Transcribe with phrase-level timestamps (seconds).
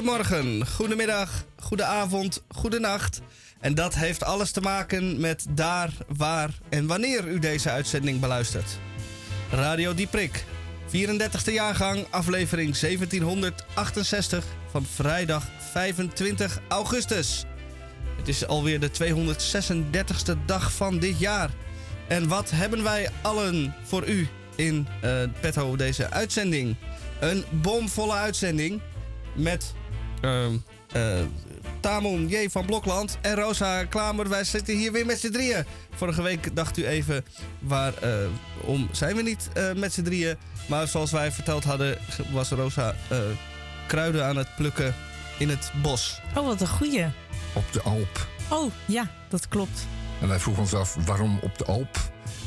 [0.00, 3.20] goedemorgen, goedemiddag, goedenavond, goedenacht.
[3.58, 8.78] En dat heeft alles te maken met daar, waar en wanneer u deze uitzending beluistert.
[9.50, 10.44] Radio Dieprik,
[10.88, 17.44] 34e jaargang, aflevering 1768 van vrijdag 25 augustus.
[18.16, 21.50] Het is alweer de 236e dag van dit jaar.
[22.08, 26.76] En wat hebben wij allen voor u in uh, petto deze uitzending?
[27.20, 28.80] Een bomvolle uitzending
[29.34, 29.74] met
[31.80, 32.48] Tamon J.
[32.48, 34.28] van Blokland en Rosa Klamer.
[34.28, 35.64] Wij zitten hier weer met z'n drieën.
[35.94, 37.24] Vorige week dacht u even,
[37.58, 40.36] waarom zijn we niet met z'n drieën?
[40.66, 41.98] Maar zoals wij verteld hadden,
[42.32, 42.94] was Rosa
[43.86, 44.94] kruiden aan het plukken
[45.38, 46.20] in het bos.
[46.36, 47.06] Oh, wat een goeie.
[47.52, 48.28] Op de Alp.
[48.48, 49.86] Oh, ja, dat klopt.
[50.20, 51.98] En wij vroegen ons af, waarom op de Alp?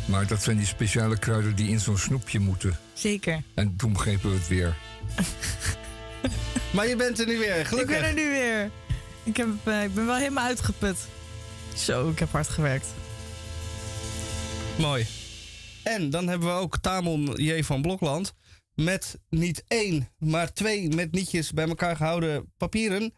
[0.06, 2.78] Maar dat zijn die speciale kruiden die in zo'n snoepje moeten.
[2.94, 3.42] Zeker.
[3.54, 4.76] En toen begrepen we het weer.
[6.74, 7.96] maar je bent er nu weer, gelukkig.
[7.96, 8.72] Ik ben er nu weer.
[9.24, 10.98] Ik, heb, uh, ik ben wel helemaal uitgeput.
[11.76, 12.88] Zo, ik heb hard gewerkt.
[14.78, 15.06] Mooi.
[15.84, 17.64] En dan hebben we ook Tamon J.
[17.64, 18.34] van Blokland.
[18.76, 23.14] Met niet één, maar twee met nietjes bij elkaar gehouden papieren.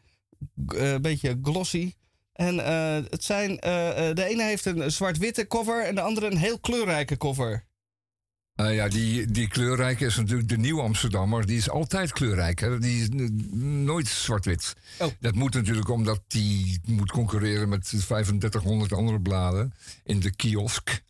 [0.55, 1.93] Een uh, beetje glossy.
[2.33, 3.55] En uh, het zijn,
[4.15, 7.64] de ene heeft een zwart-witte cover en de andere een heel kleurrijke cover.
[8.55, 11.45] Uh, ja, die, die kleurrijke is natuurlijk de nieuwe Amsterdammer.
[11.45, 12.59] Die is altijd kleurrijk.
[12.59, 12.79] Hè?
[12.79, 13.07] Die is
[13.59, 14.73] nooit zwart-wit.
[14.99, 15.07] Oh.
[15.19, 21.03] Dat moet natuurlijk omdat die moet concurreren met 3500 andere bladen in de kiosk.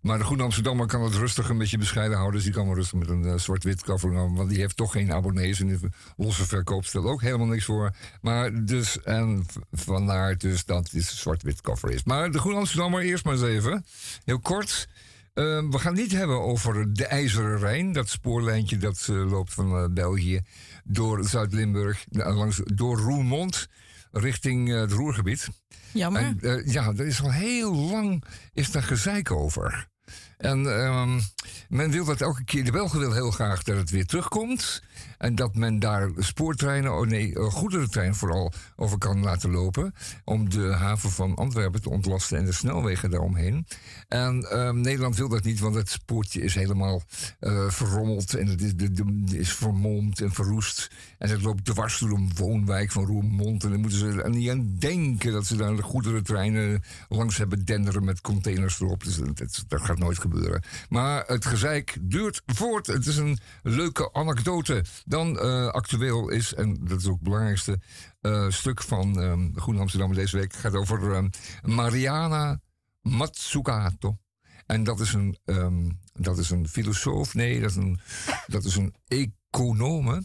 [0.00, 2.36] Maar de Groene Amsterdammer kan het rustig een beetje bescheiden houden.
[2.36, 4.34] Dus die kan wel rustig met een uh, zwart-wit cover gaan.
[4.34, 5.60] Want die heeft toch geen abonnees.
[5.60, 5.78] En de
[6.16, 7.94] losse verkoop stelt ook helemaal niks voor.
[8.20, 12.04] Maar dus, en vandaar dus dat dit zwart-wit cover is.
[12.04, 13.84] Maar de Groene Amsterdammer eerst maar eens even.
[14.24, 14.88] Heel kort.
[15.34, 17.92] Uh, we gaan het niet hebben over de IJzeren Rijn.
[17.92, 20.40] Dat spoorlijntje dat uh, loopt van uh, België
[20.84, 22.04] door Zuid-Limburg.
[22.10, 23.66] langs, door Roermond
[24.12, 25.48] richting het Roergebied.
[25.92, 26.34] Jammer.
[26.40, 29.88] En, ja, er is al heel lang is daar gezeik over.
[30.36, 31.20] En um,
[31.68, 32.64] men wil dat elke keer.
[32.64, 34.82] De Belgen wil heel graag dat het weer terugkomt.
[35.20, 39.94] En dat men daar spoortreinen, oh nee, goederentrein vooral over kan laten lopen.
[40.24, 43.66] Om de haven van Antwerpen te ontlasten en de snelwegen daaromheen.
[44.08, 47.02] En um, Nederland wil dat niet, want het spoortje is helemaal
[47.40, 48.34] uh, verrommeld.
[48.34, 50.90] En het is, de, is vermomd en verroest.
[51.20, 53.64] En het loopt dwars door een woonwijk van Roermond.
[53.64, 57.64] En dan moeten ze er niet aan denken dat ze daar de goederentreinen langs hebben
[57.64, 59.04] denderen met containers erop.
[59.04, 60.62] Dus dat, dat gaat nooit gebeuren.
[60.88, 62.86] Maar het gezeik duurt voort.
[62.86, 64.84] Het is een leuke anekdote.
[65.04, 67.80] Dan uh, actueel is, en dat is ook het belangrijkste
[68.20, 71.30] uh, stuk van um, Groen Amsterdam deze week, gaat over um,
[71.62, 72.60] Mariana
[73.02, 74.18] Matsukato.
[74.66, 78.00] En dat is een, um, dat is een filosoof, nee, dat is een,
[78.46, 80.22] dat is een econome.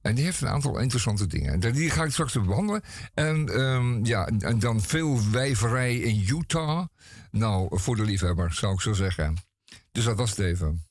[0.00, 1.60] En die heeft een aantal interessante dingen.
[1.60, 2.82] Die ga ik straks behandelen.
[3.14, 6.86] En, um, ja, en dan veel wijverij in Utah.
[7.30, 9.36] Nou, voor de liefhebber, zou ik zo zeggen.
[9.92, 10.84] Dus dat was het even.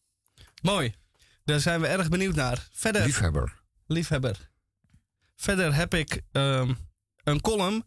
[0.61, 0.95] Mooi.
[1.43, 2.67] Daar zijn we erg benieuwd naar.
[2.71, 3.03] Verder.
[3.03, 3.61] Liefhebber.
[3.87, 4.49] Liefhebber.
[5.35, 6.77] Verder heb ik um,
[7.23, 7.83] een column.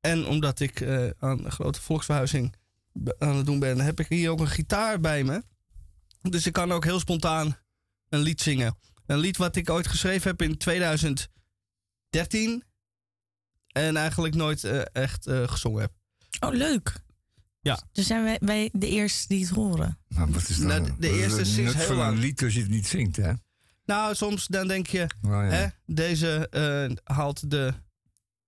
[0.00, 2.54] En omdat ik uh, aan een grote volksverhuizing
[3.18, 5.42] aan het doen ben, heb ik hier ook een gitaar bij me.
[6.22, 7.58] Dus ik kan ook heel spontaan
[8.08, 8.76] een lied zingen.
[9.06, 12.64] Een lied wat ik ooit geschreven heb in 2013.
[13.72, 15.92] En eigenlijk nooit uh, echt uh, gezongen heb.
[16.40, 17.02] Oh, leuk.
[17.60, 17.82] Ja.
[17.92, 19.98] Dus zijn wij, wij de eerste die het horen.
[20.08, 22.12] Nou, wat is dan, nou, de, de eerste is sinds heel lang.
[22.12, 23.32] een lied als je het niet zingt, hè?
[23.84, 25.40] Nou, soms dan denk je, Oh, ja.
[25.40, 27.72] hè, deze uh, haalt de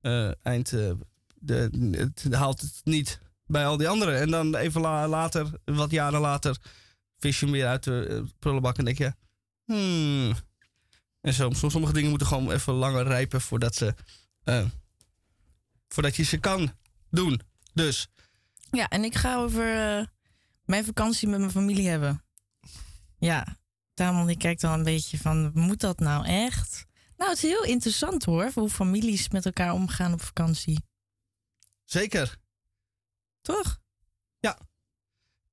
[0.01, 0.71] uh, eind,
[1.35, 4.21] de, het haalt het niet bij al die anderen.
[4.21, 6.57] En dan even la later, wat jaren later,
[7.19, 9.13] vis je hem weer uit de prullenbak en denk je,
[9.65, 10.35] hmm.
[11.27, 13.95] En zo, sommige dingen moeten gewoon even langer rijpen voordat ze,
[15.89, 16.73] voordat je ze kan
[17.11, 17.41] doen.
[17.73, 18.09] Dus.
[18.71, 20.07] Ja, en ik ga over uh,
[20.65, 22.25] mijn vakantie met mijn familie hebben.
[23.19, 23.57] Ja,
[23.95, 26.87] Tamon die kijkt al een beetje van, moet dat nou echt?
[27.17, 30.85] Nou, het is heel interessant hoor, hoe families met elkaar omgaan op vakantie.
[31.85, 32.39] Zeker.
[33.41, 33.79] Toch?
[34.39, 34.59] Ja.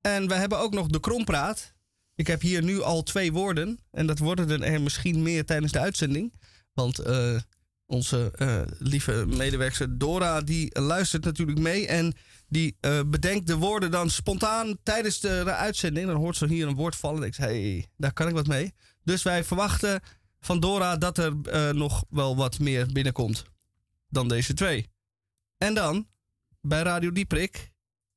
[0.02, 1.74] En we hebben ook nog de krompraat.
[2.16, 3.80] Ik heb hier nu al twee woorden.
[3.92, 6.34] En dat worden er misschien meer tijdens de uitzending.
[6.74, 7.40] Want uh,
[7.86, 11.88] onze uh, lieve medewerker Dora, die luistert natuurlijk mee.
[11.88, 12.14] En
[12.48, 16.08] die uh, bedenkt de woorden dan spontaan tijdens de, uitzending.
[16.08, 18.48] Dan hoort ze hier een woord vallen en denkt hé, hey, daar kan ik wat
[18.48, 18.74] mee.
[19.04, 20.02] Dus wij verwachten
[20.40, 21.36] van Dora dat er
[21.76, 23.44] nog wel wat meer binnenkomt
[24.10, 24.90] dan deze twee.
[25.58, 26.08] En dan,
[26.62, 27.72] bij Radio Dieprik,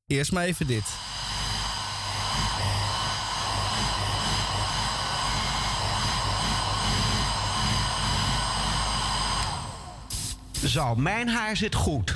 [0.07, 1.16] eerst maar even dit.
[10.65, 12.13] Zo, mijn haar zit goed.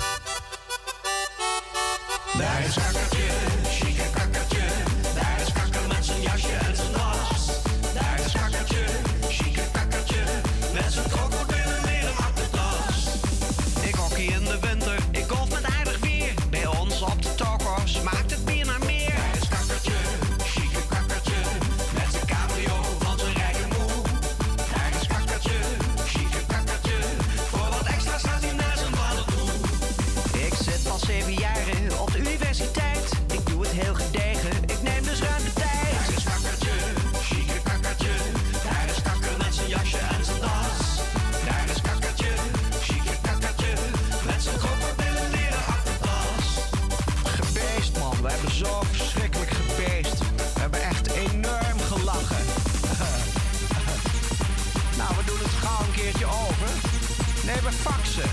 [57.71, 58.29] We faxen.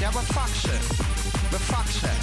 [0.00, 0.80] Ja, we faxen.
[1.50, 2.16] We faxen.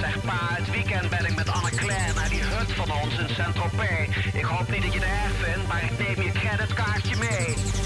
[0.00, 4.08] Zeg pa, het weekend ben ik met Anne-Claire naar die hut van ons in Saint-Tropez.
[4.32, 7.83] Ik hoop niet dat je het erg vindt, maar ik neem je creditkaartje mee.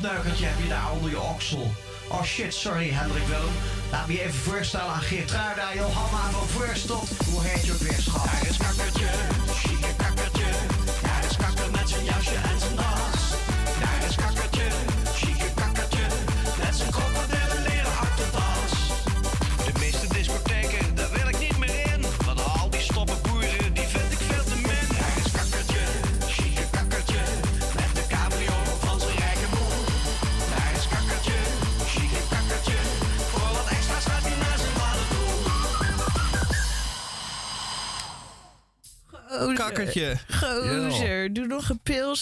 [0.00, 1.72] Gaaf opneukertje heb je daar onder je oksel.
[2.08, 3.54] Oh shit, sorry Hendrik Willem.
[3.90, 7.08] Laat me je even voorstellen aan Geertruida, Johanna van Voorstot.
[7.30, 8.48] Hoe heet je weer, schat?
[8.48, 8.56] Is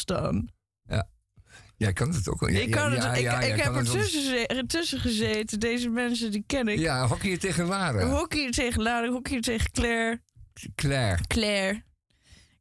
[0.08, 0.50] dan.
[1.76, 2.48] Jij kan het ook wel.
[2.48, 5.60] Ja, ik kan ja, het, ik, ja, ik heb er tussen, ze- tussen gezeten.
[5.60, 6.78] Deze mensen, die ken ik.
[6.78, 8.10] Ja, hockey tegen Laren.
[8.10, 10.20] Hockey tegen Lara, hockey tegen Claire.
[10.74, 11.22] Claire.
[11.26, 11.82] Claire.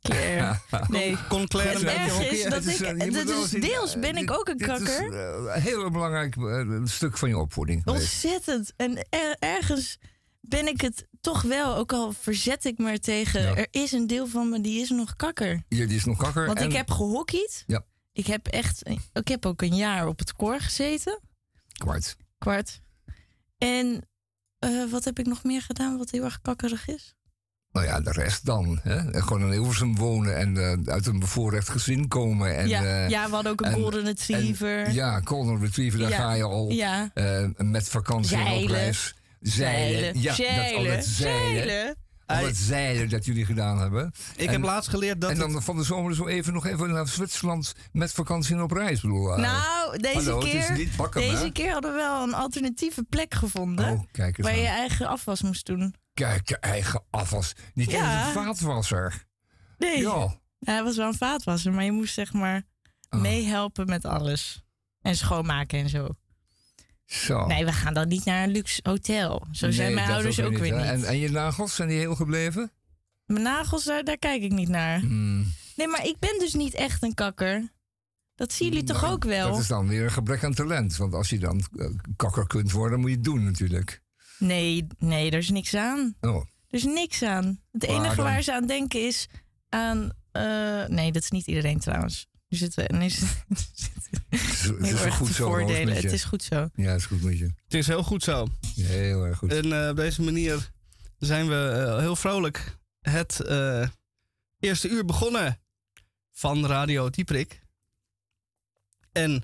[0.01, 0.59] Claire.
[0.87, 1.17] Nee.
[1.29, 2.27] Kon Claire Het een beetje erg hockey?
[2.37, 2.97] is dat is, ik...
[2.97, 5.13] eh, dat is deels eh, ben ik ook een dit is, kakker.
[5.13, 6.35] eh, een heel belangrijk
[6.83, 7.85] stuk van je opvoeding.
[7.85, 8.73] Ontzettend.
[8.75, 9.97] En er- ergens
[10.41, 13.41] ben ik het toch wel, ook al verzet ik me er tegen.
[13.41, 13.55] Ja.
[13.55, 15.63] Er is een deel van me die is nog kakker.
[15.67, 16.45] Ja, die is nog kakker.
[16.45, 17.63] Want en ik heb gehockeyd.
[17.67, 17.83] Ja.
[18.11, 21.19] Ik heb echt, ik heb ook een jaar op het koor gezeten.
[21.77, 22.15] kwart.
[22.37, 22.79] Kwart.
[23.57, 24.07] En
[24.59, 27.15] eh, wat heb ik nog meer gedaan wat heel erg kakkerig is?
[27.71, 28.79] Nou ja, de rest dan.
[28.83, 28.95] Hè?
[29.11, 32.57] En Gewoon in Hilversum wonen en eh, uit een bevoorrecht gezin komen.
[32.57, 34.83] En, ja, eh, ja, we hadden ook een en- golden retriever.
[34.83, 36.69] en- ja, Golden Retriever, daar Ja, ga je al.
[36.71, 37.11] ja.
[37.57, 39.15] met vakantie en op reis.
[39.49, 40.21] Zeilen.
[40.21, 41.63] Ja, dat, al het zeilen.
[41.65, 41.97] zeilen.
[42.25, 44.11] Al het zeilen dat jullie gedaan hebben.
[44.35, 46.65] Ik En- heb laatst geleerd dat En dan het- van de zomer zo even nog
[46.65, 49.01] even naar Zwitserland met vakantie en op reis.
[49.01, 51.51] Bedoel, eh, Nou, deze hallo, keer, niet bakken, deze hè?
[51.51, 53.89] keer hadden we wel een alternatieve plek gevonden.
[53.91, 54.61] Oh, kijk eens waar aan.
[54.61, 55.95] je eigen afwas moest doen.
[56.13, 57.53] Kijk, je eigen afwas.
[57.73, 58.17] Niet Ja.
[58.27, 59.25] eens een vaatwasser.
[59.77, 60.39] Nee, Ja.
[60.59, 62.61] hij was wel een vaatwasser, maar je moest zeg maar
[63.09, 63.21] Oh.
[63.21, 64.61] meehelpen met alles.
[65.01, 66.07] En schoonmaken en zo.
[67.07, 67.45] Zo.
[67.45, 69.47] Nee, we gaan dan niet naar een luxe hotel.
[69.51, 70.85] Zo zijn mijn ouders ook weer niet.
[70.85, 72.71] En, en je nagels, zijn die heel gebleven?
[73.25, 74.99] Mijn nagels, daar, daar kijk ik niet naar.
[74.99, 75.53] Hmm.
[75.75, 77.71] Nee, maar ik ben dus niet echt een kakker.
[78.35, 79.51] Dat zien jullie toch Nou, ook wel?
[79.51, 80.97] Dat is dan weer een gebrek aan talent.
[80.97, 84.01] Want als je dan eh, kakker kunt worden, moet je het doen natuurlijk.
[84.39, 86.15] Nee, nee, er is niks aan.
[86.21, 86.35] Oh.
[86.35, 87.59] Er is niks aan.
[87.71, 89.27] Het enige waar ze aan denken is
[89.69, 90.11] aan...
[90.31, 92.27] eh, nee, dat is niet iedereen trouwens.
[92.49, 92.93] Nu zitten we...
[92.97, 93.45] Nu zitten
[94.29, 95.45] Het is, het goed te zo.
[95.45, 95.95] Voordelen.
[95.95, 96.69] Het is goed zo.
[96.75, 97.45] Ja, het is goed met je.
[97.63, 98.47] Het is heel goed zo.
[98.75, 99.51] Heel erg goed.
[99.53, 100.71] En eh, op deze manier
[101.17, 103.87] zijn we eh, heel vrolijk het eh,
[104.59, 105.59] eerste uur begonnen
[106.31, 107.65] van Radio Dieprik.
[109.11, 109.43] En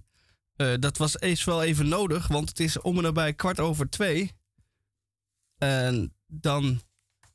[0.56, 3.90] Eh, dat was eens wel even nodig, want het is om en nabij kwart over
[3.90, 4.32] twee.
[5.58, 6.82] En dan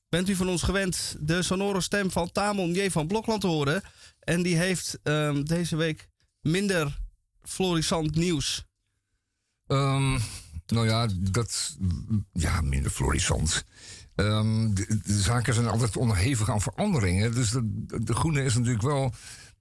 [0.09, 2.91] bent u van ons gewend de sonore stem van Tamon J.
[2.91, 3.83] van Blokland te horen.
[4.21, 6.09] En die heeft ehm, deze week
[6.41, 7.01] minder
[7.43, 8.65] florissant nieuws.
[9.67, 10.19] Ehm,
[10.67, 11.77] nou ja, dat.
[12.33, 13.65] Ja, minder florissant.
[14.15, 17.35] Ehm, de, zaken zijn altijd onderhevig aan veranderingen.
[17.35, 19.13] Dus de, Groene is natuurlijk wel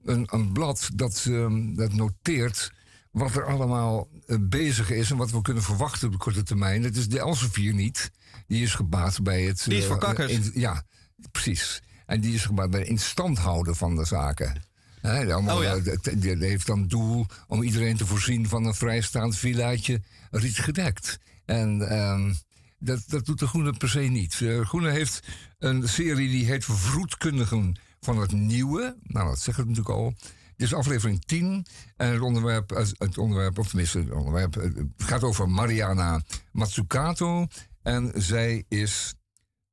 [0.03, 1.27] een, een blad dat,
[1.75, 2.71] dat noteert
[3.11, 6.83] wat er allemaal eh, bezig is en wat we kunnen verwachten op de korte termijn.
[6.83, 8.11] Het is de Elsevier niet.
[8.47, 9.63] Die is gebaat bij het.
[9.67, 10.31] Die is voor eh, kakkers.
[10.31, 10.83] in- ja,
[11.31, 11.81] precies.
[12.05, 14.61] En die is gebaat bij het in stand houden van de zaken.
[15.01, 15.75] Allemaal, Oh ja.
[15.75, 21.17] eh, die heeft dan doel om iedereen te voorzien van een vrijstaand villaatje rietgedekt.
[21.45, 22.33] En ehm,
[22.79, 24.37] dat, dat doet de Groene per se niet.
[24.39, 25.19] De Groene heeft
[25.59, 28.95] een serie die heet Vroedkundigen van het Nieuwe.
[29.03, 30.13] Nou, dat zegt het natuurlijk al.
[30.57, 31.65] Dit is aflevering 10.
[31.95, 36.21] En het onderwerp, het onderwerp of tenminste, het onderwerp, het gaat over Mariana
[36.51, 37.47] Matsukato.
[37.81, 39.15] En zij is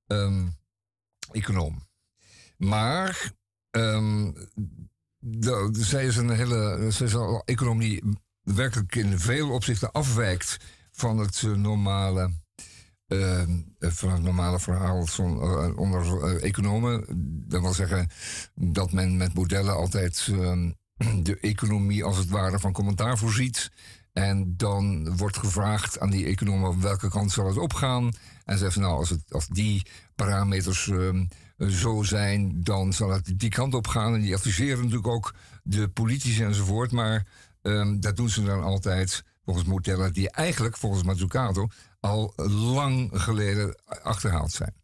[0.07, 0.47] ehm,
[1.31, 1.87] econoom.
[2.57, 3.33] Maar
[3.71, 4.33] ehm,
[5.19, 6.87] de, zij is een hele.
[6.91, 8.03] Zij is een die
[8.41, 10.57] werkelijk in veel opzichten afwijkt
[10.91, 12.31] van het normale.
[13.07, 13.43] Eh,
[13.79, 17.05] van het normale verhaal van, eh, onder eh, economen.
[17.49, 18.09] Dat wil zeggen
[18.55, 20.71] dat men met modellen altijd ehm,
[21.23, 23.71] de economie als het ware van commentaar voorziet.
[24.13, 28.13] En dan wordt gevraagd aan die economen welke kant zal het opgaan.
[28.45, 31.25] En zegt van nou, als, het, als die parameters ehm,
[31.69, 34.15] zo zijn, dan zal het die kant op gaan.
[34.15, 36.93] En die adviseren natuurlijk ook de politici enzovoort.
[36.93, 37.27] Maar
[37.99, 41.69] dat doen ze dan altijd volgens modellen die eigenlijk, volgens Mazzucato,
[42.05, 44.75] al lang geleden achterhaald zijn.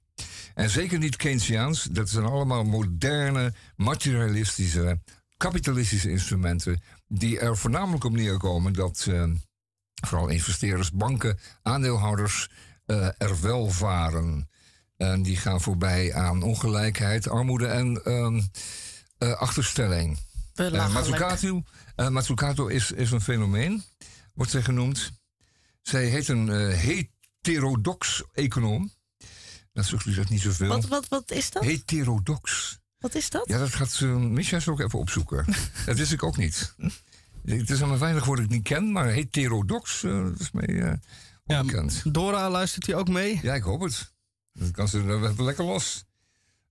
[0.54, 1.84] En zeker niet Keynesiaans.
[1.84, 5.00] Dat zijn allemaal moderne, materialistische,
[5.36, 6.82] kapitalistische instrumenten.
[7.06, 9.24] die er voornamelijk op neerkomen dat eh,
[10.06, 12.48] vooral investeerders, banken, aandeelhouders
[12.86, 14.48] eh, er wel varen.
[14.96, 18.40] En die gaan voorbij aan ongelijkheid, armoede en ehm,
[19.18, 20.18] eh, achterstelling.
[21.96, 23.82] Eh, Matsukato is, is een fenomeen,
[24.34, 25.12] wordt zij genoemd.
[25.82, 28.92] Zij heet een eh, heterodox econoom.
[29.72, 30.68] Dat zegt u zegt niet zoveel.
[30.68, 31.64] Wat, wat, wat is dat?
[31.64, 32.78] Heterodox.
[32.98, 33.48] Wat is dat?
[33.48, 35.44] Ja, dat gaat uh, Misha ook even opzoeken.
[35.86, 36.74] dat wist ik ook niet.
[37.44, 40.50] Het is aan mijn weinig woord dat ik niet ken, maar heterodox, eh, dat is
[40.50, 40.92] mij eh
[41.44, 42.14] Ja, onbekend.
[42.14, 43.38] Dora luistert hij ook mee.
[43.42, 44.12] Ja, ik hoop het.
[44.52, 46.04] Dan kan ze er even lekker los.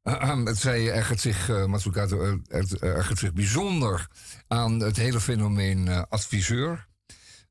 [0.04, 4.08] Het zij ergert zich, Matsukato het ergert zich bijzonder
[4.48, 6.89] aan het hele fenomeen adviseur.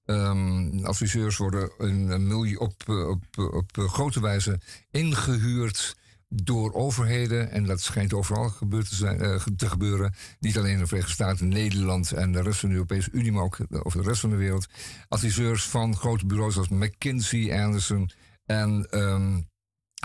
[0.08, 4.60] Ehm, adviseurs worden een op, eh, op, eh, op eh, grote wijze
[4.90, 5.96] ingehuurd
[6.28, 7.50] door overheden.
[7.50, 10.14] En dat schijnt overal gebeurd te, zijn, eh, te gebeuren.
[10.40, 13.42] Niet alleen in de Verenigde Staten, Nederland en de rest van de Europese Unie, maar
[13.42, 14.68] ook over de rest van de wereld.
[15.08, 18.10] Adviseurs van grote bureaus als McKinsey, Anderson
[18.46, 19.40] en ehm,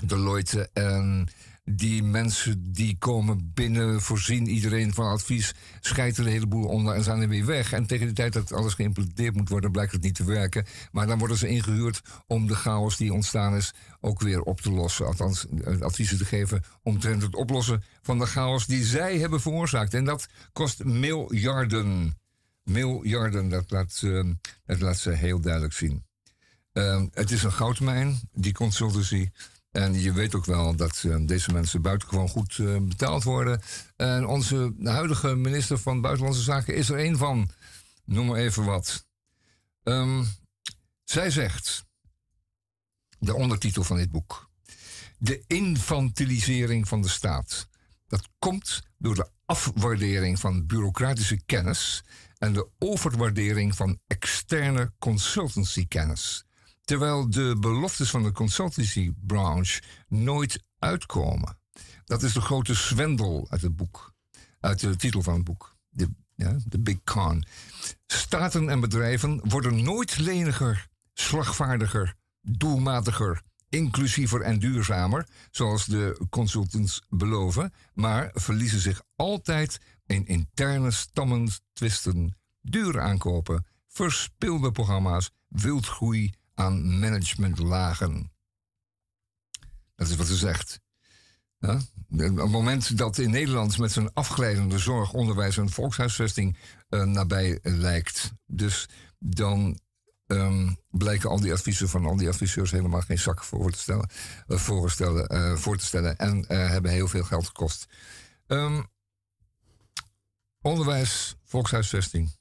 [0.05, 0.69] Deloitte.
[0.73, 1.27] En
[1.65, 7.03] die mensen die komen binnen, voorzien iedereen van advies, scheiden de hele boel onder en
[7.03, 7.73] zijn er weer weg.
[7.73, 10.65] En tegen de tijd dat alles geïmplementeerd moet worden, blijkt het niet te werken.
[10.91, 14.71] Maar dan worden ze ingehuurd om de chaos die ontstaan is ook weer op te
[14.71, 15.05] lossen.
[15.05, 19.93] Althans, eh, adviezen te geven omtrent het oplossen van de chaos die zij hebben veroorzaakt.
[19.93, 22.17] En dat kost miljarden.
[22.63, 24.23] Miljarden, dat laat, eh,
[24.65, 26.03] dat laat ze heel duidelijk zien.
[26.73, 29.29] Ehm, het is een goudmijn, die consultancy.
[29.73, 33.61] En je weet ook wel dat eh, deze mensen buitengewoon goed eh, betaald worden.
[33.95, 37.49] En onze huidige minister van Buitenlandse Zaken is er één van.
[38.05, 39.05] Noem maar even wat.
[39.83, 40.23] Ehm,
[41.03, 41.85] zij zegt,
[43.19, 44.51] de ondertitel van dit boek...
[45.17, 47.67] De infantilisering van de staat.
[48.07, 52.03] Dat komt door de afwaardering van bureaucratische kennis...
[52.37, 56.45] en de overwaardering van externe consultancykennis
[56.83, 61.57] terwijl de beloftes van de consultancybranche nooit uitkomen.
[62.05, 64.13] Dat is de grote zwendel uit het boek,
[64.59, 67.45] uit de titel van het boek, de, ja, Big Con.
[68.05, 77.73] Staten en bedrijven worden nooit leniger, slagvaardiger, doelmatiger, inclusiever en duurzamer, zoals de consultants beloven,
[77.93, 88.31] maar verliezen zich altijd in interne stammentwisten, dure aankopen, verspilde programma's, wildgroei aan managementlagen.
[89.95, 90.79] Dat is wat ze zegt.
[91.59, 91.73] Ja?
[92.09, 96.57] Op het moment dat in Nederland met zijn afgeleidende zorg, onderwijs en volkshuisvesting
[96.89, 99.79] eh, nabij lijkt, dus dan
[100.27, 104.09] ehm, blijken al die adviezen van al die adviseurs helemaal geen zak voor te stellen,
[104.47, 107.87] eh, voorstellen, eh, voor te stellen en hebben heel veel geld gekost.
[108.47, 108.81] Ehm,
[110.61, 112.31] onderwijs, volkshuisvesting,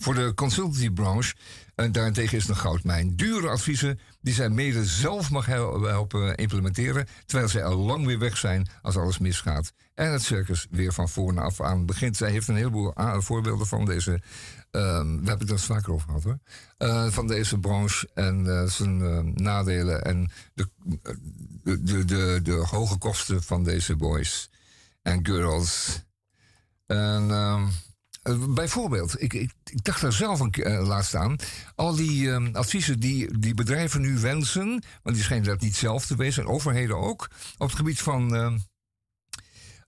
[0.00, 1.34] Voor de consultancybranche
[1.74, 3.16] en daarentegen is het een goudmijn.
[3.16, 8.18] Dure adviezen die zij mede zelf mag hel- helpen implementeren, terwijl zij al lang weer
[8.18, 9.72] weg zijn als alles misgaat.
[9.94, 12.16] En het circus weer van vooraf aan begint.
[12.16, 14.22] Zij heeft een heleboel voorbeelden van deze.
[14.70, 16.38] ehm, we hebben het er vaker over gehad hoor.
[16.78, 20.68] eh, van deze branche en eh, zijn eh, nadelen en de,
[21.62, 24.50] de, de, de, hoge kosten van deze boys
[25.02, 26.02] en girls.
[26.86, 27.66] En ehm, eh,
[28.48, 29.52] bijvoorbeeld, ik, ik,
[29.84, 31.36] dacht daar zelf een keer eh, laatst aan.
[31.74, 36.06] Al die ehm, adviezen die, die bedrijven nu wensen, want die schijnen dat niet zelf
[36.06, 38.34] te wezen, en overheden ook, op het gebied van.
[38.34, 38.58] ehm,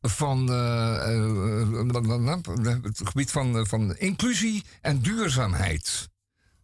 [0.02, 6.08] van eh, eh, het gebied van, eh, van inclusie en duurzaamheid.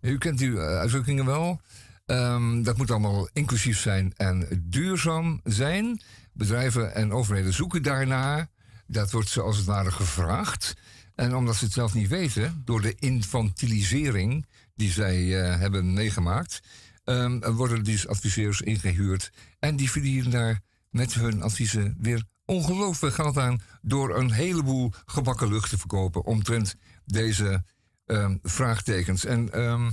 [0.00, 1.60] U kent die eh, uitdrukkingen wel.
[2.06, 6.00] Ehm, dat moet allemaal inclusief zijn en duurzaam zijn.
[6.32, 8.48] Bedrijven en overheden zoeken daarnaar.
[8.86, 10.74] Dat wordt ze als het ware gevraagd.
[11.18, 16.60] En omdat ze het zelf niet weten, door de infantilisering die zij eh, hebben meegemaakt,
[17.04, 19.32] ehm, worden dus adviseurs ingehuurd.
[19.58, 20.60] En die verdienen daar
[20.90, 26.74] met hun adviezen weer ongelooflijk geld aan door een heleboel gebakken lucht te verkopen omtrent
[27.04, 27.64] deze
[28.06, 29.24] ehm, vraagtekens.
[29.24, 29.90] En ehm,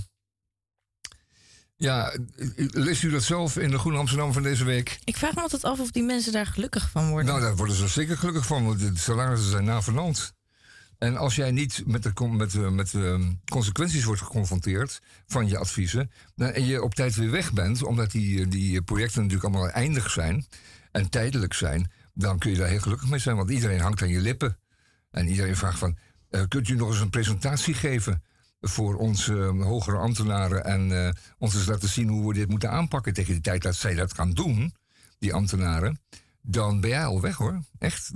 [1.76, 2.14] ja,
[2.56, 5.00] leest u dat zelf in de Groene Amsterdam van deze week?
[5.04, 7.26] Ik vraag me altijd af of die mensen daar gelukkig van worden.
[7.26, 10.35] Nou, daar worden ze zeker gelukkig van, want de salarissen zijn navenant.
[10.98, 15.58] En als jij niet met de, met, de- met de consequenties wordt geconfronteerd van je
[15.58, 20.10] adviezen, en je op tijd weer weg bent, omdat die, die projecten natuurlijk allemaal eindig
[20.12, 20.46] zijn
[20.92, 24.10] en tijdelijk zijn, dan kun je daar heel gelukkig mee zijn, want iedereen hangt aan
[24.10, 24.58] je lippen.
[25.12, 25.98] En iedereen vraagt van,
[26.30, 28.24] eh, kunt u nog eens een presentatie geven
[28.62, 32.72] voor onze eh, hogere ambtenaren en eh, ons eens laten zien hoe we dit moeten
[32.72, 34.74] aanpakken tegen de tijd dat zij dat gaan doen,
[35.20, 36.00] die ambtenaren
[36.46, 37.64] dan ben jij al weg hoor.
[37.80, 38.12] Echt.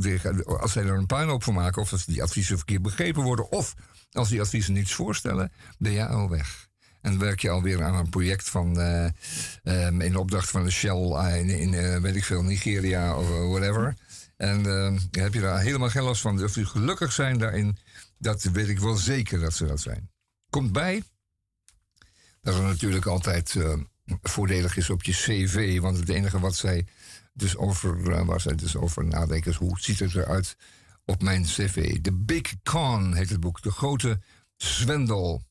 [0.46, 3.74] Als zij er een puinhoop van maken, of als die adviezen verkeerd begrepen worden, of
[4.12, 6.68] als die adviezen niets voorstellen, ben jij al weg.
[7.02, 11.62] En werk je alweer aan een project van, ehm, in opdracht van de Shell eh,
[11.62, 13.96] in, eh, weet ik veel, Nigeria of whatever.
[14.38, 16.44] En ehm, heb je daar helemaal geen last van.
[16.44, 17.78] Of die gelukkig zijn daarin,
[18.18, 20.10] dat weet ik wel zeker dat ze dat zijn.
[20.50, 21.04] Komt bij
[22.42, 23.74] dat het natuurlijk altijd eh,
[24.22, 25.80] voordelig is op je cv.
[25.80, 26.86] Want het enige wat zij
[27.40, 30.56] dus over, waar zij dus over nadenken hoe ziet het eruit
[31.06, 32.02] op mijn cv.
[32.02, 33.62] The Big Con heet het boek.
[33.62, 34.22] De grote
[34.56, 35.44] zwendel.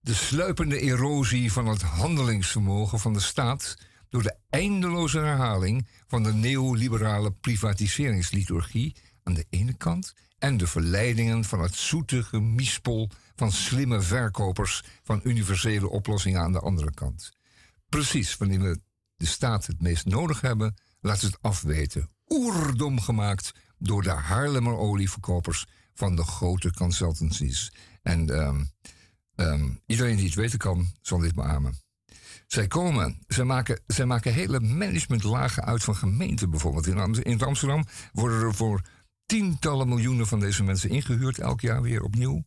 [0.00, 3.76] De sluipende erosie van het handelingsvermogen van de staat
[4.08, 11.44] door de eindeloze herhaling van de neoliberale privatiseringsliturgie aan de ene kant en de verleidingen
[11.44, 17.32] van het zoete gemispel van slimme verkopers van universele oplossingen aan de andere kant.
[17.88, 18.80] Precies wanneer we
[19.18, 22.10] de staat het meest nodig hebben, laat het afweten.
[22.28, 27.72] Oerdom gemaakt door de Haarlemmer olieverkopers van de grote consultancies.
[28.02, 28.64] En ehm,
[29.34, 31.78] ehm, iedereen die het weten kan, zal dit beamen.
[32.46, 36.86] Zij komen, zij maken, zij maken hele managementlagen uit van gemeenten bijvoorbeeld.
[36.86, 38.82] In, in Amsterdam worden er voor
[39.26, 42.44] tientallen miljoenen van deze mensen ingehuurd, elk jaar weer opnieuw.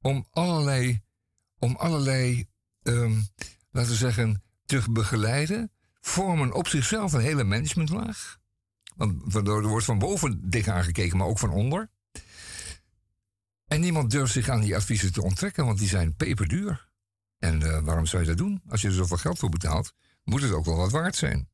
[0.00, 1.00] Om allerlei,
[1.58, 2.46] om allerlei
[2.82, 3.20] ehm,
[3.70, 5.72] laten we zeggen, te begeleiden,
[6.06, 8.38] vormen op zichzelf een hele managementlaag.
[8.96, 11.90] Want waardoor er wordt van boven tegenaan gekeken, maar ook van onder.
[13.66, 16.88] En niemand durft zich aan die adviezen te onttrekken, want die zijn peperduur.
[17.38, 18.62] En eh, waarom zou je dat doen?
[18.68, 21.48] Als je er zoveel geld voor betaalt, moet het ook wel wat waard zijn.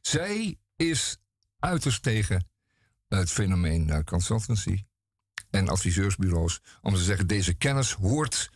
[0.00, 1.18] Zij is
[1.58, 2.48] uiterst tegen
[3.08, 4.84] het fenomeen eh, consultancy
[5.50, 6.60] en adviseursbureaus.
[6.80, 8.50] Om te zeggen, deze kennis hoort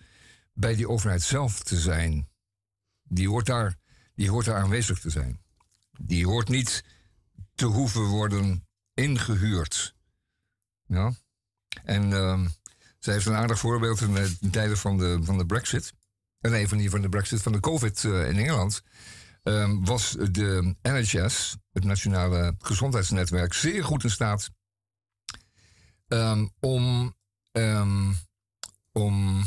[0.53, 2.29] bij die overheid zelf te zijn.
[3.03, 3.77] Die hoort daar,
[4.17, 5.41] die hoort daar aanwezig te zijn.
[6.01, 6.85] Die hoort niet
[7.55, 9.95] te hoeven worden ingehuurd.
[10.87, 11.13] Ja?
[11.85, 12.49] En ehm,
[12.99, 15.93] zij heeft een aardig voorbeeld in, de- tijden van de, van de Brexit.
[16.41, 18.83] Nee, van, die, van de Brexit, van de COVID eh, in Engeland.
[19.43, 24.51] ehm, was de NHS, het Nationale Gezondheidsnetwerk, zeer goed in staat
[26.09, 27.15] ehm, om,
[28.93, 29.45] om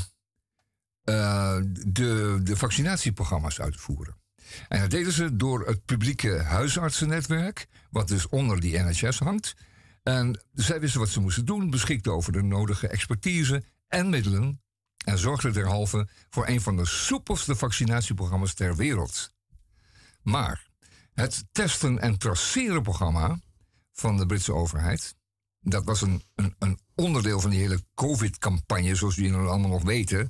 [1.04, 4.18] eh, de, de vaccinatieprogramma's uit te voeren.
[4.68, 9.56] En dat deden ze door het publieke huisartsennetwerk, wat dus onder die NHS hangt.
[10.04, 14.62] En zij wisten wat ze moesten doen, beschikten over de nodige expertise en middelen.
[15.06, 19.34] En zorgden derhalve voor een van de soepelste vaccinatieprogramma's ter wereld.
[20.22, 20.68] Maar
[21.14, 23.40] het testen- en traceren-programma
[23.94, 25.16] van de Britse overheid,
[25.62, 30.30] dat was een, een, een onderdeel van die hele COVID-campagne, zoals jullie allemaal nog weten.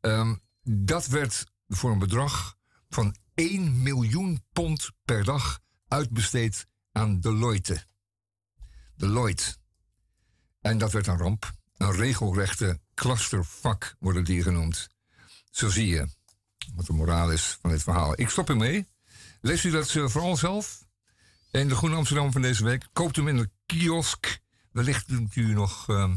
[0.00, 2.56] Ehm, dat werd voor een bedrag
[2.88, 7.84] van 1 miljoen pond per dag uitbesteed aan Deloitte.
[8.96, 9.56] Deloitte.
[10.60, 11.52] En dat werd een ramp.
[11.76, 14.88] Een regelrechte clustervak worden die genoemd.
[15.50, 16.08] Zo zie je
[16.74, 18.20] wat de moraal is van dit verhaal.
[18.20, 18.86] Ik stop ermee.
[19.40, 20.84] Lees u dat eh, vooral zelf.
[21.50, 22.88] In de Groene Amsterdam van deze week.
[22.92, 24.40] Koopt hem in de kiosk.
[24.72, 26.16] Wellicht kunt u nog ehm,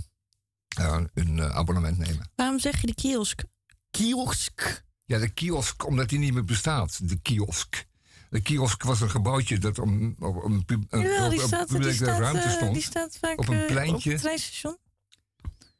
[0.67, 2.31] ja, een eh, abonnement nemen.
[2.35, 3.43] Waarom zeg je de kiosk?
[3.91, 4.89] Kiosk.
[5.11, 7.09] Ja, de kiosk, omdat die niet meer bestaat.
[7.09, 7.85] De kiosk.
[8.29, 12.41] De kiosk was een gebouwtje dat om, op een, pub, op staat, publieke staat, ruimte
[12.41, 12.73] eh, stond.
[12.73, 14.09] die staat vaak op een eh, pleintje.
[14.09, 14.77] op het treinstation.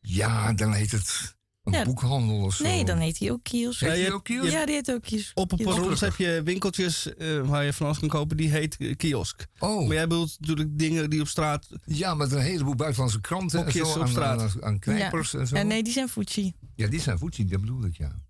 [0.02, 1.84] Ja, dan heet het een Ja.
[1.86, 2.63] boekhandel of zo.
[2.63, 3.80] Nee, dan heet hij ook kiosk.
[3.80, 4.52] Heet Ja, die je- ook kiosk?
[4.52, 5.32] Ja, die heet ook kiosk.
[5.39, 8.38] Op een perrons heb je winkeltjes eh, waar je van alles kan kopen.
[8.38, 9.46] Die heet kiosk.
[9.60, 11.67] Oh, Maar jij bedoelt natuurlijk dingen die op straat...
[11.86, 13.84] ja, met een heleboel buitenlandse kranten en zo.
[13.86, 14.39] op aan, straat.
[14.39, 15.56] aan, aan knijpers en zo.
[15.58, 16.54] Ja, nee, die zijn Fuji.
[16.76, 18.22] Ja, die zijn voedsel, dat bedoel ik, ja.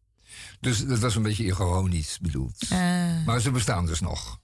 [0.59, 2.65] Dus dat was een beetje ironisch bedoeld.
[2.69, 2.79] Ah.
[3.25, 4.39] Maar ze bestaan dus nog.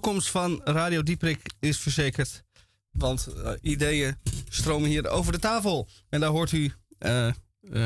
[0.00, 2.44] Toekomst van Radio Dieprik is verzekerd.
[2.90, 4.16] Want eh, ideeën
[4.48, 5.88] stromen hier over de tafel.
[6.08, 7.34] En daar hoort u eh, eh,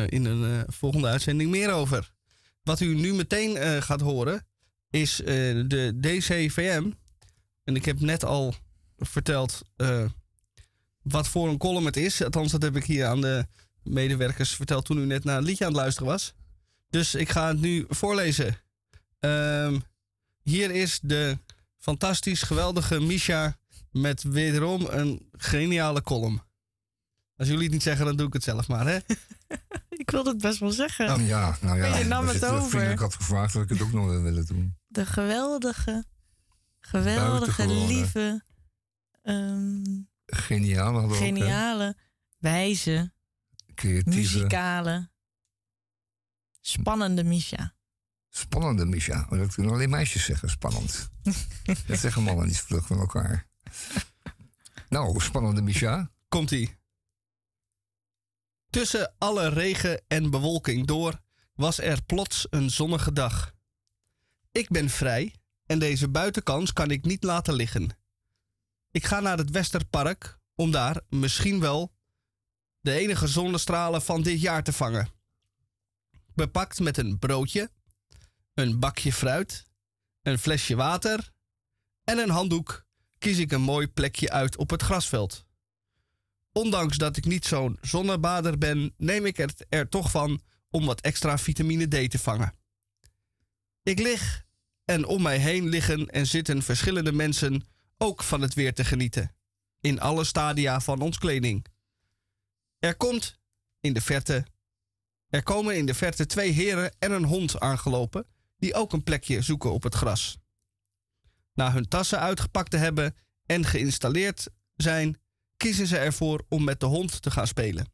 [0.06, 2.12] in een volgende uitzending meer over.
[2.62, 4.46] Wat u nu meteen gaat horen
[4.90, 6.90] is de DCVM.
[7.64, 8.54] En ik heb net al
[8.98, 9.62] verteld
[11.02, 12.22] wat voor een column het is.
[12.22, 13.46] Althans, dat heb ik hier aan de
[13.82, 16.34] medewerkers verteld toen u net naar een liedje aan het luisteren was.
[16.90, 18.56] Dus ik ga het nu voorlezen.
[19.20, 19.78] Ehm,
[20.42, 21.38] hier is de
[21.82, 23.56] fantastisch geweldige Misha
[23.90, 26.42] met wederom een geniale column.
[27.36, 28.98] Als jullie het niet zeggen, dan doe ik het zelf maar, hè?
[30.02, 31.06] Ik wilde het best wel zeggen.
[31.06, 31.96] Nou ja, nou ja.
[31.96, 32.70] Je nam het over.
[32.70, 34.76] vriendelijk had gevraagd, had ik het ook nog wel willen doen.
[34.86, 36.04] De geweldige,
[36.80, 38.44] geweldige, lieve,
[39.22, 41.16] ehm, hadden ook, hè?
[41.16, 41.96] geniale,
[42.38, 43.12] wijze,
[43.74, 45.10] Creatieve, muzikale,
[46.60, 47.74] spannende Misha.
[48.34, 49.26] Spannende Misha.
[49.30, 51.10] Dat kunnen alleen meisjes zeggen, spannend.
[51.86, 53.46] dat zeggen mannen niet vlug van elkaar.
[54.88, 56.10] Nou, spannende Misha.
[56.28, 56.80] Komt-ie.
[58.70, 61.20] Tussen alle regen en bewolking door
[61.54, 63.54] was er plots een zonnige dag.
[64.52, 65.34] Ik ben vrij
[65.66, 67.96] en deze buitenkans kan ik niet laten liggen.
[68.90, 71.92] Ik ga naar het Westerpark om daar misschien wel
[72.80, 75.08] de enige zonnestralen van dit jaar te vangen.
[76.34, 77.70] Bepakt met een broodje,
[78.54, 79.64] een bakje fruit,
[80.22, 81.32] een flesje water
[82.04, 82.86] en een handdoek
[83.18, 85.46] kies ik een mooi plekje uit op het grasveld.
[86.52, 91.00] Ondanks dat ik niet zo'n zonnebader ben, neem ik het er toch van om wat
[91.00, 92.54] extra vitamine D te vangen.
[93.82, 94.44] Ik lig
[94.84, 97.66] en om mij heen liggen en zitten verschillende mensen
[97.98, 99.34] ook van het weer te genieten.
[99.80, 101.66] In alle stadia van ons kleding.
[102.78, 103.38] Er komt
[103.80, 104.46] in de verte.
[105.28, 108.26] Er komen in de verte twee heren en een hond aangelopen,
[108.62, 110.38] die ook een plekje zoeken op het gras.
[111.54, 115.20] Na hun tassen uitgepakt te hebben en geïnstalleerd zijn,
[115.56, 117.92] kiezen ze ervoor om met de hond te gaan spelen.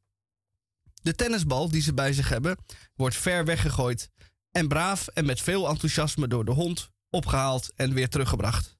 [1.02, 2.58] De tennisbal die ze bij zich hebben,
[2.94, 4.10] wordt ver weggegooid
[4.50, 8.76] en braaf en met veel enthousiasme door de hond opgehaald en weer teruggebracht.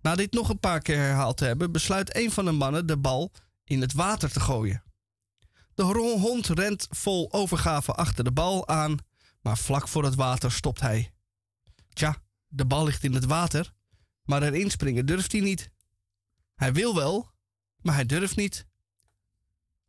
[0.00, 2.96] Na dit nog een paar keer herhaald te hebben, besluit een van de mannen de
[2.96, 3.32] bal
[3.64, 4.82] in het water te gooien.
[5.74, 8.98] De hond rent vol overgave achter de bal aan,
[9.46, 11.12] maar vlak voor het water stopt hij.
[11.92, 13.72] Tja, de bal ligt in het water,
[14.22, 15.70] maar erin springen durft hij niet.
[16.54, 17.30] Hij wil wel,
[17.80, 18.66] maar hij durft niet.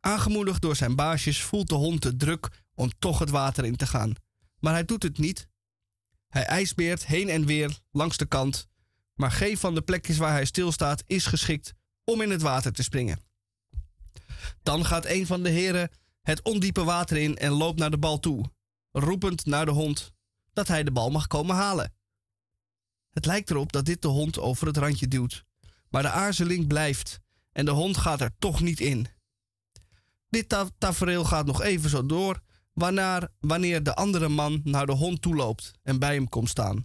[0.00, 3.86] Aangemoedigd door zijn baasjes voelt de hond de druk om toch het water in te
[3.86, 4.14] gaan,
[4.58, 5.48] maar hij doet het niet.
[6.28, 8.68] Hij ijsbeert heen en weer langs de kant,
[9.14, 12.82] maar geen van de plekjes waar hij stilstaat is geschikt om in het water te
[12.82, 13.20] springen.
[14.62, 15.90] Dan gaat een van de heren
[16.22, 18.50] het ondiepe water in en loopt naar de bal toe,
[18.98, 20.12] roepend naar de hond
[20.52, 21.92] dat hij de bal mag komen halen.
[23.10, 25.44] Het lijkt erop dat dit de hond over het randje duwt,
[25.88, 27.20] maar de aarzeling blijft
[27.52, 29.06] en de hond gaat er toch niet in.
[30.28, 34.92] Dit ta tafereel gaat nog even zo door, waarna, wanneer de andere man naar de
[34.92, 36.82] hond toeloopt en bij hem komt staan.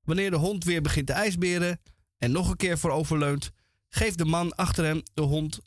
[0.00, 1.80] Wanneer de hond weer begint te ijsberen
[2.18, 3.50] en nog een keer vooroverleunt,
[3.88, 5.60] geeft de man achter hem de hond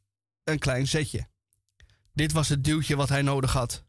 [0.44, 1.28] een klein zetje.
[2.14, 3.84] Dit was het duwtje wat hij nodig had.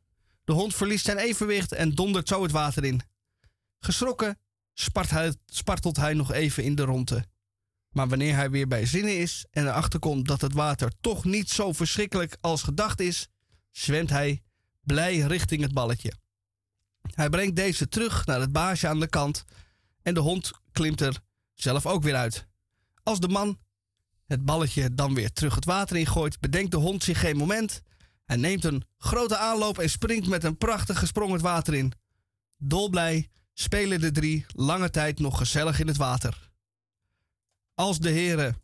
[0.44, 3.00] De hond verliest zijn evenwicht en dondert zo het water in.
[3.78, 4.38] Geschrokken
[5.46, 7.24] spartelt hij nog even in de ronde.
[7.90, 11.50] Maar wanneer hij weer bij zinnen is en erachter komt dat het water toch niet
[11.50, 13.28] zo verschrikkelijk als gedacht is,
[13.70, 14.42] zwemt hij
[14.80, 16.12] blij richting het balletje.
[17.14, 19.44] Hij brengt deze terug naar het baasje aan de kant
[20.02, 21.20] en de hond klimt er
[21.54, 22.46] zelf ook weer uit.
[23.02, 23.58] Als de man
[24.26, 27.82] het balletje dan weer terug het water ingooit, bedenkt de hond zich geen moment.
[28.24, 31.92] Hij neemt een grote aanloop en springt met een prachtige sprong het water in.
[32.56, 36.50] Dolblij spelen de drie lange tijd nog gezellig in het water.
[37.74, 38.62] Als de heren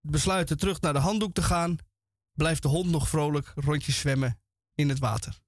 [0.00, 1.76] besluiten terug naar de handdoek te gaan,
[2.32, 4.40] blijft de hond nog vrolijk rondjes zwemmen
[4.74, 5.42] in het water.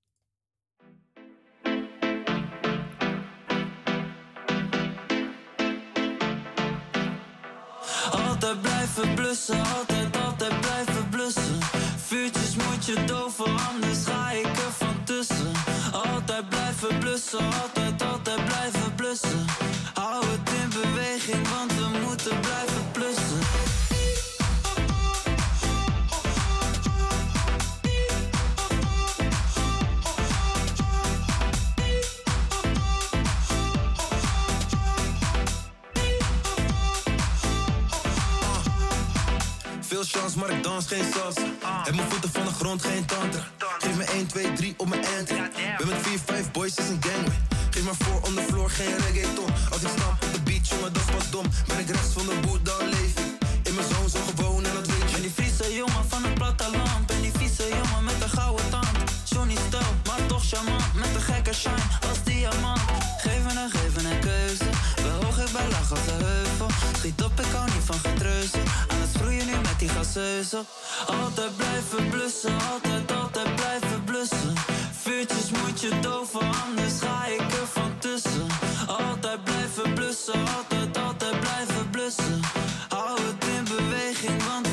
[8.10, 11.85] Altijd blijven blussen, altijd, altijd blijven blussen.
[12.06, 15.52] Vuurtjes moet je doven, anders ga ik er van tussen.
[15.92, 19.44] Altijd blijven blussen, altijd, altijd blijven blussen.
[19.94, 23.65] Hou het in beweging, want we moeten blijven plussen.
[40.16, 41.42] Chance, maar ik dans geen salsa.
[41.84, 43.42] Heb mijn voeten van de grond, geen tantra.
[43.78, 45.50] Geef me 1, 2, 3 op mijn enter.
[45.78, 47.40] Ben met 4, 5 boys, is een gangway.
[47.70, 49.50] Geef maar voor on the floor, geen reggaeton.
[49.72, 51.46] Als ik stap op de beach, jongen, dat is pas dom.
[51.66, 53.30] Ben ik rechts van de boot, dan leef ik.
[53.68, 55.12] In mijn zoon zo gewoon en dat weet je.
[55.12, 57.06] Ben die vieze jongen van het platteland.
[57.06, 58.96] Ben die vieze jongen met een gouden tand.
[59.24, 60.94] Johnny stel, maar toch charmant.
[60.94, 62.80] Met een gekke shine als diamant.
[63.24, 64.68] Geven en geven en keuze.
[65.04, 66.68] We hoog ik bij lach als een heuvel.
[66.98, 68.65] Schiet op, ik hou niet van getreuzen.
[70.14, 74.54] Altijd blijven blussen, altijd, altijd blijven blussen.
[75.02, 78.46] Vuurtjes moet je doven, anders ga ik er van tussen.
[78.86, 82.40] Altijd blijven blussen, altijd, altijd blijven blussen.
[82.88, 84.65] Hou het in beweging, want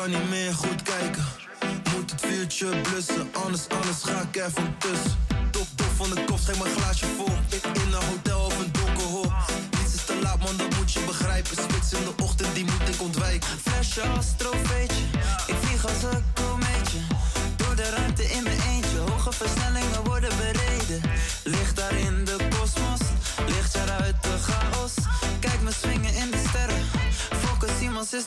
[0.00, 1.24] kan niet meer goed kijken.
[1.94, 5.18] Moet het vuurtje blussen, anders, anders ga ik van tussen.
[5.50, 7.34] Top, top van de kop, schenk mijn glaasje vol.
[7.48, 9.32] Ik in een hotel of een donkerhol.
[9.78, 11.56] Niets is te laat, man, dat moet je begrijpen.
[11.56, 13.48] Spits in de ochtend, die moet ik ontwijken.
[13.48, 15.04] Flesje als trofeetje,
[15.46, 16.98] ik vlieg als een komeetje.
[17.56, 19.32] Door de ruimte in mijn eentje, hoge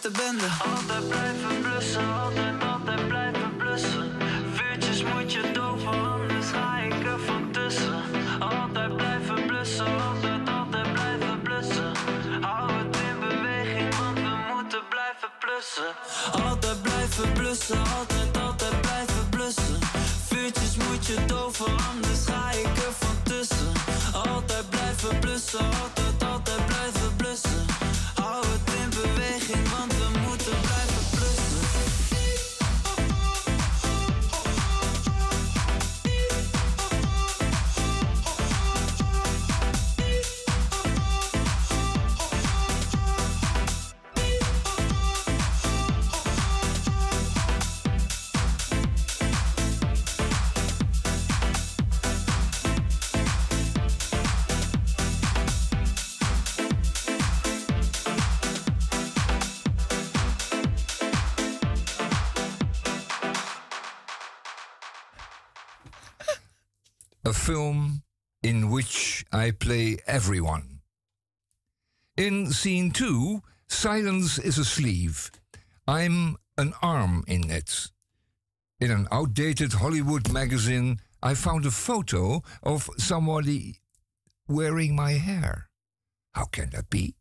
[0.02, 0.46] de bende.
[0.76, 4.12] Altijd blijven blussen, altijd, altijd blijven blussen.
[4.54, 8.02] Vuurtjes moet je doven, anders ga ik er van tussen.
[8.40, 11.92] Altijd blijven blussen, altijd, altijd blijven blussen.
[12.42, 15.92] Hou het in beweging, want we moeten blijven blussen.
[16.44, 19.80] Altijd blijven blussen, altijd, altijd blijven blussen.
[20.28, 23.72] Vuurtjes moet je doven, anders ga ik er van tussen.
[24.14, 26.93] Altijd blijven blussen, altijd, altijd blijven
[67.44, 68.04] film
[68.42, 70.80] in which I play everyone.
[72.16, 75.30] In scene two, silence is a sleeve.
[75.86, 77.92] I'm an arm in it.
[78.80, 83.82] In an outdated Hollywood magazine, I found a photo of somebody
[84.48, 85.68] wearing my hair.
[86.32, 87.16] How can that be?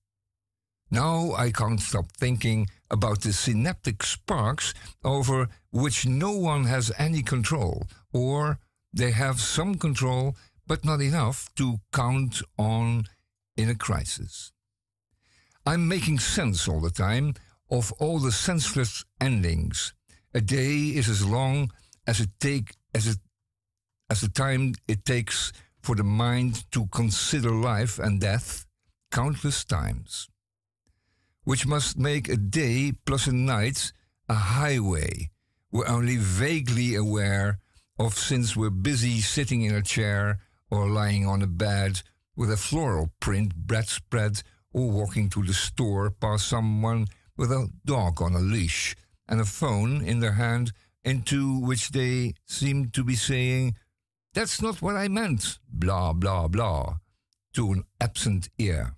[0.88, 7.22] Now I can't stop thinking about the synaptic sparks over which no one has any
[7.22, 8.58] control, or
[8.92, 13.04] they have some control but not enough to count on
[13.56, 14.52] in a crisis.
[15.66, 17.34] I'm making sense all the time
[17.70, 19.92] of all the senseless endings.
[20.34, 21.70] A day is as long
[22.06, 23.18] as it take as it
[24.10, 28.66] as the time it takes for the mind to consider life and death
[29.10, 30.28] countless times,
[31.44, 33.92] which must make a day plus a night
[34.28, 35.30] a highway
[35.72, 37.58] we're only vaguely aware
[38.02, 42.02] of since we're busy sitting in a chair or lying on a bed
[42.34, 48.20] with a floral print bedspread or walking to the store past someone with a dog
[48.20, 48.96] on a leash
[49.28, 50.72] and a phone in their hand
[51.04, 53.76] into which they seem to be saying,
[54.34, 56.96] That's not what I meant, blah, blah, blah,
[57.54, 58.96] to an absent ear.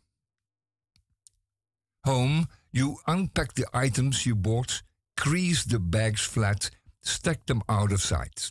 [2.07, 4.83] Home, you unpack the items you bought,
[5.17, 6.71] crease the bags flat,
[7.03, 8.51] stack them out of sight.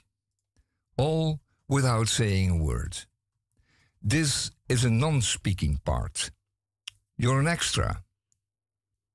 [0.97, 2.97] All without saying a word.
[4.01, 6.31] This is a non speaking part.
[7.17, 8.03] You're an extra.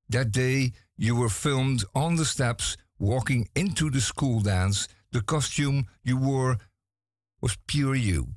[0.08, 4.88] That day, you were filmed on the steps walking into the school dance.
[5.12, 6.58] The costume you wore
[7.40, 8.28] was pure you.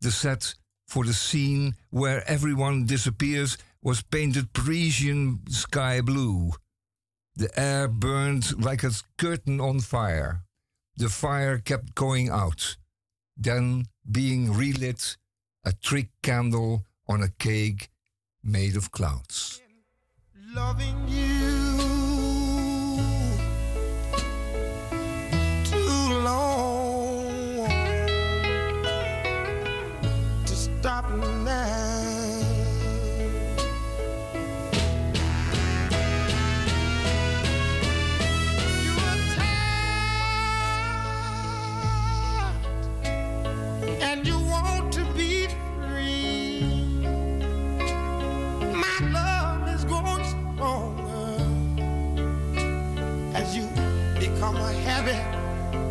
[0.00, 0.54] The set
[0.86, 6.52] for the scene where everyone disappears was painted Parisian sky blue.
[7.36, 10.44] The air burned like a curtain on fire.
[10.96, 12.76] The fire kept going out,
[13.36, 15.16] then being relit,
[15.64, 17.90] a trick candle on a cake
[18.42, 19.60] made of clouds.
[20.54, 21.63] loving you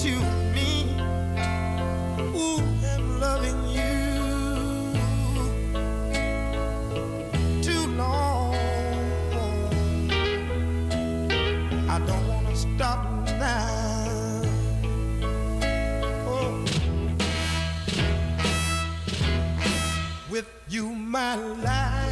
[0.04, 0.10] to
[0.54, 0.97] me.
[2.36, 2.60] Ooh,
[2.91, 4.91] I'm loving you
[7.62, 8.54] too long.
[11.88, 13.06] I don't want to stop
[13.39, 14.41] now.
[16.28, 16.66] Oh.
[20.30, 22.03] With you, my life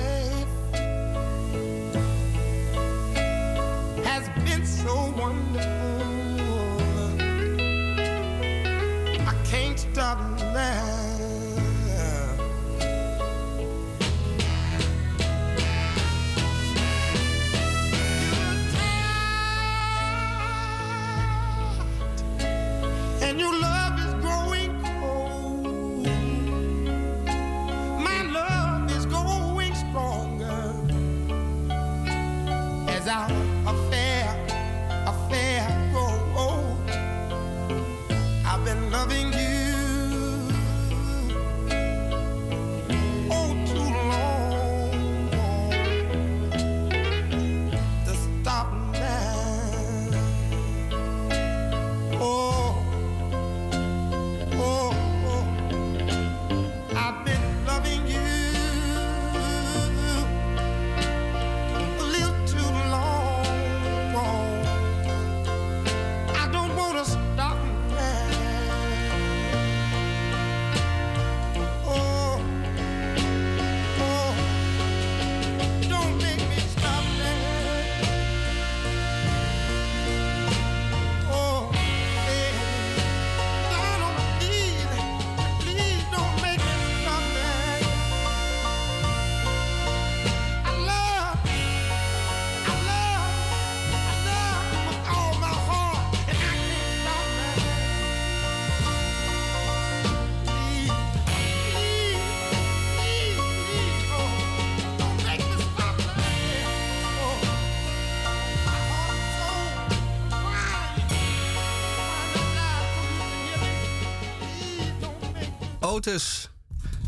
[116.02, 116.50] Otis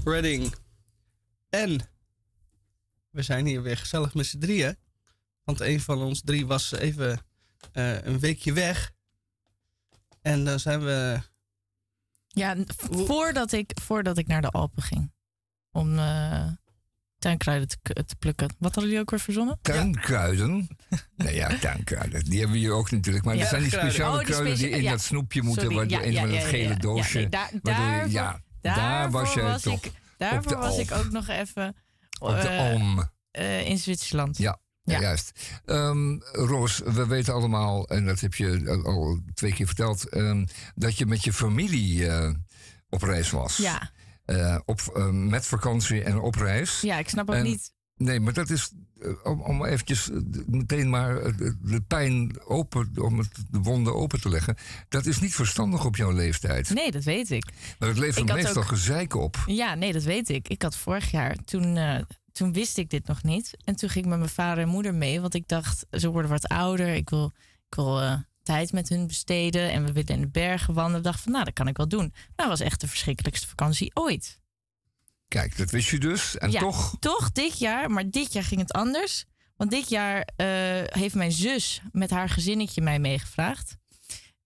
[0.03, 0.53] Redding.
[1.49, 1.81] En
[3.09, 4.77] we zijn hier weer gezellig met z'n drieën.
[5.43, 7.19] Want een van ons drie was even
[7.71, 8.91] eh, een weekje weg.
[10.21, 11.19] En dan zijn we...
[12.27, 12.55] Ja,
[12.89, 15.11] voordat ik, voordat ik naar de Alpen ging.
[15.71, 16.47] Om eh,
[17.17, 18.47] tuinkruiden te, te plukken.
[18.47, 19.59] Wat hadden jullie ook weer verzonnen?
[19.61, 20.67] Tuinkruiden.
[21.15, 22.23] Nee, ja, tuinkruiden.
[22.23, 23.25] Die hebben we hier ook natuurlijk.
[23.25, 23.93] Maar Ja, dat zijn die kruiden.
[23.93, 24.91] speciale Oh, die kruiden die in ja.
[24.91, 25.61] dat snoepje moeten.
[25.63, 26.69] Sorry, Waardoor ja, ja, ja, dat ja, gele ja.
[26.69, 27.17] Ja, doosje.
[27.19, 29.83] nee, daar- waardoor ja, daar was je toch.
[29.83, 31.75] ik, daarvoor was ik ook nog even
[32.19, 33.09] op de eh, Alm.
[33.31, 34.37] eh, in Zwitserland.
[34.37, 34.99] Ja, Ja.
[34.99, 35.31] juist.
[35.65, 40.45] Ehm, Roos, we weten allemaal, en dat heb je al- twee keer verteld, ehm,
[40.75, 42.31] dat je met je familie eh,
[42.89, 43.57] op reis was.
[43.57, 43.91] Ja,
[44.25, 46.81] Eh, op, eh, met vakantie en op reis.
[46.81, 47.71] ja, ik snap ook En- niet.
[47.95, 48.92] Nee, maar dat is eh,
[49.23, 54.21] om, om eventjes eh, meteen maar eh, de, pijn open, om het, de wonden open
[54.21, 54.55] te leggen.
[54.89, 56.69] Dat is niet verstandig op jouw leeftijd.
[56.69, 57.45] Nee, dat weet ik.
[57.79, 59.43] Maar het levert Ik meestal ook- gezeik op.
[59.45, 60.47] Ja, nee, dat weet ik.
[60.47, 62.01] Ik had vorig jaar, toen, eh,
[62.31, 63.51] toen wist ik dit nog niet.
[63.63, 65.21] En toen ging ik met mijn vader en moeder mee.
[65.21, 66.93] Want ik dacht, ze worden wat ouder.
[66.93, 67.31] Ik wil,
[67.69, 69.71] ik wil eh, tijd met hun besteden.
[69.71, 70.97] En we willen in de bergen wandelen.
[70.99, 72.13] Ik dacht van, nou, dat kan ik wel doen.
[72.35, 74.39] Nou, was echt de verschrikkelijkste vakantie ooit.
[75.33, 76.37] Kijk, dat wist je dus.
[76.37, 79.25] En Ja, toch, Toch dit jaar, maar dit jaar ging het anders.
[79.55, 80.47] Want dit jaar eh,
[80.83, 83.77] heeft mijn zus met haar gezinnetje mij meegevraagd.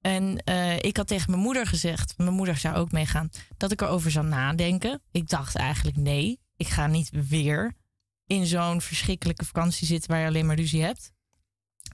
[0.02, 3.82] En eh, ik had tegen mijn moeder gezegd, mijn moeder zou ook meegaan, dat ik
[3.82, 5.02] erover zou nadenken.
[5.12, 7.74] Ik dacht eigenlijk nee, ik ga niet weer
[8.28, 11.12] in zo'n verschrikkelijke vakantie zitten waar je alleen maar ruzie hebt.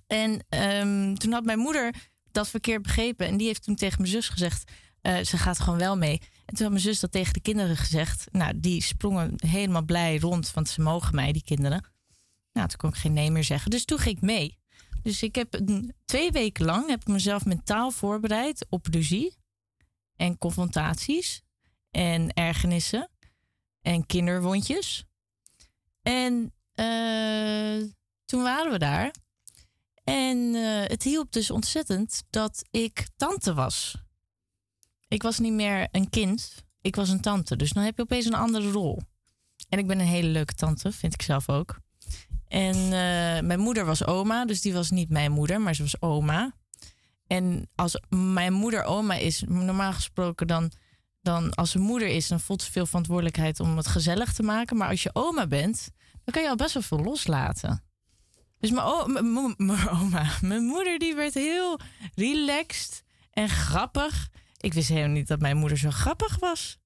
[0.08, 1.94] En ehm, toen had mijn moeder
[2.32, 4.72] dat verkeerd begrepen en die heeft toen tegen mijn zus gezegd,
[5.02, 6.22] eh, ze gaat gewoon wel mee.
[6.54, 8.28] En toen had mijn zus dat tegen de kinderen gezegd.
[8.32, 11.86] Nou, die sprongen helemaal blij rond, want ze mogen mij, die kinderen.
[12.52, 13.72] Nou, toen kon ik geen nee meer zeggen.
[13.72, 14.58] Dus toen ging ik mee.
[15.02, 15.62] Dus ik heb
[16.06, 19.38] twee weken lang heb ik mezelf mentaal voorbereid op ruzie
[20.16, 21.42] en confrontaties
[21.92, 23.10] en ergernissen
[23.82, 25.06] en kinderwondjes.
[26.02, 27.90] En eh,
[28.26, 29.14] toen waren we daar.
[30.04, 34.03] En eh, het hielp dus ontzettend dat ik tante was.
[35.14, 37.56] Ik was niet meer een kind, ik was een tante.
[37.56, 39.02] Dus dan heb je opeens een andere rol.
[39.70, 41.80] En ik ben een hele leuke tante, vind ik zelf ook.
[42.48, 46.02] En eh, mijn moeder was oma, dus die was niet mijn moeder, maar ze was
[46.02, 46.56] oma.
[47.28, 50.72] En als mijn moeder oma is, normaal gesproken dan,
[51.22, 54.78] dan als ze moeder is, dan voelt ze veel verantwoordelijkheid om het gezellig te maken.
[54.78, 55.90] Maar als je oma bent,
[56.24, 57.84] dan kan je al best wel veel loslaten.
[58.60, 58.86] Dus mijn,
[60.02, 61.80] oma, mijn moeder, die werd heel
[62.16, 64.30] relaxed en grappig.
[64.64, 66.78] Ik wist helemaal niet dat mijn moeder zo grappig was.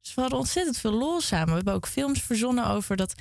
[0.00, 1.48] Dus we hadden ontzettend veel lol samen.
[1.48, 3.14] We hebben ook films verzonnen over dat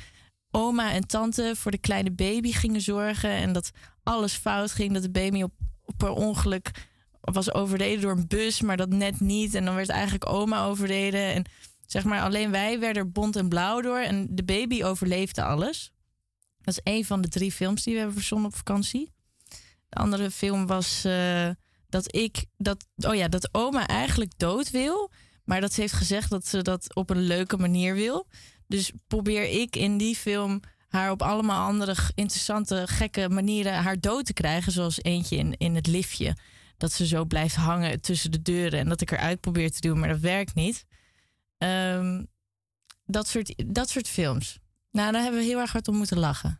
[0.51, 3.29] oma en tante voor de kleine baby gingen zorgen.
[3.29, 3.71] En dat
[4.03, 4.93] alles fout ging.
[4.93, 5.51] Dat de baby op,
[5.97, 6.71] per ongeluk
[7.21, 9.55] was overleden door een bus, maar dat net niet.
[9.55, 11.33] En dan werd eigenlijk oma overleden.
[11.33, 11.45] En
[11.85, 13.99] zeg maar, alleen wij werden er bont en blauw door.
[13.99, 15.91] En de baby overleefde alles.
[16.61, 19.11] Dat is een van de drie films die we hebben verzonnen op vakantie.
[19.89, 21.49] De andere film was eh,
[21.95, 25.11] dat ik, dat, oh ja, dat oma eigenlijk dood wil.
[25.43, 28.27] Maar dat ze heeft gezegd dat ze dat op een leuke manier wil.
[28.67, 34.25] Dus probeer ik in die film haar op allemaal andere interessante, gekke manieren haar dood
[34.25, 34.71] te krijgen.
[34.71, 36.37] Zoals eentje in, in het liftje.
[36.77, 38.79] Dat ze zo blijft hangen tussen de deuren.
[38.79, 40.85] En dat ik eruit probeer te doen, maar dat werkt niet.
[41.57, 42.23] Ehm,
[43.05, 44.59] dat, soort, dat soort films.
[44.91, 46.59] Nou, daar hebben we heel erg hard om moeten lachen.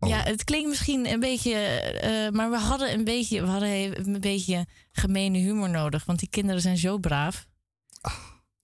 [0.00, 0.08] Oh.
[0.08, 4.20] Ja, het klinkt misschien een beetje, eh, maar we hadden een beetje, we hadden een
[4.20, 7.46] beetje gemene humor nodig, want die kinderen zijn zo braaf.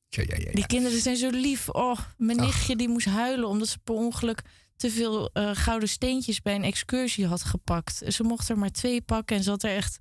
[0.09, 1.69] ja, ja, ja, Die kinderen zijn zo lief.
[1.69, 2.47] Oh, mijn Ach.
[2.47, 4.43] nichtje die moest huilen omdat ze per ongeluk
[4.77, 8.03] te veel eh, gouden steentjes bij een excursie had gepakt.
[8.09, 9.99] Ze mocht er maar twee pakken en ze had er echt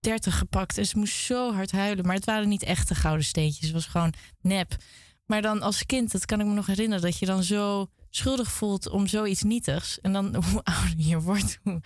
[0.00, 0.78] dertig gepakt.
[0.78, 2.06] En ze moest zo hard huilen.
[2.06, 3.64] Maar het waren niet echte gouden steentjes.
[3.64, 4.76] Het was gewoon nep.
[5.26, 8.52] Maar dan als kind, dat kan ik me nog herinneren, dat je dan zo schuldig
[8.52, 10.00] voelt om zoiets nietigs.
[10.00, 11.80] En dan hoe ouder je wordt, hoe,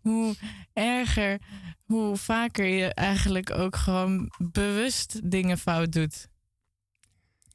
[0.00, 0.36] hoe
[0.72, 1.40] erger,
[1.84, 6.28] hoe vaker je eigenlijk ook gewoon bewust dingen fout doet.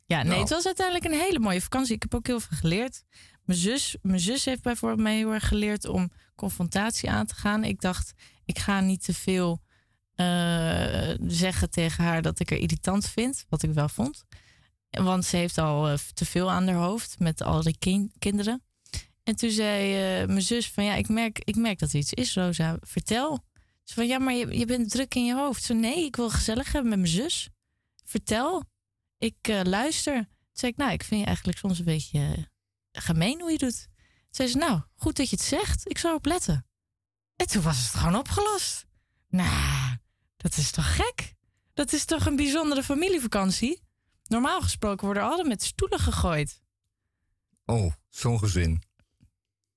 [0.05, 0.39] Ja, nee, Nou.
[0.39, 1.95] het was uiteindelijk een hele mooie vakantie.
[1.95, 3.03] Ik heb ook heel veel geleerd.
[3.43, 7.63] Mijn zus, mijn zus heeft bijvoorbeeld mij heel erg geleerd om confrontatie aan te gaan.
[7.63, 8.13] Ik dacht,
[8.45, 9.61] ik ga niet te veel
[10.15, 14.25] eh, zeggen tegen haar dat ik haar irritant vind, wat ik wel vond.
[14.89, 18.63] Want ze heeft al eh, te veel aan haar hoofd met al die kin- kinderen.
[19.23, 22.13] En toen zei eh, mijn zus van ja, ik merk, ik merk dat er iets
[22.13, 22.77] is, Rosa.
[22.81, 23.43] Vertel.
[23.83, 25.63] Ze van ja, maar je, je bent druk in je hoofd.
[25.63, 27.49] Zo nee, ik wil gezellig hebben met mijn zus.
[28.05, 28.63] Vertel.
[29.17, 30.13] Ik eh, luister.
[30.15, 32.49] Toen zei ik, nou, ik vind je eigenlijk soms een beetje
[32.91, 33.83] gemeen hoe je doet.
[33.83, 35.89] Toen zei ze, nou, goed dat je het zegt.
[35.89, 36.65] Ik zal op letten.
[37.35, 38.85] En toen was het gewoon opgelost.
[39.27, 39.97] Nou,
[40.37, 41.33] dat is toch gek?
[41.73, 43.81] Dat is toch een bijzondere familievakantie?
[44.29, 46.61] Normaal gesproken worden er altijd met stoelen gegooid.
[47.65, 48.81] Oh, zo'n gezin.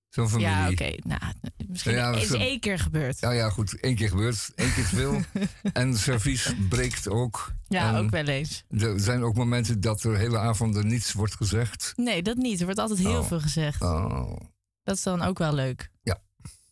[0.09, 0.51] Zo'n familie.
[0.53, 0.93] Ja, oké.
[1.07, 1.21] Nou,
[1.69, 3.21] misschien Ja, is één keer gebeurd.
[3.21, 3.85] Ja, ja, goed.
[3.85, 4.51] Eén keer gebeurt.
[4.55, 5.21] Eén keer te veel.
[5.83, 7.53] en servies breekt ook.
[7.69, 8.65] Ja, En ook wel eens.
[8.69, 11.93] Er zijn ook momenten dat er hele avonden niets wordt gezegd.
[11.97, 12.59] Nee, dat niet.
[12.59, 13.27] Er wordt altijd heel Oh.
[13.27, 13.83] veel gezegd.
[13.83, 14.37] Oh.
[14.83, 15.91] Dat is dan ook wel leuk.
[16.03, 16.19] Ja.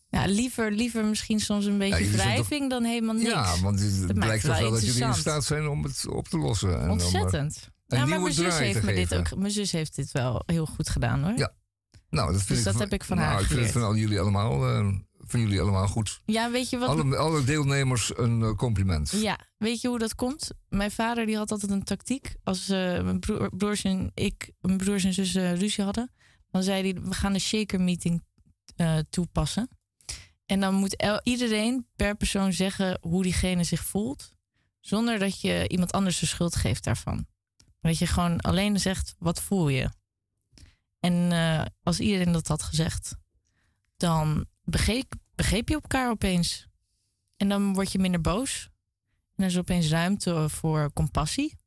[0.09, 3.29] Ja, liever, liever misschien soms een beetje toch- wrijving dan helemaal niks.
[3.29, 6.27] Ja, want het Dat blijkt toch wel dat jullie in staat zijn om het op
[6.27, 6.75] te lossen.
[6.79, 7.69] En eh, Ontzettend.
[7.91, 10.43] Een ja, maar nieuwe mijn zus, heeft me dit ook, mijn zus heeft dit wel
[10.45, 11.37] heel goed gedaan hoor.
[11.37, 11.53] Ja.
[12.09, 13.71] Nou, dat vind Dus ik dat van- heb ik van nou, haar Ik vind het
[13.71, 14.87] van al jullie allemaal, eh,
[15.17, 16.21] van jullie allemaal goed.
[16.25, 16.89] Ja, weet je wat?
[16.89, 19.09] Alle, alle deelnemers een eh, compliment.
[19.11, 20.51] Ja, weet je hoe dat komt?
[20.69, 22.35] Mijn vader die had altijd een tactiek.
[22.43, 26.11] Als eh, mijn broer, broers en ik, mijn broers en zussen ruzie hadden,
[26.51, 28.23] dan zei hij: we gaan de shaker meeting
[29.09, 29.69] toepassen.
[30.45, 34.33] En dan moet iedereen per persoon zeggen hoe diegene zich voelt,
[34.79, 37.27] zonder dat je iemand anders de schuld geeft daarvan.
[37.81, 39.89] Dat je gewoon alleen zegt: wat voel je?
[40.99, 43.15] En eh, als iedereen dat had gezegd,
[43.97, 46.67] dan begreep, begreep je elkaar opeens.
[47.37, 48.69] En dan word je minder boos.
[49.35, 51.57] En er is opeens ruimte voor compassie.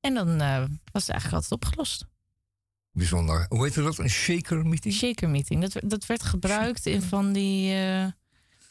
[0.00, 2.06] En dan eh, was het eigenlijk altijd opgelost.
[2.92, 3.46] Bijzonder.
[3.48, 3.98] Hoe heet dat?
[3.98, 4.94] Een shaker meeting?
[4.94, 5.60] Shaker meeting.
[5.60, 8.06] Dat, werd- dat werd gebruikt in van die eh,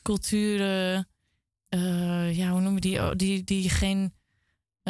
[0.01, 1.07] culturen.
[2.31, 2.99] ja, hoe noem je die?
[2.99, 4.13] Oh, die, die geen,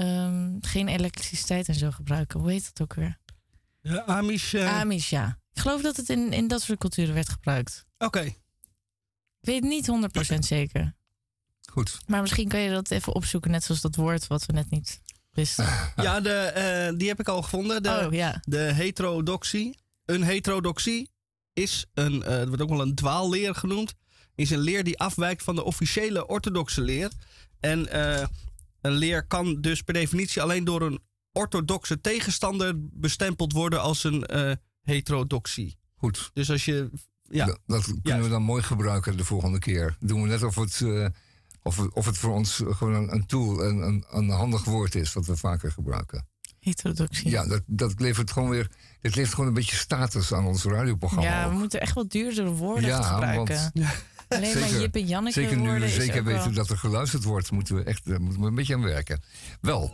[0.04, 2.40] ehm, geen elektriciteit en zo gebruiken.
[2.40, 3.18] Hoe heet dat ook weer?
[3.82, 4.54] Ja, Amish.
[4.54, 5.38] eh, Amish, ja.
[5.54, 7.86] Ik geloof dat het in, in dat soort culturen werd gebruikt.
[7.98, 8.22] Oké.
[8.22, 8.36] Ik
[9.42, 9.88] weet niet
[10.36, 10.96] 100% zeker.
[11.72, 11.98] Goed.
[12.08, 15.02] Maar misschien kan je dat even opzoeken, net zoals dat woord wat we net niet
[15.32, 15.66] wisten.
[15.96, 17.84] Ja, de, eh, die heb ik al gevonden.
[17.84, 18.42] De, Oh ja.
[18.44, 19.78] de heterodoxie.
[20.06, 21.10] Een heterodoxie
[21.54, 23.94] is een, eh, het wordt ook wel een dwaalleer genoemd.
[24.36, 27.12] Is een leer die afwijkt van de officiële orthodoxe leer.
[27.60, 28.28] En eh,
[28.82, 31.00] een leer kan dus per definitie alleen door een
[31.32, 34.52] orthodoxe tegenstander bestempeld worden als een eh,
[34.82, 35.78] heterodoxie.
[35.96, 36.30] Goed.
[36.34, 36.90] Dus als je.
[37.32, 39.98] Ja, Dat, dat kunnen we dan mooi gebruiken de volgende keer.
[40.00, 41.06] Doen we net of het, eh,
[41.64, 45.14] of, of het voor ons gewoon een, een tool, een, een, een handig woord is,
[45.14, 46.28] wat we vaker gebruiken.
[46.60, 47.30] Heterodoxie.
[47.30, 48.70] Ja, dat, dat levert gewoon weer.
[49.02, 51.30] Het levert gewoon een beetje status aan ons radioprogramma.
[51.30, 51.60] Ja, we ook.
[51.60, 53.72] moeten echt wel duurdere woorden Ja, gebruiken.
[53.74, 53.88] want-
[54.30, 57.24] Alleen maar Jip en Janneke zeker nu woorden we zeker weten wel- dat er geluisterd
[57.24, 59.22] wordt, moeten we echt daar moeten we een beetje aan werken.
[59.62, 59.94] Wel,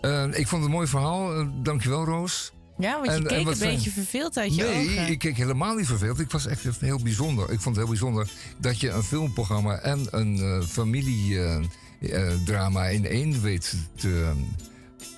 [0.00, 1.34] eh, ik vond het een mooi verhaal.
[1.38, 2.52] Eh, dankjewel, Roos.
[2.78, 3.74] Ja, want je En- keek een fijn.
[3.74, 5.08] beetje verveeld uit je nee, ogen.
[5.10, 6.20] ik keek helemaal niet verveeld.
[6.20, 7.44] Ik was echt heel bijzonder.
[7.44, 8.28] Ik vond het heel bijzonder
[8.58, 14.32] dat je een filmprogramma en een eh familiedrama in één weet te,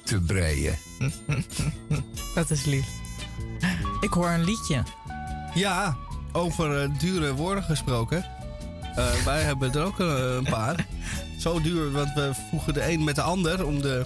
[0.04, 0.76] te breien.
[2.34, 2.86] Dat is lief.
[4.00, 4.82] Ik hoor een liedje.
[5.54, 5.96] Ja,
[6.32, 8.24] over eh, dure woorden gesproken.
[8.96, 10.86] Eh, wij hebben er ook eh, een paar.
[11.38, 14.04] Zo duur, want we voegen de een met de ander om de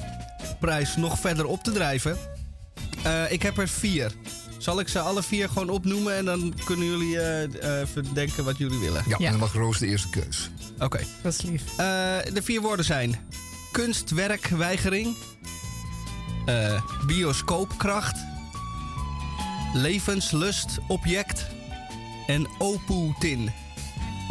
[0.61, 2.16] prijs nog verder op te drijven.
[3.03, 4.12] Eh, ik heb er vier.
[4.59, 8.45] Zal ik ze alle vier gewoon opnoemen en dan kunnen jullie eh, eh, even denken
[8.45, 9.05] wat jullie willen?
[9.07, 10.51] Ja, en dan mag Roos de eerste keus.
[10.78, 11.01] Oké.
[11.22, 11.62] Dat is lief.
[11.70, 11.76] Eh,
[12.33, 13.16] de vier woorden zijn
[13.72, 15.16] kunstwerkweigering,
[16.47, 18.16] eh, bioscoopkracht,
[19.74, 21.47] levenslustobject
[22.26, 22.49] en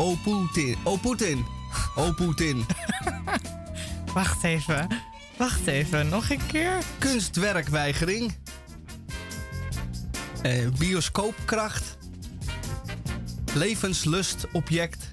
[0.02, 0.76] Oputin.
[0.84, 0.84] Oputin.
[0.84, 1.46] Oputin.
[1.96, 2.66] Oputin.
[4.14, 4.88] Wacht even.
[5.38, 6.10] Wacht even.
[6.10, 6.78] Nog een keer.
[6.98, 8.34] Kunstwerkweigering,
[10.42, 11.98] eh, bioscoopkracht,
[13.54, 15.10] levenslustobject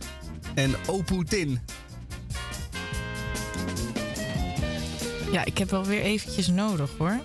[0.55, 1.61] en Oputin.
[5.32, 7.20] Ja, ik heb wel weer eventjes nodig hoor.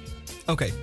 [0.45, 0.73] Oké.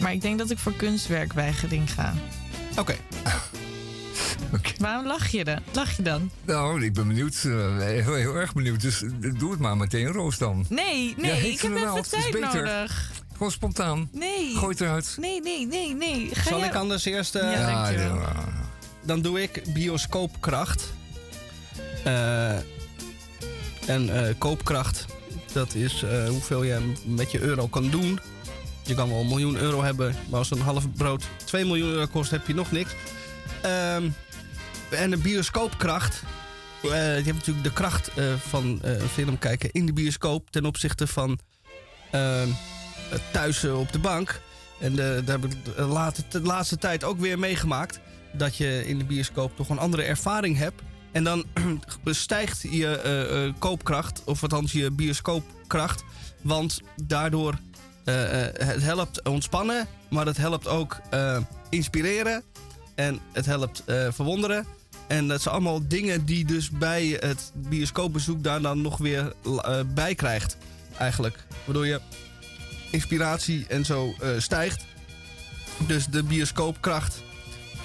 [0.00, 2.14] Maar ik denk dat ik voor kunstwerkweigering ga.
[2.80, 2.94] Oké.
[4.78, 5.58] Waarom lach je dan?
[5.72, 6.30] Lach je dan?
[6.44, 7.34] Nou, ik ben benieuwd.
[7.44, 8.80] eh, heel, heel erg benieuwd.
[8.80, 10.66] Dus eh, doe het maar meteen, Roos dan.
[10.68, 12.54] Nee, nee, Ja, ik heb wel, even tijd beter.
[12.64, 13.10] nodig.
[13.32, 14.08] Gewoon spontaan.
[14.12, 14.54] Nee.
[14.56, 15.16] Gooi het eruit.
[15.20, 16.28] Nee, nee, nee, nee.
[16.32, 17.34] Ga Zal jij- ik anders eerst...
[17.34, 18.32] eh, Ja.
[19.04, 20.92] Dan doe ik bioscoopkracht.
[22.04, 22.50] Eh,
[23.86, 25.06] en eh, koopkracht,
[25.52, 28.20] dat is eh, hoeveel je met je euro kan doen.
[28.84, 32.06] Je kan wel een miljoen euro hebben, maar als een half brood 2 miljoen euro
[32.06, 32.90] kost, heb je nog niks.
[33.62, 34.08] Ehm,
[34.90, 36.22] en de bioscoopkracht.
[36.82, 40.50] eh, je hebt natuurlijk de kracht eh, van eh, een film kijken in de bioscoop
[40.50, 41.38] ten opzichte van
[42.10, 42.48] ehm,
[43.32, 44.40] thuis eh, op de bank.
[44.80, 48.00] En daar heb ik de laatste, de laatste tijd ook weer meegemaakt.
[48.32, 50.82] Dat je in de bioscoop toch een andere ervaring hebt.
[51.12, 51.44] En dan
[52.04, 56.04] stijgt je eh, eh, koopkracht, of althans je bioscoopkracht.
[56.42, 57.71] Want daardoor eh, eh,
[58.04, 61.38] het helpt ontspannen, maar het helpt ook eh,
[61.70, 62.42] inspireren.
[62.94, 64.66] En het helpt eh, verwonderen.
[65.06, 69.80] En dat zijn allemaal dingen die dus bij het bioscoopbezoek daar dan nog weer eh,
[69.94, 70.56] bij krijgt.
[70.98, 71.44] eigenlijk.
[71.64, 72.00] Waardoor je
[72.90, 74.84] inspiratie en zo eh, stijgt.
[75.86, 77.22] Dus de bioscoopkracht.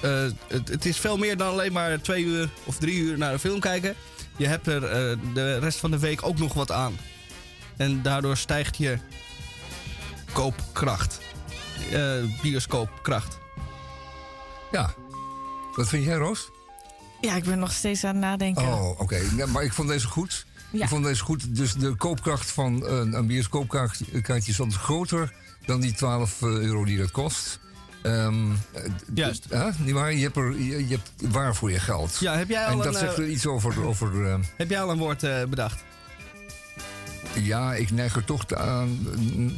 [0.02, 3.34] eh, het, het is veel meer dan alleen maar twee uur of drie uur naar
[3.34, 3.96] een film kijken.
[4.38, 6.98] Je hebt er eh, de rest van de week ook nog wat aan.
[7.78, 8.98] En daardoor stijgt je
[10.32, 11.20] koopkracht.
[11.92, 13.38] Eh, bioscoopkracht.
[14.72, 14.94] Ja.
[15.76, 16.50] Wat vind jij, Roos?
[17.22, 18.64] Ja, ik ben nog steeds aan het nadenken.
[18.64, 19.22] Oh, oké.
[19.36, 20.46] Ja, maar ik vond deze goed.
[20.72, 20.84] Ja.
[20.84, 21.56] Ik vond deze goed.
[21.56, 25.34] Dus de koopkracht van een, een bioscoopkaartje is dan groter
[25.66, 27.60] dan die 12 euro die dat kost.
[28.02, 29.46] Ehm, eh, Juist.
[29.50, 29.70] Hè?
[29.78, 30.14] Niet waar?
[30.14, 32.18] Je hebt, er, je, je hebt waar voor je geld.
[32.20, 33.86] Ja, heb jij al en een, dat zegt eh, er iets over.
[33.86, 35.84] over eh, Heb jij al een woord eh, bedacht?
[37.34, 39.08] Ja, ik neig er toch aan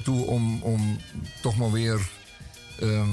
[0.04, 0.98] toe om, om
[1.42, 2.00] toch maar weer.
[2.80, 3.10] ehm,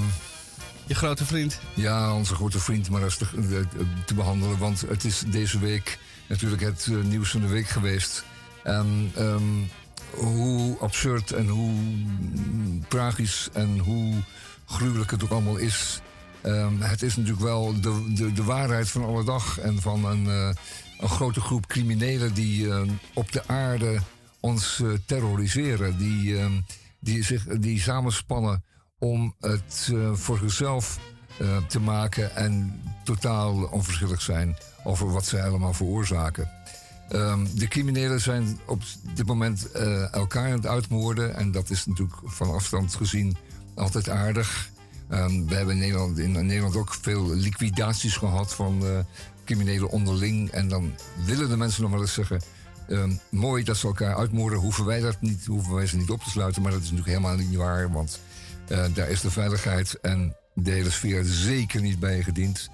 [0.87, 1.59] Je grote vriend.
[1.73, 3.65] Ja, onze grote vriend maar te, te,
[4.05, 4.57] te behandelen.
[4.57, 8.23] Want het is deze week natuurlijk het eh, nieuws van de week geweest.
[8.63, 9.43] En ehm,
[10.11, 14.13] hoe absurd en hoe mm, tragisch en hoe
[14.65, 16.01] gruwelijk het ook allemaal is.
[16.41, 19.59] Ehm, het is natuurlijk wel de, de, de waarheid van alle dag.
[19.59, 20.49] En van een, eh,
[20.99, 22.81] een grote groep criminelen die eh,
[23.13, 23.99] op de aarde
[24.39, 25.97] ons eh, terroriseren.
[25.97, 26.59] Die, ehm,
[26.99, 28.63] die, zich, die samenspannen
[28.99, 30.99] om het eh, voor zichzelf
[31.37, 36.51] eh, te maken en totaal onverschillig zijn over wat zij allemaal veroorzaken.
[37.09, 38.81] Ehm, de criminelen zijn op
[39.15, 39.71] dit moment
[40.11, 43.37] elkaar aan het uitmoorden en dat is natuurlijk van afstand gezien
[43.75, 44.69] altijd aardig.
[45.09, 49.05] Ehm, we hebben in Nederland, in Nederland ook veel liquidaties gehad van
[49.45, 50.49] criminelen onderling.
[50.49, 50.93] En dan
[51.25, 52.41] willen de mensen nog wel eens zeggen:
[52.89, 56.23] ehm, mooi dat ze elkaar uitmoorden, hoeven wij, dat niet, hoeven wij ze niet op
[56.23, 56.61] te sluiten.
[56.61, 58.19] Maar dat is natuurlijk helemaal niet waar, want
[58.67, 62.69] eh, daar is de veiligheid en de hele sfeer zeker niet bij gediend.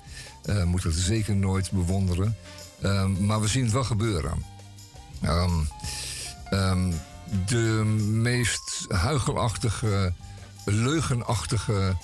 [0.46, 2.38] Uh, moet dat zeker nooit bewonderen.
[2.82, 4.46] Ehm, maar we zien het wel gebeuren.
[5.22, 6.92] Ehm,
[7.46, 10.14] de meest huigelachtige,
[10.66, 11.96] leugenachtige,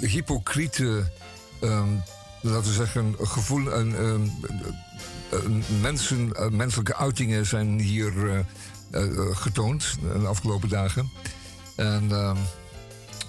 [0.00, 1.12] hypocriete,
[2.40, 4.30] laten we zeggen, gevoel, en,
[5.80, 8.38] mensen, eh, menselijke uitingen zijn hier eh,
[8.90, 11.10] eh, getoond de afgelopen dagen.
[11.76, 12.36] En ehm,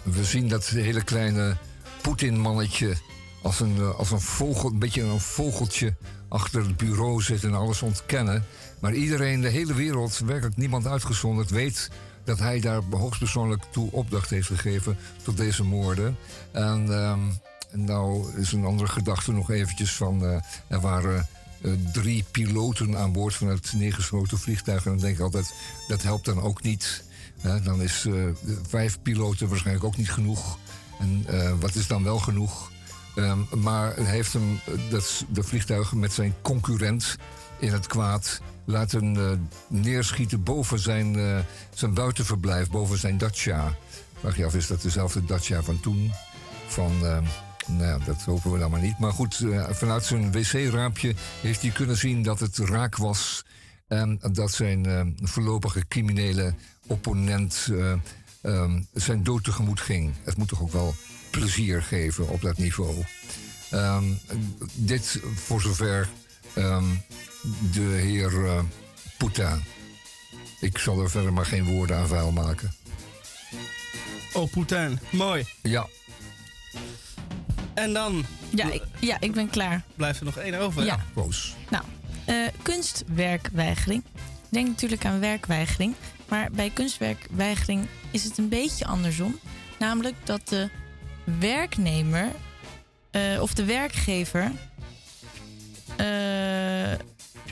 [0.04, 1.58] we zien dat hele kleine
[2.02, 2.98] Poetin-mannetje
[3.42, 5.96] als een, eh, als een vogel, een beetje een vogeltje
[6.28, 8.46] achter het bureau zit en alles ontkennen.
[8.80, 11.90] Maar iedereen, de hele wereld, werkelijk niemand uitgezonderd, weet
[12.24, 16.18] dat hij daar hoogstpersoonlijk toe opdracht heeft gegeven tot deze moorden.
[16.52, 17.20] En ehm,
[17.72, 21.28] nou is een andere gedachte nog eventjes van, eh, er waren
[21.62, 24.86] eh, drie piloten aan boord van het neergeschoten vliegtuig.
[24.86, 25.54] En dan denk ik altijd,
[25.88, 27.04] dat helpt dan ook niet.
[27.42, 28.14] Hè, dan is eh,
[28.68, 30.58] vijf piloten waarschijnlijk ook niet genoeg.
[31.00, 32.72] En eh, wat is dan wel genoeg?
[33.16, 37.16] Ehm, maar heeft hem, dat, de vliegtuig met zijn concurrent
[37.60, 39.18] in het kwaad laten
[39.68, 41.18] neerschieten boven zijn,
[41.74, 43.76] zijn buitenverblijf, boven zijn Dacia.
[44.20, 46.12] Vraag je af, is dat dezelfde Dacia van toen?
[46.68, 47.24] Van, ehm,
[47.70, 49.00] nou ja, dat hopen we dan maar niet.
[49.00, 53.46] Maar goed, eh, vanuit zijn wc-raampje heeft hij kunnen zien dat het raak was.
[53.88, 56.54] En dat zijn eh, voorlopige criminele
[56.88, 57.94] opponent eh,
[58.42, 60.14] ehm, zijn dood tegemoet ging.
[60.24, 60.96] Het moet toch ook wel
[61.30, 63.04] plezier geven op dat niveau.
[63.70, 64.04] Ehm,
[64.74, 66.10] dit voor zover
[66.54, 66.86] ehm,
[67.72, 68.64] de heer
[69.18, 69.64] Poetin.
[70.60, 72.74] Ik zal er verder maar geen woorden aan vuil maken.
[74.34, 75.00] Oh, Poetin.
[75.10, 75.46] Mooi.
[75.62, 75.88] Ja,
[77.80, 79.82] En dan Ja, ik, ja, ik ben klaar.
[79.96, 80.86] blijft er nog één over.
[80.86, 81.00] Ja.
[81.16, 81.56] Roos.
[81.70, 81.84] Nou,
[82.26, 84.04] eh, kunstwerkweigering.
[84.50, 85.94] Denk natuurlijk aan werkweigering.
[86.28, 89.40] Maar bij kunstwerkweigering is het een beetje andersom.
[89.80, 90.70] Namelijk dat de
[91.40, 92.28] werknemer
[93.12, 94.52] eh, of de werkgever.
[95.98, 96.06] eh,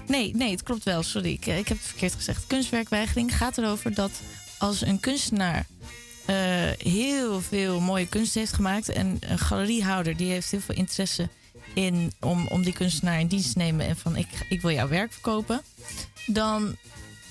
[0.07, 1.03] nee, nee, het klopt wel.
[1.03, 2.47] Sorry, ik, ik heb het verkeerd gezegd.
[2.47, 4.11] Kunstwerkweigering gaat erover dat
[4.57, 5.65] als een kunstenaar
[6.77, 8.89] heel veel mooie kunst heeft gemaakt.
[8.89, 11.29] En een galeriehouder die heeft heel veel interesse
[11.73, 14.87] in om, om die kunstenaar in dienst te nemen en van ik, ik wil jouw
[14.87, 15.61] werk verkopen.
[16.25, 16.75] Dan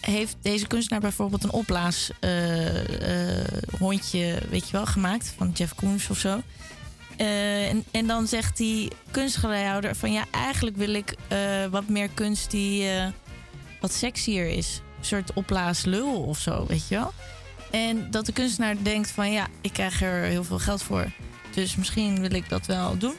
[0.00, 3.46] heeft deze kunstenaar bijvoorbeeld een opblaas eh, eh,
[3.78, 6.40] hondje, weet je wel, gemaakt van Jeff Koons of zo.
[7.16, 11.38] Eh, en, en dan zegt die kunstgalerihouder van ja, eigenlijk wil ik eh,
[11.70, 13.06] wat meer kunst die eh,
[13.80, 14.80] wat sexier is.
[14.98, 17.12] Een soort opblaas lul of zo, weet je wel.
[17.70, 21.06] En dat de kunstenaar denkt van ja, ik krijg er heel veel geld voor.
[21.54, 23.14] Dus misschien wil ik dat wel doen.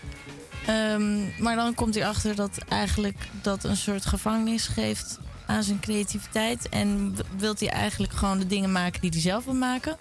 [0.66, 5.80] Ehm, maar dan komt hij achter dat eigenlijk dat een soort gevangenis geeft aan zijn
[5.80, 6.70] creativiteit.
[6.70, 9.98] En wilt hij eigenlijk gewoon de dingen maken die hij zelf wil maken.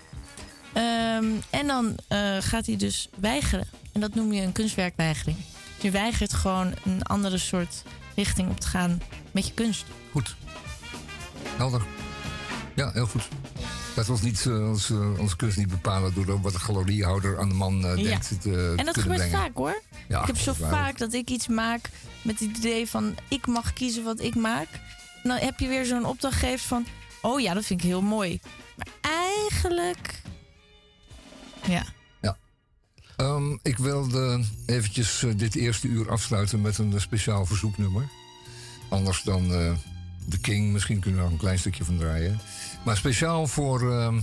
[0.73, 3.69] Ehm, en dan eh, gaat hij dus weigeren.
[3.93, 5.37] En dat noem je een kunstwerkweigering.
[5.81, 7.83] Je weigert gewoon een andere soort
[8.15, 9.85] richting op te gaan met je kunst.
[10.11, 10.37] Goed.
[11.57, 11.83] Helder.
[12.75, 13.29] Ja, heel goed.
[13.97, 17.49] Dat ons niet, uh, ons, uh, onze kunst niet bepalen door wat de galeriehouder aan
[17.49, 18.03] de man uh, Ja.
[18.03, 19.39] denkt te En dat gebeurt brengen.
[19.39, 19.83] vaak hoor.
[20.09, 21.91] Ja, ik heb zo vaak dat ik iets maak
[22.23, 24.69] met het idee van ik mag kiezen wat ik maak.
[25.23, 26.87] Dan heb je weer zo'n opdrachtgever van
[27.23, 28.41] oh ja, dat vind ik heel mooi.
[28.77, 30.23] Maar eigenlijk.
[31.67, 31.85] Ja.
[33.17, 38.09] Ehm, ik wilde eventjes eh, dit eerste uur afsluiten met een eh, speciaal verzoeknummer.
[38.89, 39.73] Anders dan eh
[40.29, 42.41] The King, misschien kunnen we er nog een klein stukje van draaien.
[42.87, 44.21] Maar speciaal voor, ehm,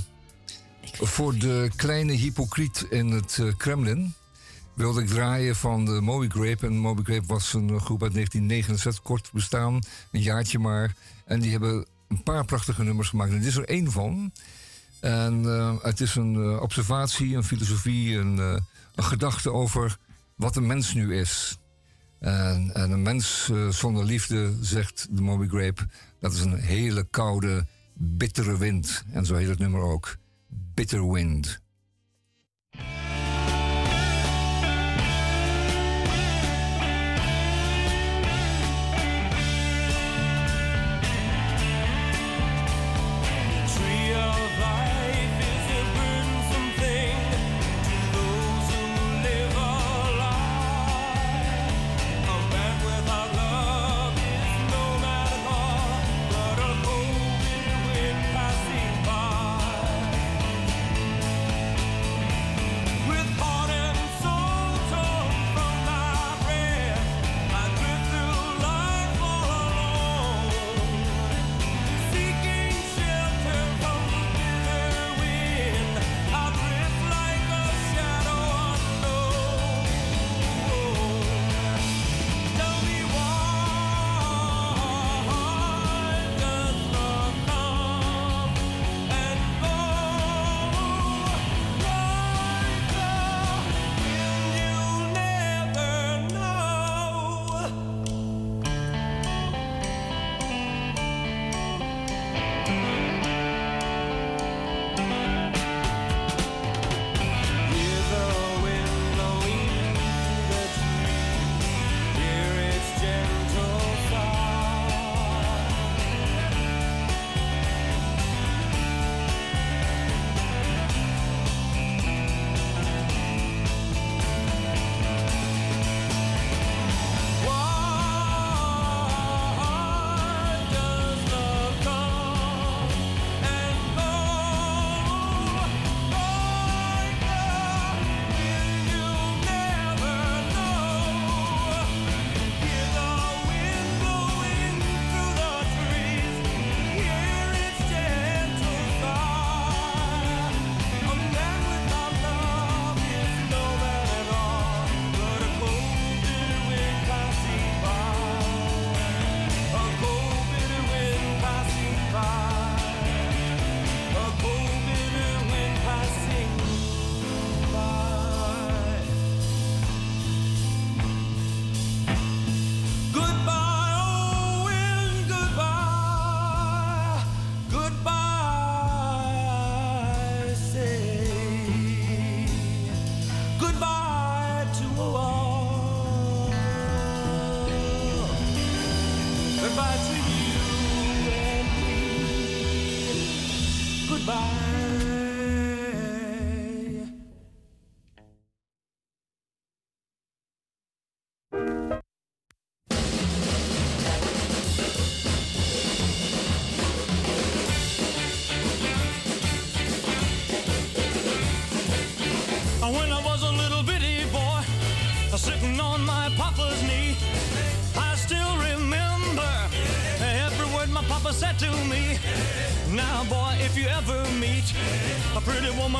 [0.92, 4.14] voor de kleine hypocriet in het eh, Kremlin
[4.74, 6.66] wilde ik draaien van de Moby Grape.
[6.66, 9.80] En Moby Grape was een groep uit 1969, kort bestaan,
[10.12, 10.96] een jaartje maar.
[11.26, 13.32] En die hebben een paar prachtige nummers gemaakt.
[13.32, 14.32] En dit is er één van.
[15.00, 18.38] En eh, het is een eh, observatie, een filosofie, een,
[18.96, 19.98] een gedachte over
[20.36, 21.58] wat een mens nu is.
[22.20, 25.88] En, en een mens zonder liefde, zegt de Moby Grape,
[26.20, 29.04] dat is een hele koude, bittere wind.
[29.12, 30.18] En zo heet het nummer ook.
[30.74, 31.63] Bitter Wind.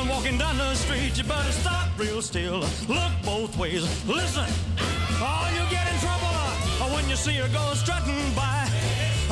[0.08, 4.44] Walking down the street, you better stop real still, look both ways, listen,
[5.20, 8.68] or you get in trouble when you see her go strutting by,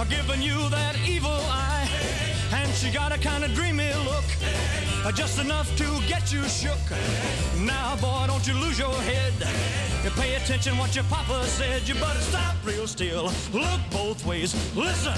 [0.08, 1.88] giving you that evil eye,
[2.52, 4.24] and she got a kind of dreamy look.
[5.14, 6.78] Just enough to get you shook.
[7.58, 9.34] Now, boy, don't you lose your head.
[10.04, 11.88] You pay attention what your papa said.
[11.88, 13.24] You better stop real still.
[13.52, 14.54] Look both ways.
[14.76, 15.14] Listen,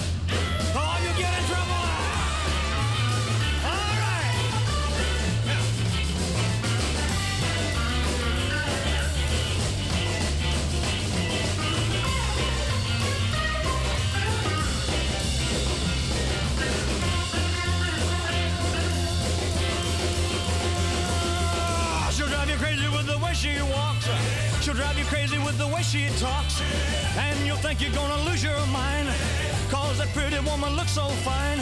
[30.64, 31.58] woman looks so fine.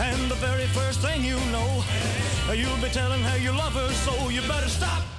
[0.00, 1.84] And the very first thing you know,
[2.52, 5.11] you'll be telling her you love her, so you better stop.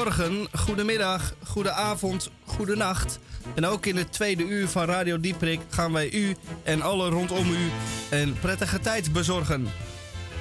[0.00, 3.18] Goedemorgen, goedemiddag, goedenavond, goedenacht.
[3.54, 7.50] En ook in het tweede uur van Radio Dieprik gaan wij u en alle rondom
[7.50, 7.70] u
[8.10, 9.68] een prettige tijd bezorgen.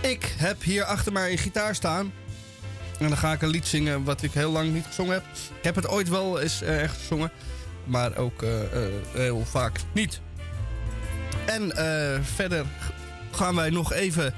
[0.01, 2.14] Ik heb hier achter mij een gitaar staan.
[2.99, 5.24] En dan ga ik een lied zingen wat ik heel lang niet gezongen heb.
[5.57, 7.32] Ik heb het ooit wel eens echt gezongen,
[7.84, 10.22] maar ook eh, eh, heel vaak niet.
[11.45, 12.66] En eh, verder
[13.32, 14.34] gaan wij nog even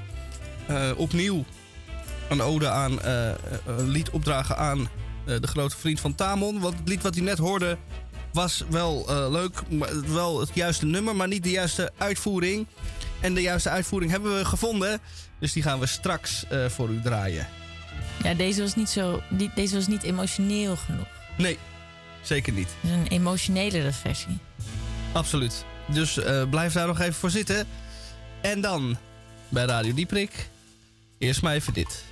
[0.96, 1.44] opnieuw
[2.28, 2.98] een ode aan,
[3.66, 4.88] een lied opdragen aan
[5.24, 6.60] de grote vriend van Tamon.
[6.60, 7.78] Want het lied wat hij net hoorde
[8.32, 12.66] was wel eh, leuk, maar wel het juiste nummer, maar niet de juiste uitvoering.
[13.20, 15.00] En de juiste uitvoering hebben we gevonden,
[15.38, 17.46] dus die gaan we straks eh, voor u draaien.
[18.22, 19.22] Ja, deze was niet zo.
[19.30, 21.06] die- Deze was niet emotioneel genoeg.
[21.36, 21.58] Nee,
[22.22, 22.68] zeker niet.
[22.84, 24.38] Een emotionelere versie.
[25.12, 25.64] Absoluut.
[25.86, 27.66] Dus eh, blijf daar nog even voor zitten.
[28.40, 28.96] En dan
[29.48, 30.48] bij Radio Dieprik.
[31.18, 32.04] Eerst maar even dit.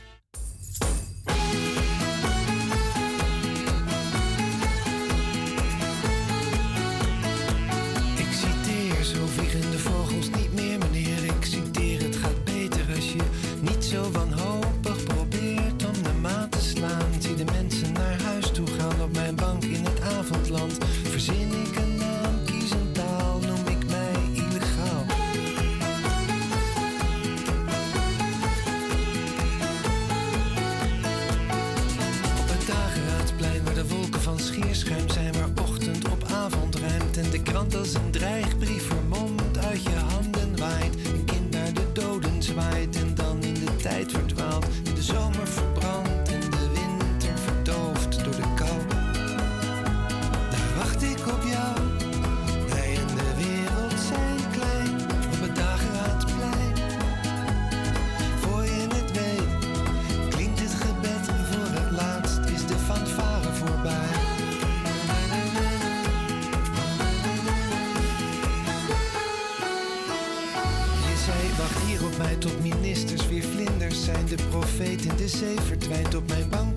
[74.80, 76.69] Profeet in de zee verdwijnt op mijn bank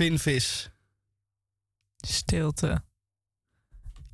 [0.00, 0.70] Spinvis.
[1.96, 2.82] Stilte.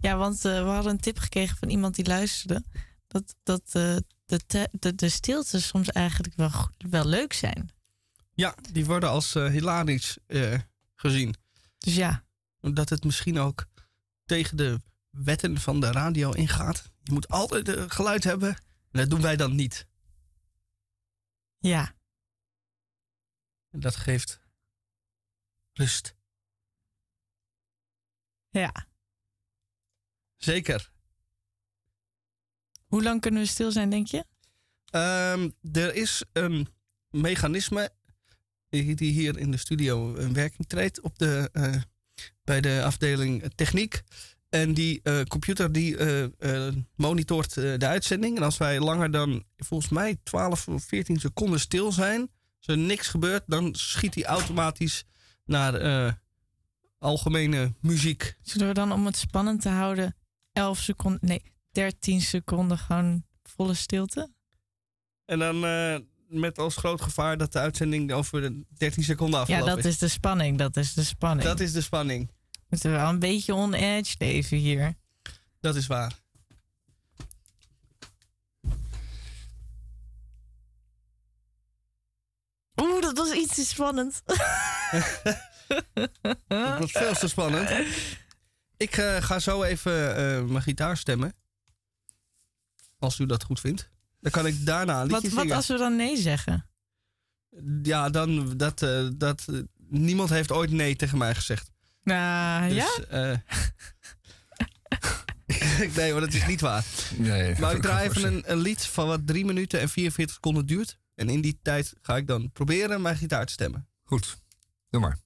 [0.01, 2.65] Ja, want eh, we hadden een tip gekregen van iemand die luisterde.
[3.07, 7.71] Dat, dat eh, de, te- de, de stilte soms eigenlijk wel, goed- wel leuk zijn.
[8.33, 10.19] Ja, die worden als eh, hilarisch
[10.95, 11.35] gezien.
[11.79, 12.25] Dus ja.
[12.61, 13.67] Omdat het misschien ook
[14.25, 14.81] tegen de
[15.11, 16.91] wetten van de radio ingaat.
[17.03, 18.49] Je moet altijd geluid hebben.
[18.91, 19.87] En dat doen wij dan niet.
[21.59, 21.95] Ja.
[23.71, 24.45] En dat geeft
[25.77, 26.15] rust.
[28.51, 28.87] Ja.
[30.37, 30.91] Zeker.
[32.87, 34.25] Hoe lang kunnen we stil zijn, denk je?
[34.91, 36.69] Ehm, er is een
[37.11, 37.93] mechanisme
[38.69, 41.75] die hier in de studio in werking treedt op de, eh,
[42.45, 44.03] bij de afdeling techniek.
[44.49, 45.97] En die eh, computer die
[46.39, 48.37] eh, monitort de uitzending.
[48.37, 52.79] En als wij langer dan volgens mij 12 of 14 seconden stil zijn, als er
[52.79, 55.05] niks gebeurt, dan schiet hij automatisch
[55.47, 56.13] naar eh,
[56.99, 58.37] algemene muziek.
[58.43, 60.17] Zullen we dan om het spannend te houden
[60.53, 64.31] 11 seconden, nee, 13 seconden gewoon volle stilte?
[65.25, 65.97] En dan eh,
[66.29, 69.99] met als groot gevaar dat de uitzending over de 13 seconden Ja, afgelopen dat is
[69.99, 70.59] de spanning.
[70.59, 71.49] Dat is de spanning.
[71.49, 72.31] Dat is de spanning.
[72.69, 74.95] Moeten we wel een beetje on edge leven hier.
[75.61, 76.13] Dat is waar.
[82.81, 84.23] Oeh, dat was iets te spannend.
[86.49, 87.71] Dat was veel te spannend.
[88.77, 91.35] Ik eh, ga zo even eh, mijn gitaar stemmen.
[92.99, 93.91] Als u dat goed vindt.
[94.21, 95.57] Dan kan ik daarna een Wat, liedje wat zingen.
[95.57, 96.69] als we dan nee zeggen?
[97.83, 99.45] Ja, dan dat, eh, dat
[99.89, 101.71] niemand heeft ooit nee tegen mij gezegd.
[102.03, 102.85] Nou, ja?
[102.97, 103.37] Dus, eh,
[105.97, 106.85] nee, maar dat is niet waar.
[107.17, 110.67] Nee, maar ik draai even een, een lied van wat 3 minuten en 44 seconden
[110.67, 110.99] duurt.
[111.15, 113.89] En in die tijd ga ik dan proberen mijn gitaar te stemmen.
[114.05, 114.37] Goed,
[114.91, 115.19] doe maar.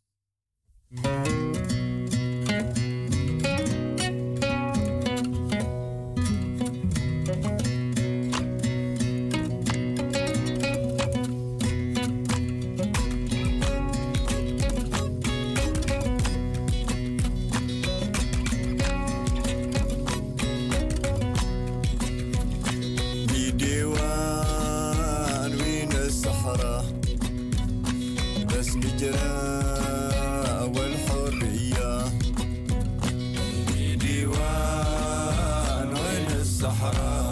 [36.70, 37.29] الصحراء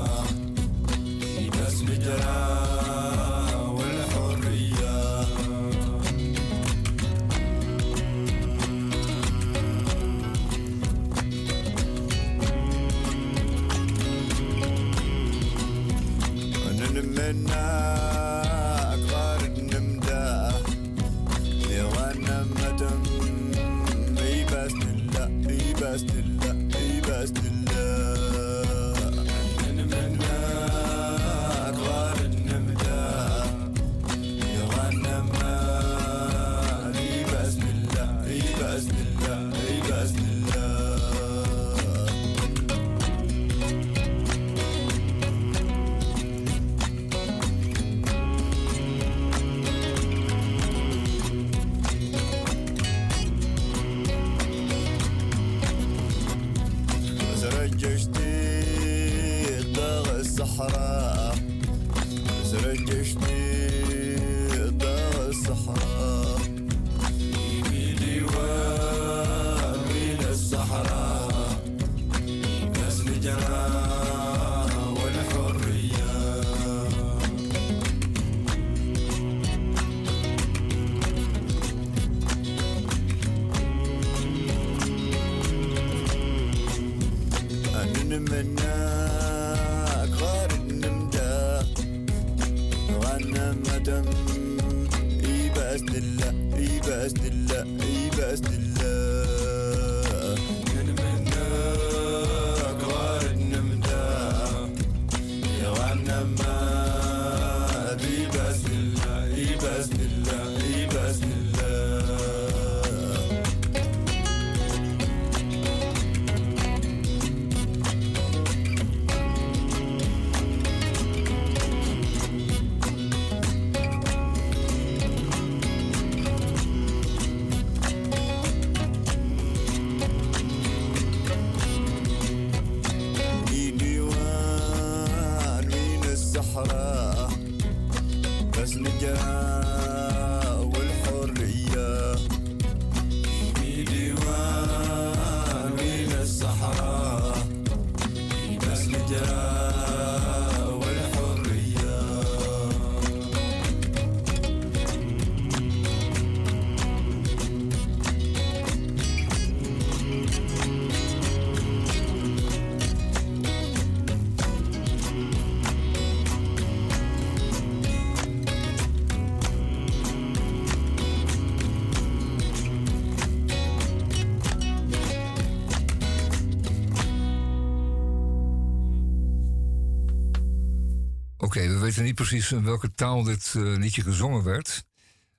[181.99, 184.84] weten niet precies in welke taal dit eh, liedje gezongen werd.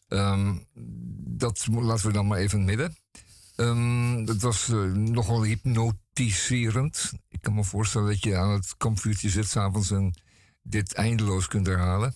[0.07, 0.55] Ehm,
[1.37, 2.95] dat laten we dan maar even midden.
[3.55, 7.11] Ehm, het was eh, nogal hypnotiserend.
[7.29, 10.13] Ik kan me voorstellen dat je aan het kampvuurtje zit s'avonds en
[10.61, 12.15] dit eindeloos kunt herhalen.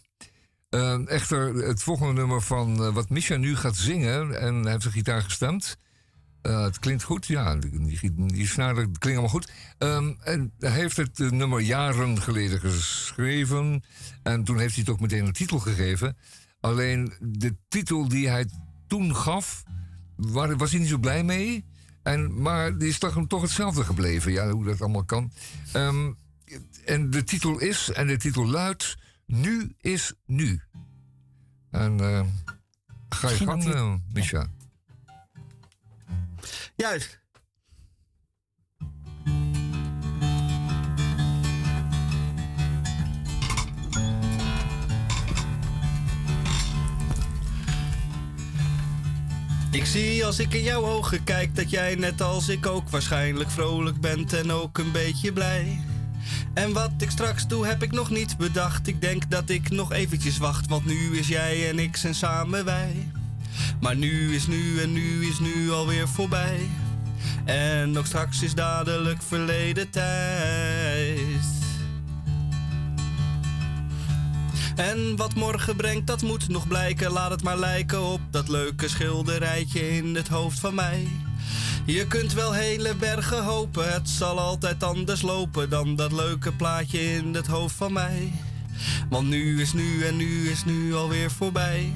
[0.70, 4.82] Ehm, echter, het volgende nummer van eh, wat Misha nu gaat zingen, en hij heeft
[4.82, 5.78] zijn gitaar gestemd.
[6.44, 9.52] Eh, het klinkt goed, ja, die, die, snaren klinken allemaal goed.
[9.78, 13.84] Ehm, en hij heeft het eh, nummer jaren geleden geschreven.
[14.24, 16.18] En toen heeft hij het ook meteen een titel gegeven.
[16.60, 18.46] Alleen de titel die hij
[18.88, 19.64] toen gaf,
[20.16, 21.66] waar, was hij niet zo blij mee.
[22.02, 24.32] En, maar die is toch, toch hetzelfde gebleven.
[24.32, 25.32] Ja, hoe dat allemaal kan.
[25.72, 26.12] Ehm,
[26.86, 30.62] en de titel is, en de titel luidt, Nu is Nu.
[31.72, 32.26] En eh,
[33.10, 34.48] ga je gang, Misha.
[36.76, 37.22] Juist.
[49.72, 53.50] Ik zie als ik in jouw ogen kijk dat jij net als ik ook waarschijnlijk
[53.50, 55.82] vrolijk bent en ook een beetje blij.
[56.54, 58.88] En wat ik straks doe heb ik nog niet bedacht.
[58.88, 62.66] Ik denk dat ik nog eventjes wacht, want nu is jij en ik zijn samen
[62.66, 63.12] wij.
[63.82, 66.70] Maar nu is nu en nu is nu alweer voorbij.
[67.46, 71.62] En ook straks is dadelijk verleden tijd.
[74.76, 77.12] En wat morgen brengt, dat moet nog blijken.
[77.12, 81.08] Laat het maar lijken op dat leuke schilderijtje in het hoofd van mij.
[81.86, 87.16] Je kunt wel hele bergen hopen, het zal altijd anders lopen dan dat leuke plaatje
[87.16, 88.32] in het hoofd van mij.
[89.10, 91.94] Want nu is nu en nu is nu alweer voorbij.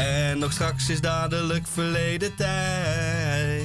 [0.00, 3.64] En nog straks is dadelijk verleden tijd.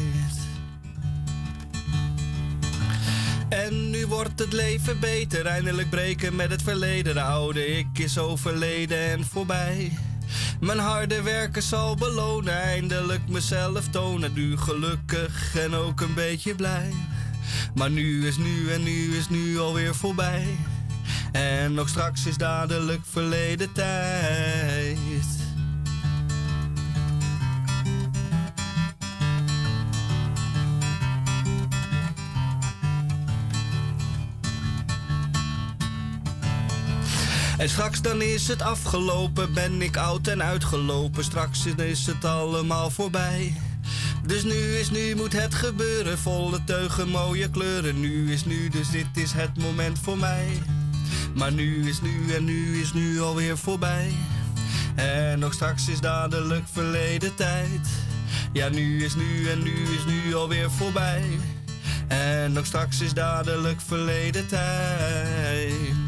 [3.49, 7.13] En nu wordt het leven beter, eindelijk breken met het verleden.
[7.13, 9.91] De oude ik is overleden en voorbij.
[10.59, 14.33] Mijn harde werken zal belonen, eindelijk mezelf tonen.
[14.33, 16.93] Nu gelukkig en ook een beetje blij.
[17.75, 20.45] Maar nu is nu en nu is nu alweer voorbij.
[21.31, 25.44] En nog straks is dadelijk verleden tijd.
[37.57, 41.23] En straks dan is het afgelopen, ben ik oud en uitgelopen.
[41.23, 43.53] Straks is het allemaal voorbij.
[44.25, 46.17] Dus nu is nu, moet het gebeuren.
[46.17, 47.99] Volle teugen, mooie kleuren.
[47.99, 50.47] Nu is nu, dus dit is het moment voor mij.
[51.35, 54.11] Maar nu is nu en nu is nu alweer voorbij.
[54.95, 57.87] En nog straks is dadelijk verleden tijd.
[58.53, 61.23] Ja, nu is nu en nu is nu alweer voorbij.
[62.07, 66.04] En nog straks is dadelijk verleden tijd.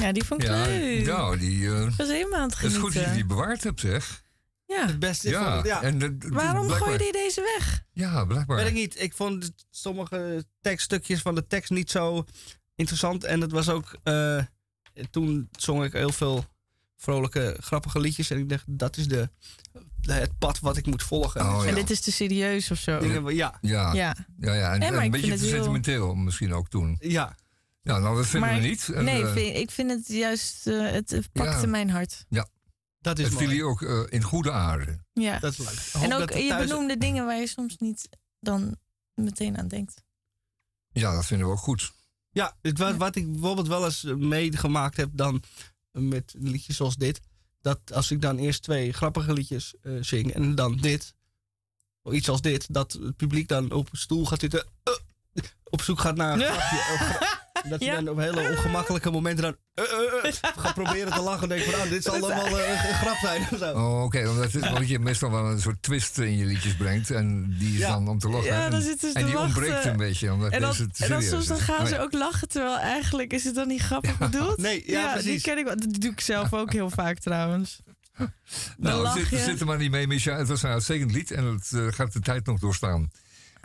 [0.00, 1.06] Ja, die vond ik Ja, leuk.
[1.06, 1.66] nou, die...
[1.74, 2.80] eh, Ik was helemaal aan het het is genieten.
[2.80, 4.22] goed dat je die bewaard hebt, zeg.
[4.66, 4.86] Ja.
[4.86, 5.82] Het beste is Ja, van- ja.
[5.82, 7.84] en de- de- Waarom blijkbaar- gooi je deze weg?
[7.92, 8.56] Ja, blijkbaar.
[8.56, 9.00] Weet ik niet.
[9.02, 12.24] Ik vond sommige tekststukjes van de tekst niet zo
[12.74, 13.24] interessant.
[13.24, 13.96] En het was ook...
[14.02, 14.42] eh,
[15.10, 16.44] toen zong ik heel veel
[16.96, 18.30] vrolijke, grappige liedjes.
[18.30, 19.30] En ik dacht, dat is de,
[20.00, 21.40] de- het pad wat ik moet volgen.
[21.40, 22.98] Oh, En dit is te serieus of zo.
[22.98, 23.58] Dingen, ja.
[23.60, 24.16] Ja, Ja.
[24.40, 24.72] ja, ja.
[24.74, 26.96] En, een beetje te sentimenteel misschien ook toen.
[27.00, 27.36] Ja.
[27.88, 28.88] Ja, nou, dat vinden Maar we niet.
[28.88, 31.66] En, nee, eh, vind- ik vind het juist, eh, het het pakte Ja.
[31.66, 32.24] mijn hart.
[32.28, 32.48] Ja.
[33.00, 34.98] Dat is het viel hier ook eh, in goede aarde.
[35.12, 35.38] Ja.
[35.38, 36.02] Dat is leuk.
[36.02, 38.08] En ook, dat het je thuis- benoemde dingen waar je soms niet
[38.40, 38.76] dan
[39.14, 40.02] meteen aan denkt.
[40.92, 41.92] Ja, dat vinden we ook goed.
[42.30, 45.42] Ja, dit, wat, wat ik bijvoorbeeld wel eens meegemaakt heb dan
[45.92, 47.20] met liedjes zoals dit.
[47.60, 51.14] Dat als ik dan eerst twee grappige liedjes eh, zing en dan dit,
[52.02, 54.66] of iets als dit, dat het publiek dan op een stoel gaat zitten,
[55.64, 57.36] op zoek gaat naar een grapje.
[57.68, 57.94] Dat je Ja.
[57.94, 59.84] dan op hele ongemakkelijke momenten dan eh,
[60.24, 62.94] eh, eh, gaat proberen te lachen en denkt van, nou, dit zal allemaal een, een
[62.94, 63.72] grap zijn of zo.
[63.72, 64.28] Oh, oké.
[64.28, 67.10] Omdat, je meestal wel een soort twist in je liedjes brengt.
[67.10, 67.88] En die is Ja.
[67.88, 68.46] dan om te lachen.
[68.46, 70.32] Ja, dan en, zitten ze en te die ontbreekt een beetje.
[70.32, 72.00] Omdat En dan, deze te en dan soms dan gaan Oh, ze ja.
[72.00, 74.56] ook lachen, terwijl eigenlijk is het dan niet grappig bedoeld.
[74.56, 75.42] Nee, ja, die precies.
[75.42, 75.76] ken ik wel.
[75.76, 77.78] Dat doe ik zelf ook heel vaak trouwens.
[78.18, 78.30] Dan
[78.76, 79.38] Nou, lach zit, je.
[79.38, 80.36] zit er maar niet mee, Misha.
[80.36, 83.10] Het was een uitstekend lied en het gaat de tijd nog doorstaan.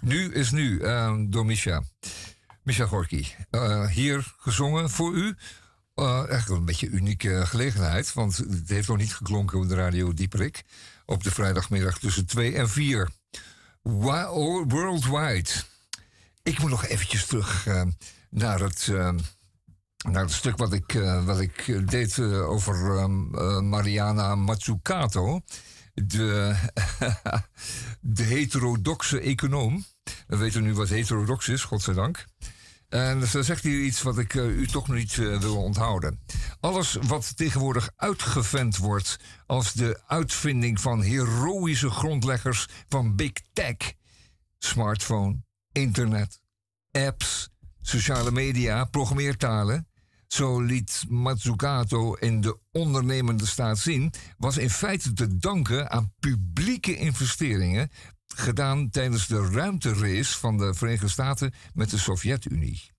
[0.02, 1.84] Nu is nu, eh, door Misha.
[2.64, 3.26] Misha Gorky.
[3.50, 5.36] Eh, hier gezongen voor u.
[5.96, 8.14] Eh echt wel een beetje unieke gelegenheid.
[8.14, 10.64] Want het heeft nog niet geklonken op de radio Dieperik.
[11.06, 13.10] Op de vrijdagmiddag tussen 2 en 4.
[13.82, 15.50] Wa- oh, Worldwide.
[16.44, 17.82] Ik moet nog eventjes terug eh,
[18.30, 18.88] naar het...
[20.08, 20.92] naar het stuk wat ik,
[21.26, 25.42] wat ik deed over ehm, eh, Mariana Mazzucato.
[25.94, 26.56] de,
[28.02, 29.86] de heterodoxe econoom.
[30.28, 32.26] We weten nu wat heterodox is, godzijdank.
[32.94, 36.20] En ze zegt hier iets wat ik eh, u toch niet eh, wil onthouden.
[36.60, 43.76] Alles wat tegenwoordig uitgevent wordt als de uitvinding van heroïsche grondleggers van big tech,
[44.58, 46.40] smartphone, internet,
[46.92, 47.50] apps,
[47.82, 49.88] sociale media, programmeertalen,
[50.28, 56.96] zo liet Mazzucato in de ondernemende staat zien, was in feite te danken aan publieke
[56.96, 57.90] investeringen
[58.36, 62.92] gedaan tijdens de ruimterace van de Verenigde Staten met de Sovjet-Unie.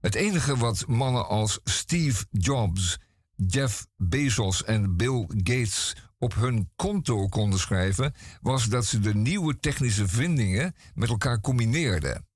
[0.00, 2.98] Het enige wat mannen als Steve Jobs,
[3.34, 9.58] Jeff Bezos en Bill Gates op hun konto konden schrijven, was dat ze de nieuwe
[9.58, 12.26] technische vindingen met elkaar combineerden.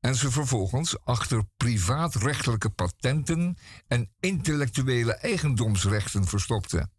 [0.00, 3.56] En ze vervolgens achter privaatrechtelijke patenten
[3.86, 6.92] en intellectuele eigendomsrechten verstopten.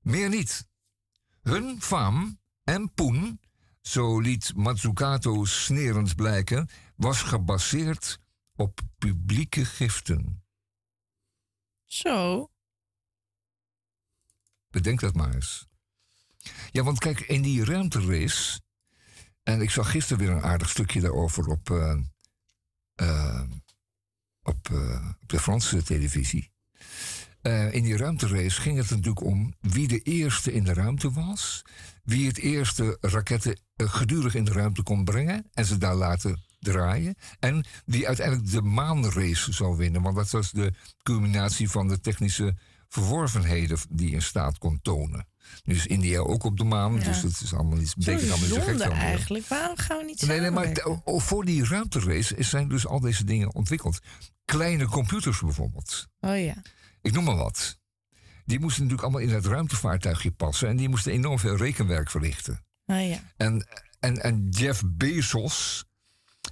[0.00, 0.66] Meer niet.
[1.42, 3.40] Hun faam en poen,
[3.82, 8.18] zo liet Mazzucato snerend blijken, was gebaseerd
[8.56, 10.44] op publieke giften.
[11.84, 12.48] Zo.
[14.70, 15.66] Bedenk dat maar eens.
[16.70, 18.60] Ja, want kijk, in die ruimterace.
[19.42, 21.98] En ik zag gisteren weer een aardig stukje daarover op, eh,
[22.94, 23.42] eh,
[24.42, 26.50] op, eh, op de Franse televisie.
[27.70, 31.62] In die ruimterace ging het natuurlijk om wie de eerste in de ruimte was.
[32.02, 36.42] Wie het eerste raketten eh, gedurig in de ruimte kon brengen en ze daar laten
[36.58, 37.14] draaien.
[37.38, 40.02] En wie uiteindelijk de maanrace zou winnen.
[40.02, 40.72] Want dat was de
[41.02, 42.56] culminatie van de technische
[42.88, 45.26] verworvenheden die een staat kon tonen.
[45.64, 47.04] Nu is India ook op de maan, Ja.
[47.04, 49.46] dus dat is allemaal betekent allemaal niet zo gek eigenlijk.
[49.46, 53.54] Waarom gaan we niet Nee, nee, maar voor die ruimterace zijn dus al deze dingen
[53.54, 53.98] ontwikkeld.
[54.44, 56.08] Kleine computers bijvoorbeeld.
[56.20, 56.54] Oh ja.
[57.02, 57.78] Ik noem maar wat.
[58.52, 60.68] Die moesten natuurlijk allemaal in het ruimtevaartuigje passen.
[60.68, 62.64] En die moesten enorm veel rekenwerk verrichten.
[62.86, 63.18] Oh ja.
[63.36, 63.66] En,
[64.00, 65.84] en, en Jeff Bezos,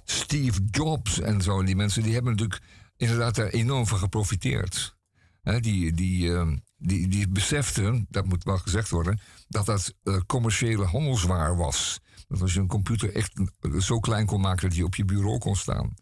[0.05, 2.61] Steve Jobs en zo, die mensen, die hebben natuurlijk
[2.97, 4.95] inderdaad daar enorm van geprofiteerd.
[5.43, 10.85] Die, die, ehm, die, die beseften, dat moet wel gezegd worden, dat dat eh, commerciële
[10.85, 11.99] handelswaar was.
[12.27, 13.41] Dat als je een computer echt
[13.79, 15.93] zo klein kon maken dat hij op je bureau kon staan.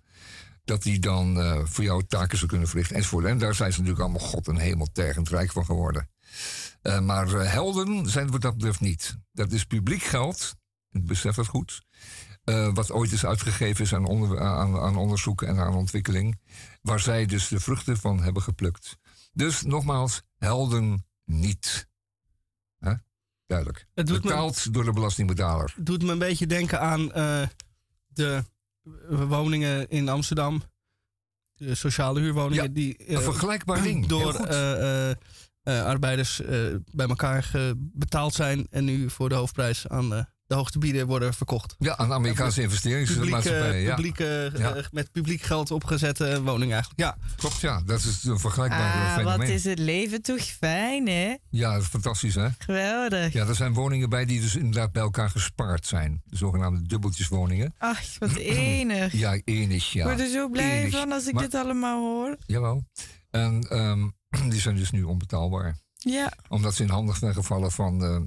[0.69, 3.25] Dat die dan eh, voor jou taken zou kunnen verrichten enzovoort.
[3.25, 6.09] En daar zijn ze natuurlijk allemaal god en hemel tergend rijk van geworden.
[6.81, 9.17] Eh, maar eh, helden zijn wat dat betreft niet.
[9.31, 10.55] Dat is publiek geld,
[10.91, 11.81] ik besef dat goed.
[12.73, 16.39] wat ooit is uitgegeven is aan, onder, aan, aan onderzoek en aan ontwikkeling.
[16.81, 18.97] Waar zij dus de vruchten van hebben geplukt.
[19.33, 21.87] Dus nogmaals, helden niet.
[23.45, 23.87] Duidelijk.
[23.93, 25.73] Het doet me- Betaald door de belastingbetaler.
[25.77, 27.07] doet me een beetje denken aan
[28.07, 28.43] de
[29.27, 30.61] woningen in Amsterdam.
[31.55, 34.05] De sociale huurwoningen Ja, die eh, een vergelijkbaar ding.
[34.05, 35.15] Door eh, eh,
[35.63, 36.41] arbeiders
[36.91, 41.75] bij elkaar betaald zijn en nu voor de hoofdprijs aan de hoogte bieden worden verkocht.
[41.79, 43.61] Ja, aan de Amerikaanse investeringsmaatschappij.
[43.61, 43.95] Publieke, Ja.
[43.95, 44.75] publieke, Ja.
[44.75, 46.99] eh, met publiek geld opgezette woning eigenlijk.
[47.01, 47.81] Ja, Klopt, ja.
[47.85, 49.37] Dat is een vergelijkbaar Ah, fenomeen.
[49.37, 51.35] wat is het leven toch fijn, hè?
[51.49, 52.47] Ja, dat is fantastisch, hè?
[52.57, 53.33] Geweldig.
[53.33, 56.21] Ja, er zijn woningen bij die dus inderdaad bij elkaar gespaard zijn.
[56.25, 57.73] De zogenaamde dubbeltjeswoningen.
[57.77, 58.35] Ach, wat
[58.65, 59.13] enig.
[59.13, 59.99] Ja, enig, ja.
[60.01, 60.91] Ik word er zo blij Enig.
[60.99, 62.35] van als ik Maar- dit allemaal hoor.
[62.45, 62.83] Jawel.
[63.29, 64.07] En ehm,
[64.51, 65.77] die zijn dus nu onbetaalbaar.
[66.01, 68.19] Ja, Omdat ze in handen zijn gevallen van eh,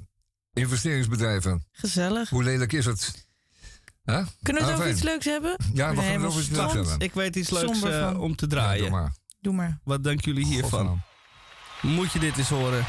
[0.53, 1.65] investeringsbedrijven.
[1.71, 2.29] gezellig.
[2.29, 3.27] Hoe lelijk is het?
[4.05, 4.25] Huh?
[4.43, 5.55] Kunnen we het Ah, over iets leuks hebben?
[5.73, 6.99] Ja, we gaan het over iets leuks hebben.
[6.99, 8.81] ik weet iets leuks eh, om te Ja, draaien.
[8.81, 9.13] doe maar.
[9.41, 9.79] Doe maar.
[9.83, 11.01] Wat denken jullie hiervan?
[11.81, 12.85] Moet je dit eens horen?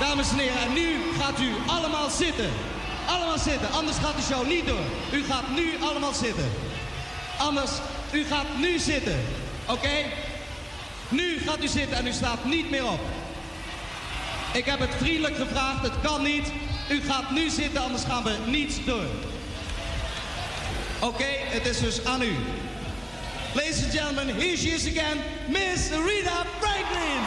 [0.00, 2.50] Dames en heren, en nu gaat u allemaal zitten.
[3.06, 4.84] Allemaal zitten, anders gaat de show niet door.
[5.12, 6.50] U gaat nu allemaal zitten.
[7.38, 7.70] Anders,
[8.12, 9.20] u gaat nu zitten.
[9.66, 9.88] Oké?
[11.12, 13.00] Nu gaat u zitten en u staat niet meer op.
[14.52, 16.52] Ik heb het vriendelijk gevraagd, het kan niet.
[16.88, 19.06] U gaat nu zitten, anders gaan we niet door.
[21.00, 22.36] Oké, het is dus aan u.
[23.54, 25.18] Ladies and gentlemen, here she is again,
[25.48, 27.20] Miss Rita Franklin.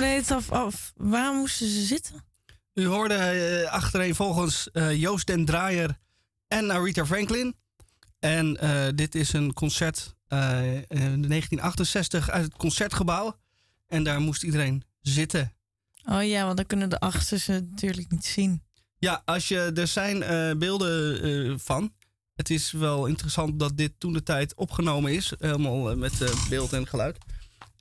[0.00, 2.24] me af, waar moesten ze zitten?
[2.74, 5.98] U hoorde eh, uh, achtereen volgens eh, Joost Den Draaier
[6.48, 7.54] en Arita Franklin.
[8.18, 10.38] En eh, dit is een concert in
[10.88, 13.36] 1968 uit het concertgebouw.
[13.86, 15.52] En daar moest iedereen zitten.
[16.04, 18.62] Oh ja, want dan kunnen de achterste natuurlijk niet zien.
[18.98, 20.18] Ja, als je, er zijn
[20.58, 21.94] beelden van.
[22.34, 25.32] Het is wel interessant dat dit toen de tijd opgenomen is.
[25.38, 27.18] Helemaal met beeld en geluid.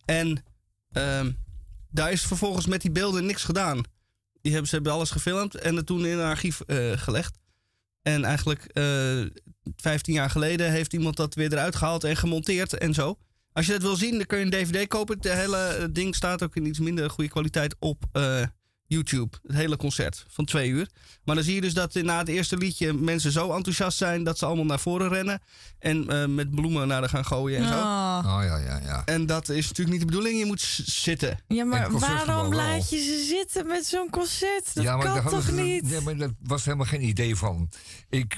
[0.06, 0.44] En
[0.92, 1.32] ehm,
[1.96, 3.84] daar is vervolgens met die beelden niks gedaan.
[4.42, 7.38] Die hebben, ze hebben alles gefilmd en het toen in een archief eh, gelegd.
[8.02, 9.28] En eigenlijk eh, uh,
[9.76, 13.18] 15 jaar geleden heeft iemand dat weer eruit gehaald en gemonteerd en zo.
[13.52, 15.16] Als je dat wil zien, dan kun je een DVD kopen.
[15.16, 18.04] Het hele eh, ding staat ook in iets minder goede kwaliteit op
[18.88, 19.38] YouTube.
[19.48, 20.90] Het hele concert van twee uur.
[21.24, 24.38] Maar dan zie je dus dat na het eerste liedje mensen zo enthousiast zijn dat
[24.38, 25.42] ze allemaal naar voren rennen.
[25.80, 27.74] En eh, met bloemen naar de gaan gooien en zo.
[27.74, 28.18] Oh.
[28.26, 29.02] Oh ja, ja, ja.
[29.06, 30.40] En dat is natuurlijk niet de bedoeling.
[30.40, 31.40] Je moet zitten.
[31.48, 34.74] Ja, maar waarom laat je ze zitten met zo'n concert?
[34.74, 35.90] Dat ja, maar kan toch niet?
[35.90, 37.70] Nee, maar dat was helemaal geen idee van.
[38.10, 38.38] Ik,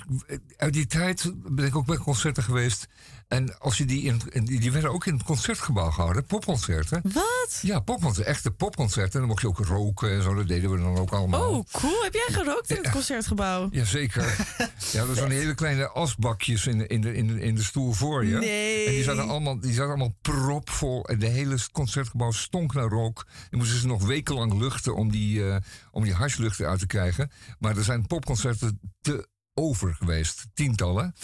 [0.58, 2.88] uit die tijd ben ik ook bij concerten geweest.
[3.28, 7.02] En als je die, in, in- die, werden ook in het concertgebouw gehouden, popconcerten.
[7.04, 7.60] Wat?
[7.62, 9.14] Ja, popconcerten, echte popconcerten.
[9.14, 11.50] En dan mocht je ook roken en zo, dat deden we dan ook allemaal.
[11.58, 12.04] Oh, cool.
[12.04, 13.68] Heb jij gerookt in het concertgebouw?
[13.72, 14.48] Jazeker.
[14.92, 17.92] ja, dat zijn hele kleine asbakjes in de, in de, in de, in de stoel
[17.94, 18.38] voor je.
[18.38, 18.86] Nee.
[18.86, 21.06] En die zaten allemaal, die zaten allemaal propvol.
[21.06, 23.26] En de hele concertgebouw stonk naar rook.
[23.50, 25.56] Die moesten ze nog wekenlang luchten om die, eh
[25.92, 27.32] om die harslucht eruit te krijgen.
[27.60, 30.46] Maar er zijn popconcerten te over geweest.
[30.54, 31.16] Tientallen.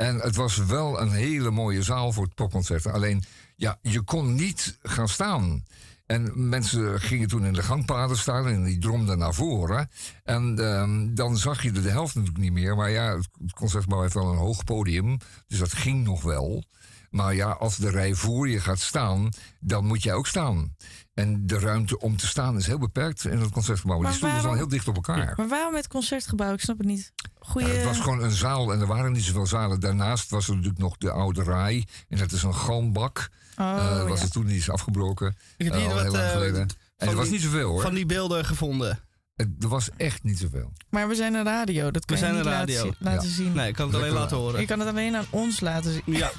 [0.00, 2.92] En het was wel een hele mooie zaal voor popconcerten.
[2.92, 3.22] Alleen,
[3.56, 5.64] ja, je kon niet gaan staan.
[6.06, 9.90] En mensen gingen toen in de gangpaden staan en die dromden naar voren.
[10.24, 12.76] En ehm, dan zag je de helft natuurlijk niet meer.
[12.76, 15.18] Maar ja, het concertgebouw heeft wel een hoog podium.
[15.46, 16.64] Dus dat ging nog wel.
[17.10, 19.28] Maar ja, als de rij voor je gaat staan,
[19.60, 20.76] dan moet jij ook staan.
[21.20, 23.96] En de ruimte om te staan is heel beperkt in het concertgebouw.
[23.98, 25.34] Maar die stoelen staan waarom- heel dicht op elkaar.
[25.36, 26.52] Maar waarom het concertgebouw?
[26.52, 27.12] Ik snap het niet.
[27.38, 27.68] Goeie...
[27.68, 29.80] Ja, het was gewoon een zaal en er waren niet zoveel zalen.
[29.80, 31.86] Daarnaast was er natuurlijk nog de oude rij.
[32.08, 33.28] En dat is een galmbak.
[33.56, 34.24] Oh, Eh, dat was ja.
[34.24, 35.36] er toen, die is afgebroken.
[35.56, 36.60] Ik heb Eh, al wat, heel lang eh, geleden.
[36.60, 37.82] En van er was die- niet zoveel hoor.
[37.82, 38.98] Van die beelden gevonden.
[39.36, 40.72] Het- Er was echt niet zoveel.
[40.90, 41.90] Maar we zijn een radio.
[41.90, 42.92] Dat kan We je zijn niet een laten, radio.
[42.98, 43.34] laten Ja.
[43.34, 43.52] zien.
[43.52, 44.60] Nee, ik kan het alleen Lekker laten horen.
[44.60, 46.02] Je kan het alleen aan ons laten zien.
[46.04, 46.30] Ja.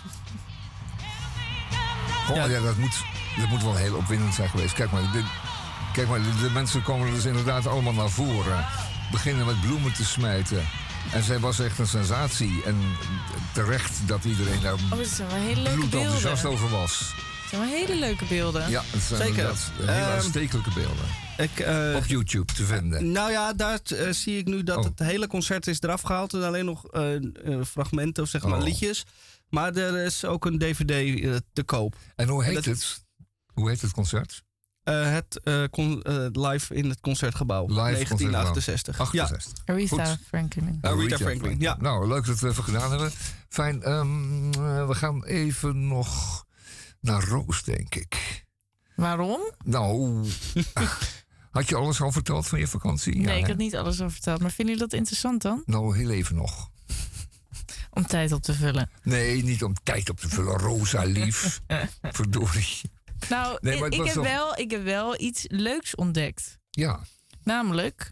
[2.27, 2.47] Goh, ja.
[2.61, 3.03] dat, moet,
[3.39, 4.73] dat moet wel heel opwindend zijn geweest.
[4.73, 5.23] Kijk maar, de,
[5.93, 8.65] kijk maar de, de mensen komen dus inderdaad allemaal naar voren.
[9.11, 10.63] Beginnen met bloemen te smijten.
[11.11, 12.61] En zij was echt een sensatie.
[12.65, 12.77] En
[13.53, 16.61] terecht dat iedereen daar Oh, het zijn wel hele leuke bloedenthousiast beelden.
[16.61, 16.99] over was.
[16.99, 18.69] Het zijn wel hele leuke beelden.
[18.69, 19.27] Ja, het zijn Zeker.
[19.37, 21.05] inderdaad hele aanstekelijke beelden.
[21.37, 23.11] Ik, eh, Op YouTube te vinden.
[23.11, 24.83] Nou ja, daar eh, zie ik nu dat Oh.
[24.83, 26.33] het hele concert is eraf gehaald.
[26.33, 27.21] En alleen nog eh, eh,
[27.67, 28.63] fragmenten of zeg maar Oh.
[28.63, 29.05] liedjes.
[29.49, 31.95] Maar er is ook een dvd eh, te koop.
[32.15, 33.03] En hoe heet dat- het?
[33.53, 34.43] Hoe heet het concert?
[34.83, 37.61] Eh, het eh, con- eh, live in het concertgebouw.
[37.67, 38.99] Live 1968.
[38.99, 39.53] 68.
[39.65, 40.17] Aretha.
[40.27, 40.77] Franklin.
[40.81, 41.77] Aretha Franklin, ja.
[41.79, 43.11] Nou, leuk dat we even gedaan hebben.
[43.49, 43.83] Fijn.
[43.83, 46.43] ehm, eh, we gaan even nog
[46.99, 48.45] naar Roos, denk ik.
[48.95, 49.51] Waarom?
[49.65, 50.23] Nou,
[51.51, 53.15] had je alles al verteld van je vakantie?
[53.15, 53.49] Nee, ik hè?
[53.49, 54.41] had niet alles al verteld.
[54.41, 55.63] Maar vinden jullie dat interessant dan?
[55.65, 56.69] Nou, heel even nog.
[57.89, 58.89] Om tijd op te vullen.
[59.03, 60.57] Nee, niet om tijd op te vullen.
[60.57, 61.61] Rosa, lief.
[62.01, 62.81] Verdorie.
[63.31, 66.57] Nou, Nee, ik, heb wel- wel, ik heb wel iets leuks ontdekt.
[66.69, 66.99] Ja.
[67.43, 68.11] Namelijk,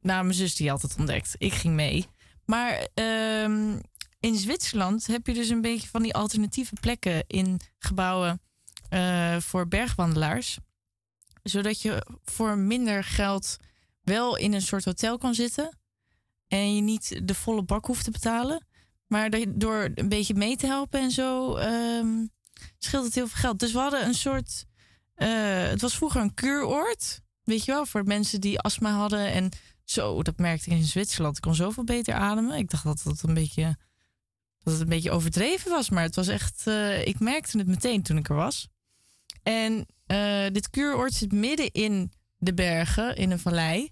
[0.00, 1.34] nou, mijn zus die had het ontdekt.
[1.38, 2.06] Ik ging mee.
[2.44, 3.78] Maar ehm,
[4.20, 8.40] in Zwitserland heb je dus een beetje van die alternatieve plekken in gebouwen
[8.88, 10.58] eh, voor bergwandelaars.
[11.42, 13.56] Zodat je voor minder geld
[14.02, 15.78] wel in een soort hotel kan zitten.
[16.48, 18.66] En je niet de volle bak hoeft te betalen.
[19.06, 22.26] Maar door een beetje mee te helpen en zo ehm,
[22.78, 23.58] scheelt het heel veel geld.
[23.58, 24.64] Dus we hadden een soort.
[25.14, 25.28] eh,
[25.68, 27.20] het was vroeger een kuuroord.
[27.42, 29.32] Weet je wel, voor mensen die astma hadden.
[29.32, 29.50] En
[29.84, 31.36] zo, dat merkte ik in Zwitserland.
[31.36, 32.58] Ik kon zoveel beter ademen.
[32.58, 33.76] Ik dacht dat het een beetje,
[34.62, 35.90] dat het een beetje overdreven was.
[35.90, 36.66] Maar het was echt.
[36.66, 38.68] eh, ik merkte het meteen toen ik er was.
[39.42, 43.90] En eh, dit kuuroord zit midden in de bergen, in een vallei.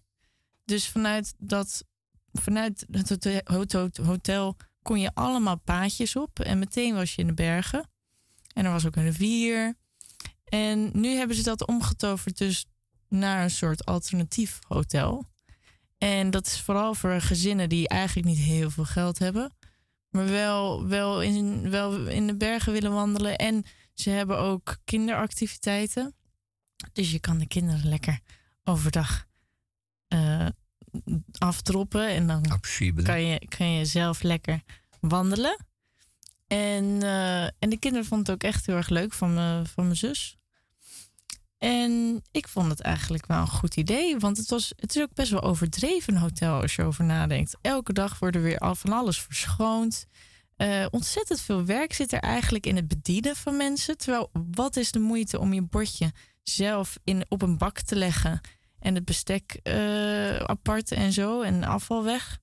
[0.65, 1.85] Dus vanuit, dat,
[2.33, 3.41] vanuit het
[4.03, 6.41] hotel kon je allemaal paadjes op.
[6.41, 7.91] En meteen was je in de bergen.
[8.57, 9.75] En er was ook een rivier.
[10.45, 12.67] En nu hebben ze dat omgetoverd dus
[13.09, 15.25] naar een soort alternatief hotel.
[15.99, 19.57] En dat is vooral voor gezinnen die eigenlijk niet heel veel geld hebben.
[20.11, 23.37] Maar wel, wel, in, wel in de bergen willen wandelen.
[23.37, 23.65] En
[23.95, 26.15] ze hebben ook kinderactiviteiten.
[26.93, 28.21] Dus je kan de kinderen lekker
[28.65, 29.27] overdag
[30.09, 30.47] eh,
[31.39, 32.09] afdroppen.
[32.09, 32.61] En dan
[33.03, 34.63] kan je, kan je zelf lekker
[35.01, 35.67] wandelen.
[36.47, 39.85] En, eh, en de kinderen vonden het ook echt heel erg leuk van, me, van
[39.85, 40.37] mijn zus.
[41.59, 44.19] En ik vond het eigenlijk wel een goed idee.
[44.19, 47.57] Want het, was, het is ook best wel overdreven een hotel als je over nadenkt.
[47.61, 50.07] Elke dag wordt er weer al van alles verschoond.
[50.57, 53.97] Eh, ontzettend veel werk zit er eigenlijk in het bedienen van mensen.
[53.99, 56.13] Terwijl, wat is de moeite om je bordje
[56.43, 58.41] zelf in, op een bak te leggen...
[58.79, 62.39] en het bestek eh, apart en zo en afval weg?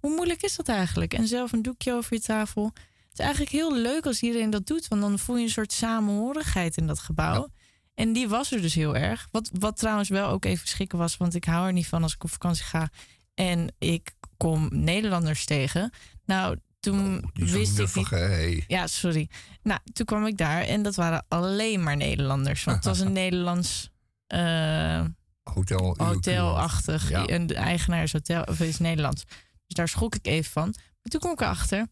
[0.00, 1.14] Hoe moeilijk is dat eigenlijk?
[1.14, 2.72] En zelf een doekje over je tafel.
[3.20, 4.88] Is eigenlijk heel leuk als iedereen dat doet...
[4.88, 7.48] want dan voel je een soort samenhorigheid in dat gebouw.
[7.94, 9.28] En die was er dus heel erg.
[9.30, 12.14] Wat, wat trouwens wel ook even schrikken was, want ik hou er niet van als
[12.14, 12.90] ik op vakantie ga
[13.34, 15.92] en ik kom Nederlanders tegen.
[16.24, 18.10] Nou, toen zo wist ik niet.
[18.10, 18.64] hey.
[18.66, 19.28] Ja, sorry.
[19.62, 22.64] Nou, toen kwam ik daar en dat waren alleen maar Nederlanders.
[22.64, 23.90] Want het was een Nederlands
[24.26, 25.04] eh,
[25.42, 25.94] Hotel.
[25.98, 27.10] hotelachtig.
[27.10, 27.26] Ja.
[27.26, 29.24] En de eigenaar is, hotel, of is Nederlands.
[29.66, 30.74] Dus daar schrok ik even van.
[30.74, 31.86] Maar toen kwam ik erachter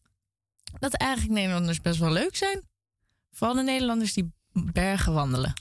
[0.78, 2.62] dat eigenlijk Nederlanders best wel leuk zijn.
[3.32, 5.52] Vooral de Nederlanders die bergen wandelen.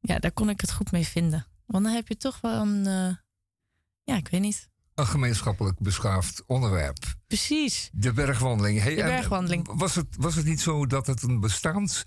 [0.00, 1.46] Ja, daar kon ik het goed mee vinden.
[1.66, 2.86] Want dan heb je toch wel een...
[2.86, 3.14] eh,
[4.04, 4.68] ja, ik weet niet.
[4.94, 6.98] Een gemeenschappelijk beschaafd onderwerp.
[7.26, 7.90] Precies.
[7.92, 8.80] De bergwandeling.
[8.80, 9.68] Hey, De bergwandeling.
[9.74, 12.04] Was het, was het niet zo dat het een bestaand,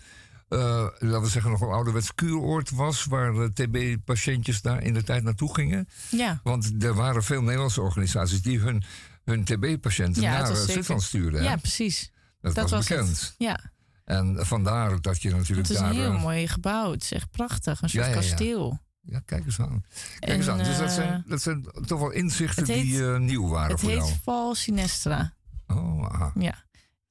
[0.47, 0.59] eh,
[0.99, 5.53] laten we zeggen, nog een ouderwets kuuroord was, waar TB-patiëntjes daar in de tijd naartoe
[5.53, 5.87] gingen?
[6.09, 6.39] Ja.
[6.43, 8.83] Want er waren veel Nederlandse organisaties die hun,
[9.25, 11.43] hun TB-patiënten Ja, het naar was eh, Zwitserland stuurden.
[11.43, 12.11] Ja, precies.
[12.41, 12.87] Dat, was, het.
[12.87, 13.35] bekend.
[13.37, 13.59] Ja.
[14.03, 15.89] En vandaar dat je natuurlijk Het is daar...
[15.89, 16.91] een heel eh, mooi gebouw.
[16.91, 17.81] Het is echt prachtig.
[17.81, 18.79] Een soort Ja, kasteel.
[19.01, 19.83] Ja, kijk eens aan.
[20.19, 20.57] Kijk En, eens aan.
[20.57, 23.79] Dus dat eh, zijn, dat zijn toch wel inzichten het heet- die nieuw waren Het
[23.79, 24.13] voor heet jou.
[24.23, 25.33] Val Sinestra.
[25.67, 26.31] Oh, aha.
[26.39, 26.63] Ja.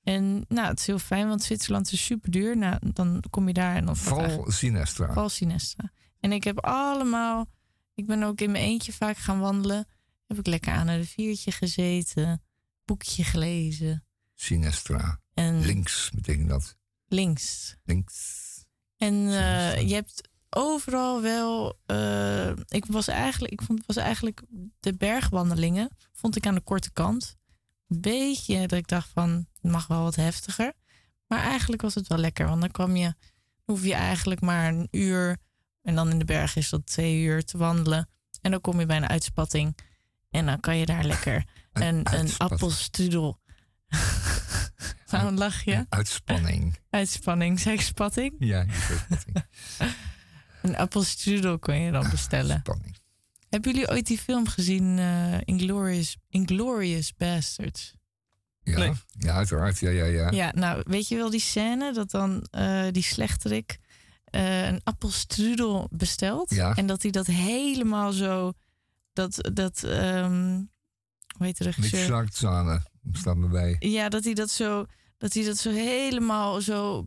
[0.03, 2.57] En nou, het is heel fijn, want Zwitserland is super duur.
[2.57, 5.12] Nou, dan kom je daar en dan Val Sinestra.
[5.12, 5.93] Val Sinestra.
[6.20, 7.47] En ik heb allemaal...
[7.95, 9.86] Ik ben ook in mijn eentje vaak gaan wandelen.
[10.35, 12.43] Heb ik lekker aan een riviertje gezeten.
[12.85, 14.05] Boekje gelezen.
[14.35, 15.20] Sinestra.
[15.35, 16.77] En- Links betekent dat.
[17.06, 17.77] Links.
[17.85, 18.43] Links.
[18.97, 21.78] En eh, je hebt overal wel.
[21.86, 24.43] eh, ik was eigenlijk, ik vond was eigenlijk
[24.81, 27.36] de bergwandelingen vond ik aan de korte kant.
[27.89, 30.73] Een beetje dat ik dacht van het mag wel wat heftiger.
[31.27, 33.15] Maar eigenlijk was het wel lekker, want dan kwam je,
[33.65, 35.36] hoef je eigenlijk maar een uur
[35.82, 38.09] en dan in de berg is dat twee uur te wandelen.
[38.40, 39.77] En dan kom je bij een uitspatting
[40.35, 43.40] en dan kan je daar lekker een, een appelstrudel.
[45.06, 45.86] Waarom lach je?
[45.89, 46.78] Uitspanning.
[46.90, 48.35] Uitspanning, zeg ik spatting?
[48.39, 49.44] Ja, die is uitspatting.
[50.62, 52.62] Een appelstrudel kon je dan bestellen.
[53.48, 57.94] Hebben jullie ooit die film gezien, eh Inglorious, Inglorious Bastards?
[58.62, 59.78] Ja, ja, uiteraard.
[59.78, 60.31] Ja, ja, ja.
[60.31, 63.78] Ja, nou, weet je wel die scène dat dan eh, die slechterik
[64.24, 66.51] eh, een appelstrudel bestelt?
[66.55, 66.74] Ja.
[66.74, 68.52] En dat hij dat helemaal zo,
[69.15, 70.62] dat, dat ehm
[71.36, 72.05] hoe heet de regisseur?
[72.05, 72.82] Schlagzahne
[73.12, 73.77] staat me bij.
[73.78, 74.86] Ja, dat hij dat zo,
[75.19, 76.97] dat hij dat zo helemaal zo.
[76.97, 77.07] Dat,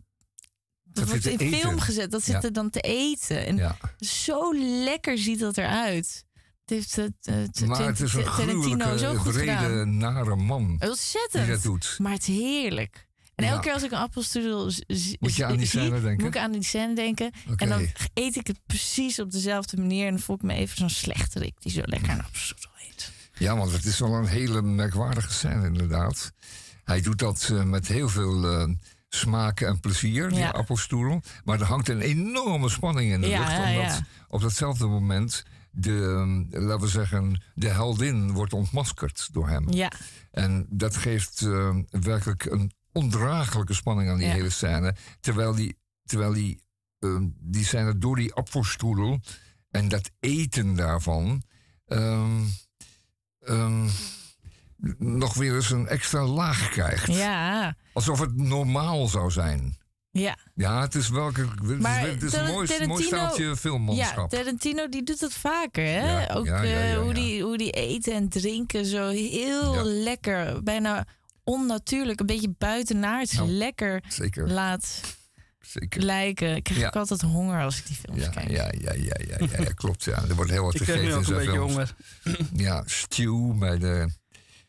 [0.94, 1.58] Dat wordt in eten.
[1.58, 2.10] film gezet.
[2.10, 2.42] Dat zit Ja.
[2.42, 3.46] er dan te eten.
[3.46, 3.76] En Ja.
[3.98, 4.54] zo
[4.84, 6.24] lekker ziet dat eruit.
[6.60, 9.96] Het heeft het, het, Maar het is een Tarantino zo goed gedaan.
[9.96, 10.76] nare man.
[10.80, 11.44] Ontzettend.
[11.44, 11.94] Die dat doet.
[11.98, 13.07] Maar het is heerlijk.
[13.38, 13.50] En Ja.
[13.50, 16.24] elke keer als ik een appelstrudel z- Moet je aan die scène denken?
[16.24, 17.30] Moet ik aan die scène denken.
[17.56, 20.04] En dan eet ik het precies op dezelfde manier.
[20.06, 23.12] En dan voel ik me even zo'n slechterik die zo lekker een appelstrudel eet.
[23.38, 26.32] Ja, want het is wel een hele merkwaardige scène, inderdaad.
[26.84, 28.68] Hij doet dat eh, met heel veel eh,
[29.08, 30.48] smaak en plezier, die Ja.
[30.50, 31.20] appelstoel.
[31.44, 33.58] Maar er hangt een enorme spanning in de Ja, lucht.
[33.76, 35.90] Omdat op datzelfde moment de,
[36.50, 39.72] eh, laten we zeggen, de heldin wordt ontmaskerd door hem.
[39.72, 39.92] Ja.
[40.30, 41.40] En dat geeft
[41.90, 44.32] werkelijk een ondraaglijke spanning aan die Ja.
[44.32, 44.94] hele scène.
[45.20, 46.62] Terwijl die, terwijl die,
[46.98, 49.18] eh, die scène door die appelstoel
[49.70, 51.42] en dat eten daarvan...
[51.86, 52.42] ehm,
[53.40, 53.88] ehm,
[54.98, 57.06] nog weer eens een extra laag krijgt.
[57.06, 57.76] Ja.
[57.92, 59.76] Alsof het normaal zou zijn.
[60.10, 60.38] Ja.
[60.54, 64.30] Ja, het is, welke, het is, het is een mooi, mooi staaltje Ja, filmmanschap.
[64.30, 66.20] Tarantino die doet dat vaker, hè?
[66.22, 67.14] Ja, Ook ja, ja, eh, ja, hoe, ja.
[67.14, 69.82] Die, hoe die eten en drinken zo heel Ja.
[69.82, 71.06] lekker, bijna
[71.52, 74.48] onnatuurlijk, een beetje buitenaards Nou, lekker zeker.
[74.50, 75.00] laat
[75.60, 76.02] Zeker.
[76.02, 76.56] lijken.
[76.56, 76.86] Ik krijg Ja.
[76.86, 78.50] ook altijd honger als ik die films Ja, kijk.
[78.50, 80.04] ja, ja, ja, ja, ja, ja, klopt.
[80.04, 80.22] Ja.
[80.28, 82.50] Er wordt heel wat Ik krijg gegeten nu in ook een beetje films.
[82.66, 84.08] Ja, stew bij de,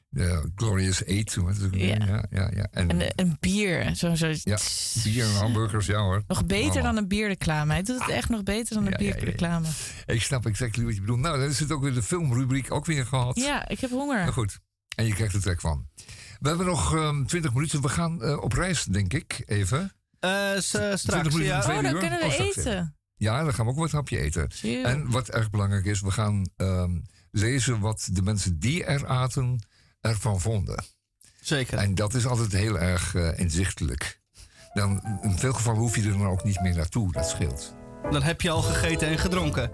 [0.09, 1.37] de Glorious Eight.
[1.71, 2.05] Ja.
[2.05, 2.67] Ja, ja, ja.
[2.71, 4.57] En, En eh, een bier, zo, zo ja,
[5.03, 6.23] bier en hamburgers, ja hoor.
[6.27, 6.83] nog beter Allemaal.
[6.83, 7.73] dan een bierreclame.
[7.73, 9.19] Hij doet het echt nog beter dan een Ja, ja, ja, ja.
[9.19, 9.67] bierreclame.
[10.05, 11.19] Ik snap exact wat je bedoelt.
[11.19, 13.35] Nou, dan is het ook weer de filmrubriek ook weer gehad.
[13.39, 14.19] Ja, ik heb honger.
[14.19, 14.59] Nou goed.
[14.95, 15.87] En je krijgt er trek van.
[16.39, 17.81] We hebben nog ehm 20 minuten.
[17.81, 19.93] We gaan eh, op reis, denk ik, even.
[20.19, 21.61] Eh, eh, 20 straks, minuten, ja.
[21.61, 21.99] twee Oh, dan uur.
[21.99, 22.95] kunnen we straks eten.
[23.15, 24.49] Ja, dan gaan we ook wat hapje eten.
[24.83, 26.99] En wat erg belangrijk is, we gaan ehm,
[27.31, 29.67] lezen wat de mensen die er aten
[30.01, 30.83] ervan vonden.
[31.41, 31.77] Zeker.
[31.77, 34.21] En dat is altijd heel erg inzichtelijk.
[34.73, 37.73] Dan, in veel gevallen hoef je er dan ook niet meer naartoe, dat scheelt.
[38.11, 39.71] Dan heb je al gegeten en gedronken.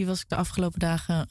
[0.00, 1.28] Die was ik de afgelopen dagen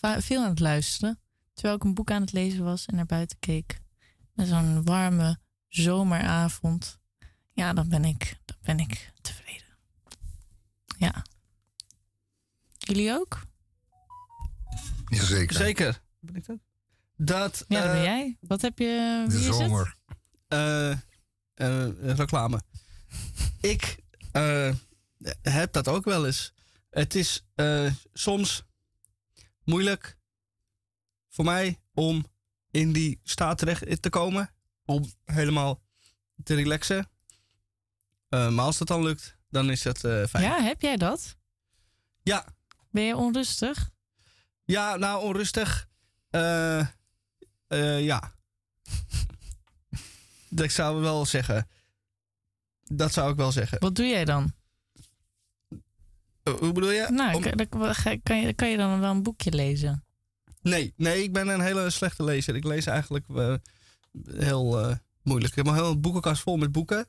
[0.00, 1.20] veel aan het luisteren.
[1.54, 3.80] Terwijl ik een boek aan het lezen was en naar buiten keek.
[4.32, 5.38] Met zo'n warme
[5.68, 6.98] zomeravond.
[7.52, 9.76] Ja, dan ben ik, dan ben ik tevreden.
[10.98, 11.24] Ja.
[12.78, 13.42] Jullie ook?
[15.08, 15.56] Jazeker.
[15.56, 16.02] Zeker.
[16.20, 16.58] Ben ik dat?
[17.16, 17.64] Dat.
[17.68, 18.36] Ja, dat ben eh, jij.
[18.40, 19.24] Wat heb je...
[19.28, 19.54] De Wie is het?
[19.54, 19.96] zomer.
[20.48, 20.98] eh, eh,
[22.00, 22.62] reclame.
[23.60, 23.98] Ik
[24.32, 24.74] eh,
[25.42, 26.52] heb dat ook wel eens.
[26.90, 28.62] Het is eh, soms
[29.64, 30.18] moeilijk
[31.28, 32.26] voor mij om
[32.70, 34.50] in die staat terecht te komen.
[34.84, 35.82] Om helemaal
[36.42, 37.10] te relaxen.
[38.28, 40.44] Eh, maar als dat dan lukt, dan is dat eh, fijn.
[40.44, 41.36] Ja, heb jij dat?
[42.22, 42.46] Ja.
[42.90, 43.90] Ben je onrustig?
[44.64, 45.88] Ja, nou, onrustig.
[46.30, 46.80] Eh,
[47.66, 48.34] eh, ja.
[50.48, 51.68] dat ik zou wel zeggen.
[52.84, 53.78] Dat zou ik wel zeggen.
[53.78, 54.52] Wat doe jij dan?
[56.54, 57.06] Eh, hoe bedoel je?
[57.10, 57.42] Nou, Om-
[58.22, 60.04] kan, je, kan je dan wel een boekje lezen?
[60.62, 62.56] Nee, nee, ik ben een hele slechte lezer.
[62.56, 63.54] Ik lees eigenlijk eh,
[64.30, 65.50] heel eh, moeilijk.
[65.50, 67.06] Ik heb een hele boekenkast vol met boeken.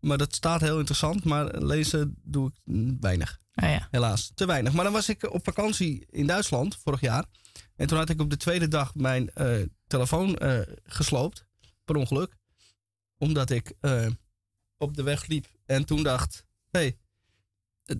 [0.00, 1.24] Maar dat staat heel interessant.
[1.24, 3.40] Maar lezen doe ik weinig.
[3.54, 3.88] Ah ja.
[3.90, 4.72] Helaas, te weinig.
[4.72, 7.24] Maar dan was ik op vakantie in Duitsland vorig jaar.
[7.76, 9.30] En toen had ik op de tweede dag mijn
[9.86, 10.38] telefoon
[10.84, 11.46] gesloopt.
[11.84, 12.36] Per ongeluk.
[13.18, 13.72] Omdat ik
[14.78, 15.46] op de weg liep.
[15.66, 16.98] En toen dacht, hé, hey,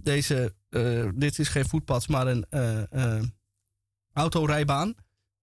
[0.03, 3.23] deze, eh, dit is geen voetpad, maar een eh,
[4.13, 4.95] autorijbaan.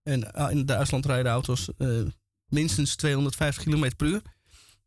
[0.03, 1.69] En in Duitsland rijden auto's
[2.45, 4.21] minstens 250 km per uur.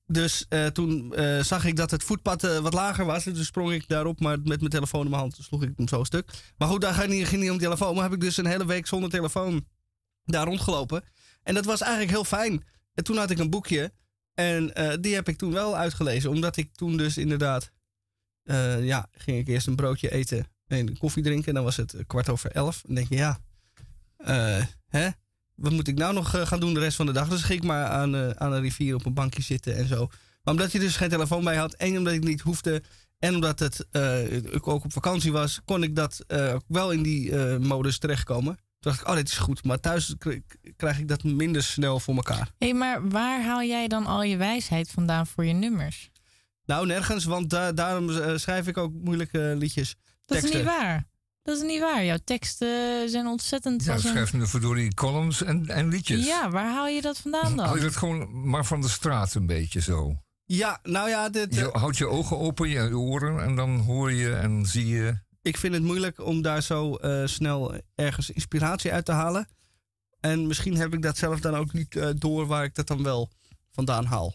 [0.06, 3.24] Dus toen zag ik dat het voetpad wat lager was.
[3.24, 6.04] Dus sprong ik daarop, maar met mijn telefoon in mijn hand sloeg ik hem zo
[6.04, 6.30] stuk.
[6.56, 7.94] Maar goed, daar ging niet, niet om telefoon.
[7.94, 9.66] Maar heb ik dus een hele week zonder telefoon
[10.24, 11.04] daar rondgelopen.
[11.42, 12.64] En dat was eigenlijk heel fijn.
[12.94, 13.92] En toen had ik een boekje.
[14.34, 16.30] En die heb ik toen wel uitgelezen.
[16.30, 17.72] Omdat ik toen dus inderdaad...
[18.44, 21.48] eh, ja, ging ik eerst een broodje eten en koffie drinken.
[21.48, 22.82] En dan was het eh, kwart over elf.
[22.86, 23.38] Dan denk je, ja...
[24.16, 25.08] eh, hè?
[25.54, 27.28] Wat moet ik nou nog gaan doen de rest van de dag?
[27.28, 30.06] Dus ging ik maar aan, aan een rivier op een bankje zitten en zo.
[30.42, 32.82] Maar omdat je dus geen telefoon bij had en omdat ik niet hoefde...
[33.18, 33.86] en omdat het,
[34.50, 35.60] ik ook op vakantie was...
[35.64, 36.24] kon ik dat
[36.66, 38.54] wel in die modus terechtkomen.
[38.54, 39.64] Toen dacht ik, oh, dit is goed.
[39.64, 40.14] Maar thuis
[40.76, 42.50] krijg ik dat minder snel voor elkaar.
[42.58, 46.10] Hé, maar waar haal jij dan al je wijsheid vandaan voor je nummers?
[46.66, 49.88] Nou, nergens, want da- daarom eh, schrijf ik ook moeilijke liedjes.
[50.24, 50.50] Dat teksten.
[50.50, 51.06] is niet waar.
[51.42, 52.04] Dat is niet waar.
[52.04, 52.68] Jouw teksten
[53.10, 53.84] zijn ontzettend...
[53.84, 56.26] Ja, schrijf nu verdorie columns en, en liedjes.
[56.26, 57.84] Ja, waar haal je dat vandaan Hou je dan?
[57.84, 60.18] dat gewoon maar van de straat een beetje zo?
[60.44, 64.34] Ja, nou ja, dit, Je houdt je ogen open, je oren en dan hoor je
[64.34, 65.18] en zie je.
[65.42, 69.48] ik vind het moeilijk om daar zo eh, snel ergens inspiratie uit te halen.
[70.20, 73.02] En misschien heb ik dat zelf dan ook niet eh, door waar ik dat dan
[73.02, 73.30] wel
[73.72, 74.34] vandaan haal.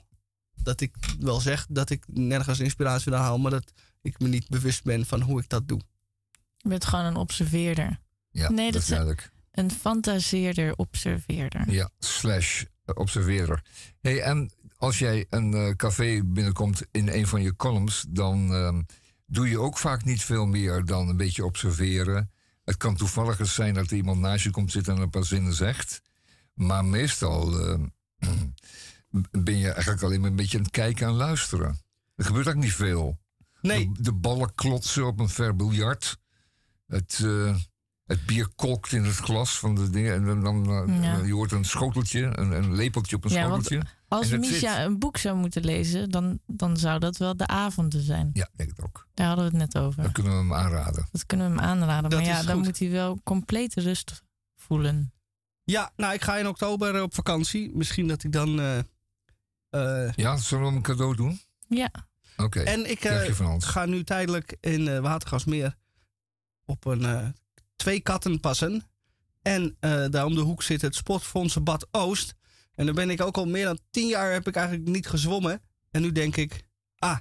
[0.64, 3.72] Dat ik wel zeg dat ik nergens inspiratie vandaan haal, maar dat
[4.02, 5.82] ik me niet bewust ben van hoe ik dat doe.
[6.58, 8.00] Je bent gewoon een observeerder.
[8.32, 9.32] Ja, nee, dat is duidelijk.
[9.52, 11.72] een fantaseerder, observeerder.
[11.72, 13.64] Ja, slash eh, observeerder.
[14.02, 18.82] Hey, en als jij een eh, café binnenkomt in een van je columns, dan ehm,
[19.26, 22.32] doe je ook vaak niet veel meer dan een beetje observeren.
[22.64, 25.26] Het kan toevallig eens zijn dat er iemand naast je komt zitten en een paar
[25.26, 26.02] zinnen zegt.
[26.54, 27.86] Maar meestal ehm,
[29.32, 31.80] ben je eigenlijk alleen maar een beetje aan het kijken en luisteren.
[32.16, 33.18] Er gebeurt ook niet veel.
[33.62, 33.92] Nee.
[33.94, 36.18] De, de ballen klotsen op een ver biljart.
[36.88, 37.56] Het, eh,
[38.06, 40.14] het bier kolkt in het glas van de dingen.
[40.14, 41.18] En dan, dan eh, Ja.
[41.26, 43.82] je hoort een schoteltje, een, een lepeltje op een Ja, schoteltje.
[44.08, 48.30] Als Misha een boek zou moeten lezen, dan, dan zou dat wel de avonden zijn.
[48.34, 49.08] Ja, denk ik ook.
[49.14, 50.04] Daar hadden we het net over.
[50.04, 51.08] Dan kunnen we hem aanraden.
[51.12, 52.10] Dat kunnen we hem aanraden.
[52.10, 52.66] Dat maar ja, dan goed.
[52.66, 54.24] moet hij wel complete rust
[54.56, 55.14] voelen.
[55.64, 57.72] Ja, nou, ik ga in oktober op vakantie.
[57.76, 58.60] Misschien dat ik dan.
[58.60, 58.80] eh,
[59.70, 61.42] eh, Ja, zullen we hem een cadeau doen?
[61.68, 61.92] Ja.
[62.38, 63.66] Oké, En ik krijg eh, je van ons.
[63.66, 65.76] ga nu tijdelijk in eh, Watergasmeer
[66.66, 67.28] op een eh,
[67.76, 68.84] twee katten passen.
[69.42, 72.34] En eh, daar om de hoek zit het Sportfondsenbad Oost.
[72.76, 75.62] En daar ben ik ook al meer dan tien jaar heb ik eigenlijk niet gezwommen.
[75.92, 76.64] En nu denk ik,
[76.98, 77.18] ah,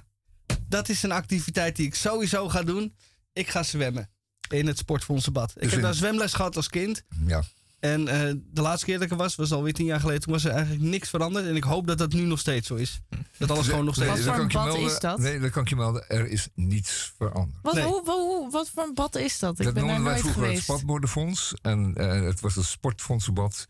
[0.67, 2.95] dat is een activiteit die ik sowieso ga doen.
[3.33, 4.09] Ik ga zwemmen
[4.49, 5.49] in het Sportfondsenbad.
[5.49, 7.03] Ik Dus heb in- daar zwemles gehad als kind.
[7.25, 7.43] Ja.
[7.79, 10.21] En eh, de laatste keer dat ik er was, was alweer tien jaar geleden.
[10.21, 11.45] Toen was er eigenlijk niks veranderd.
[11.45, 12.99] En ik hoop dat dat nu nog steeds zo is.
[13.37, 14.13] Dat alles gewoon nog steeds...
[14.15, 14.83] Nee, Wat voor een bad melden.
[14.85, 15.19] is dat?
[15.19, 16.09] Nee, dat kan ik je melden.
[16.09, 17.57] Er is niets veranderd.
[17.61, 17.83] Wat, Nee.
[17.83, 19.59] hoe, hoe- wat voor een bad is dat?
[19.59, 20.67] Ik dat ben daar noemden wij nooit vroeger geweest.
[20.67, 21.53] het Spatbordenfonds.
[21.61, 23.67] En eh, het was het Sportfondsenbad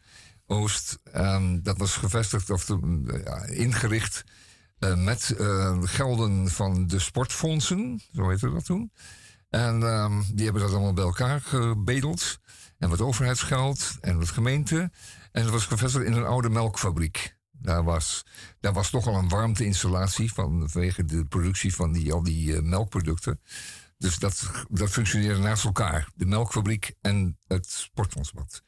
[0.48, 1.00] Oost.
[1.12, 4.24] En dat was gevestigd of de, ja, ingericht
[4.80, 8.02] eh, met eh, gelden van de sportfondsen.
[8.14, 8.92] Zo heette dat toen.
[9.50, 12.40] En ehm, die hebben dat allemaal bij elkaar gebedeld.
[12.78, 14.92] En wat overheidsgeld en wat gemeente.
[15.32, 17.38] En het was gevestigd in een oude melkfabriek.
[17.52, 18.26] Daar was,
[18.60, 23.42] daar was toch al een warmteinstallatie vanwege de productie van die, al die eh, melkproducten.
[23.98, 26.10] Dus dat, dat functioneerde naast elkaar.
[26.16, 28.64] De melkfabriek en het sportfondsbad.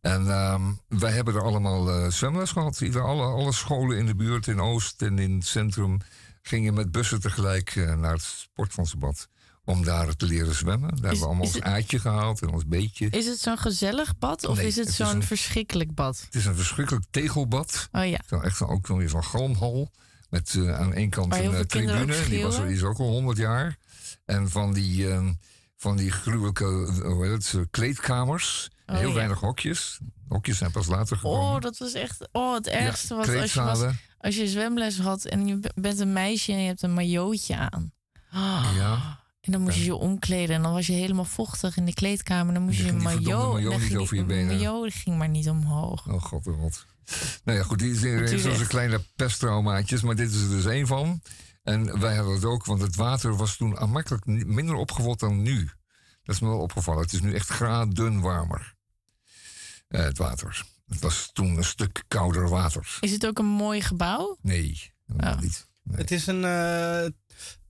[0.00, 2.82] En ehm, wij hebben er allemaal eh, zwemles gehad.
[2.96, 5.98] Alle, alle scholen in de buurt, in Oost en in het centrum...
[6.42, 9.28] gingen met bussen tegelijk eh, naar het sportfondsbad.
[9.68, 10.88] Om daar te leren zwemmen.
[10.88, 13.10] Daar hebben we allemaal ons het- gehaald en ons beetje.
[13.10, 16.20] Is het zo'n gezellig bad of Nee, is het, zo'n verschrikkelijk bad?
[16.24, 17.88] Het is een verschrikkelijk tegelbad.
[17.92, 18.20] Oh ja.
[18.26, 19.90] Zo echt ook nog weer zo'n galmhal.
[20.30, 22.28] Met eh, aan één kant een eh, ook tribune.
[22.28, 23.76] Die, was, die is ook al 100 jaar.
[24.24, 25.32] En van die, ehm,
[25.76, 28.70] van die gruwelijke eh, hoe heet het, kleedkamers.
[28.86, 29.14] Oh, heel ja.
[29.14, 29.98] weinig hokjes.
[30.28, 31.54] Hokjes zijn pas later gekomen.
[31.54, 33.14] Oh, dat was echt oh, het ergste.
[33.14, 33.84] wat als je, was,
[34.18, 37.92] als je zwemles had en je bent een meisje en je hebt een majootje aan.
[38.30, 38.72] Ah.
[38.76, 39.20] Ja.
[39.48, 42.54] En dan moest je je omkleden en dan was je helemaal vochtig in de kleedkamer.
[42.54, 43.52] Dan moest je verdomde maillot...
[43.52, 44.46] maillot dan niet ging over je benen.
[44.46, 46.06] maillot ging maar niet omhoog.
[46.08, 46.86] Oh god, oh god.
[47.44, 48.56] Nou ja, goed, die zijn Natuurlijk.
[48.56, 51.22] zo'n kleine pesttraumaatjes, maar dit is er dus één van.
[51.62, 55.70] En wij hadden het ook, want het water was toen aanmerkelijk minder opgevuld dan nu.
[56.22, 57.02] Dat is me wel opgevallen.
[57.02, 58.74] Het is nu echt graden warmer.
[59.88, 60.64] Eh, het water.
[60.88, 62.96] Het was toen een stuk kouder water.
[63.00, 64.36] Is het ook een mooi gebouw?
[64.42, 65.40] Nee, helemaal Oh.
[65.40, 65.66] niet.
[65.92, 66.44] Het is een.
[66.44, 67.06] eh,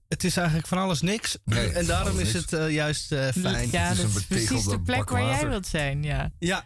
[0.09, 1.37] het is eigenlijk van alles niks.
[1.45, 2.51] Nee, en daarom is niks.
[2.51, 3.71] het eh, juist eh, fijn.
[3.71, 6.03] Ja, dat is precies de plek waar jij wilt zijn.
[6.03, 6.31] Ja.
[6.39, 6.63] Ja.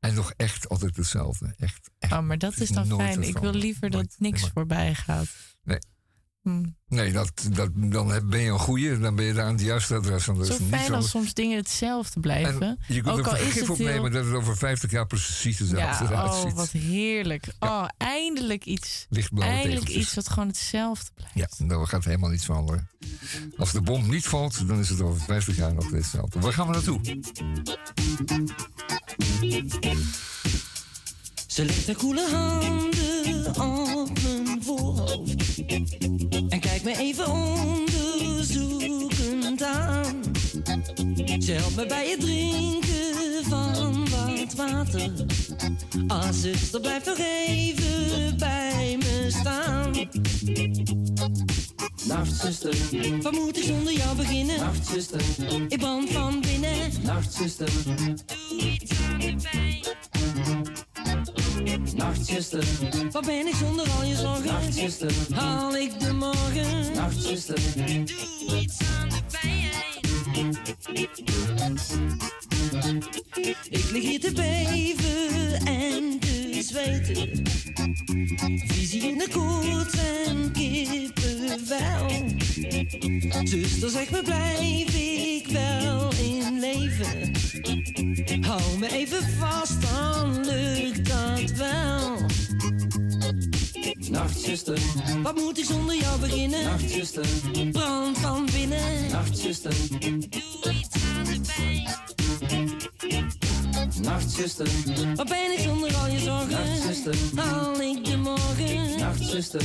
[0.00, 1.54] En nog echt altijd hetzelfde.
[1.58, 1.90] Echt.
[1.98, 3.22] Oh, maar dat Het is is dan fijn.
[3.22, 5.28] Ik wil liever dat niks voorbij gaat.
[5.62, 5.78] Nee.
[6.42, 6.64] Hm.
[6.88, 8.98] Nee, dat, dat, dan ben je een goeie.
[8.98, 10.24] Dan ben je daar aan het juiste adres.
[10.24, 11.10] Zo fijn als anders.
[11.10, 12.62] soms dingen hetzelfde blijven.
[12.62, 14.10] En je kunt Ook er vergif het opnemen heel...
[14.10, 16.52] dat het over 50 jaar precies dezelfde Ja, eruit oh, ziet.
[16.52, 17.44] wat heerlijk.
[17.58, 19.06] Oh, eindelijk iets.
[19.10, 19.96] Eindelijk tegeltjes.
[19.96, 21.58] iets wat gewoon hetzelfde blijft.
[21.58, 22.88] Ja, daar gaat helemaal niets veranderen.
[23.56, 26.40] Als de bom niet valt, dan is het over 50 jaar nog hetzelfde.
[26.40, 27.00] Waar gaan we naartoe?
[31.60, 35.34] Ze legt haar koele handen op mijn voorhoofd
[36.48, 40.22] En kijkt me even onderzoekend aan
[41.38, 45.10] Ze helpt me bij het drinken van wat water
[46.06, 49.92] Ah, zuster, blijf nog even bij me staan
[52.04, 52.74] Nacht, zuster.
[53.22, 54.58] Wat moet ik zonder jou beginnen?
[54.58, 55.20] Nacht, zuster.
[55.68, 56.92] Ik brand van binnen.
[57.02, 57.70] Nacht, zuster.
[58.48, 59.78] Doe iets aan de pijn.
[61.96, 62.64] Nachtzuster,
[63.10, 64.44] waar ben ik zonder al je zorgen?
[64.44, 66.92] Nachtzuster, haal ik de morgen?
[66.94, 67.60] Nachtzuster,
[68.04, 69.68] doe iets aan de pijn.
[73.70, 76.18] Ik lig hier te beven en
[76.60, 77.42] te zweten.
[78.66, 79.94] Visie in de koorts
[80.26, 82.08] en kippenvel.
[83.44, 87.32] Zuster, zeg me, blijf ik wel in leven?
[88.44, 92.18] Hou me even vast, dan lukt dat wel.
[94.10, 94.78] Nachtzuster,
[95.22, 96.64] wat moet ik zonder jou beginnen?
[96.64, 97.26] Nachtzuster,
[97.72, 99.10] brand van binnen.
[99.10, 101.88] Nachtzuster, doe iets aan de pijn.
[104.02, 104.68] Nachtzuster,
[105.14, 106.50] wat ben ik zonder al je zorgen?
[106.50, 108.98] Nachtzuster, haal ik de morgen?
[108.98, 109.62] Nachtzuster,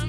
[0.00, 0.08] aan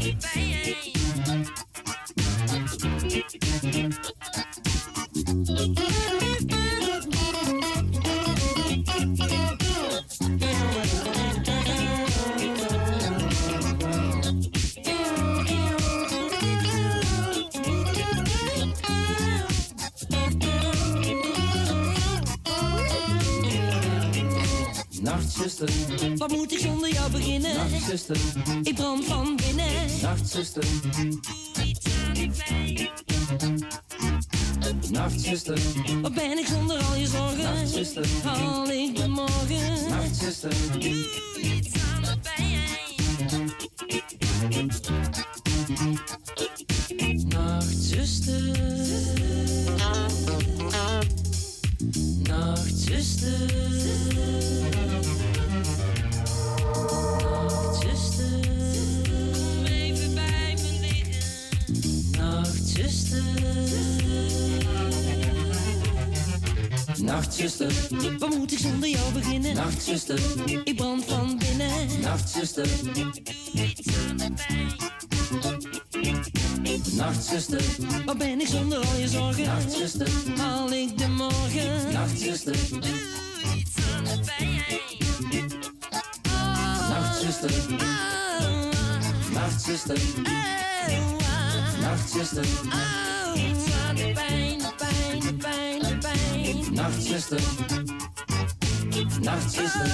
[25.60, 27.56] Nachtzuster, wat moet ik zonder jou beginnen?
[27.56, 28.18] Nachtzuster,
[28.64, 30.02] ik brand van binnen.
[30.02, 30.64] Nachtzuster,
[31.54, 32.90] doe iets aan de pijn.
[34.92, 35.60] Nachtzuster,
[36.02, 37.44] wat ben ik zonder al je zorgen?
[37.44, 39.90] Nachtzuster, haal ik de morgen?
[39.90, 41.57] Nachtzuster, doe
[68.70, 69.56] zonder jou beginnen?
[69.56, 70.20] Nachtzuster,
[70.64, 72.02] ik brand van binnen.
[72.02, 72.68] Nachtzuster,
[73.54, 74.76] iets aan de pijn.
[76.96, 77.62] Nachtzuster,
[78.06, 79.46] wat ben ik zonder al je zorgen?
[79.46, 80.08] Nachtzuster,
[80.38, 81.92] haal ik de morgen?
[81.92, 82.82] Nachtzuster, doe
[83.56, 84.64] iets aan de pijn.
[86.90, 87.52] Nachtzuster,
[89.34, 90.00] nachtzuster,
[91.82, 92.46] nachtzuster,
[93.36, 96.74] iets aan de pijn, de pijn, de pijn, de pijn.
[96.74, 97.42] Nachtzuster,
[99.28, 99.88] Nachtzuster,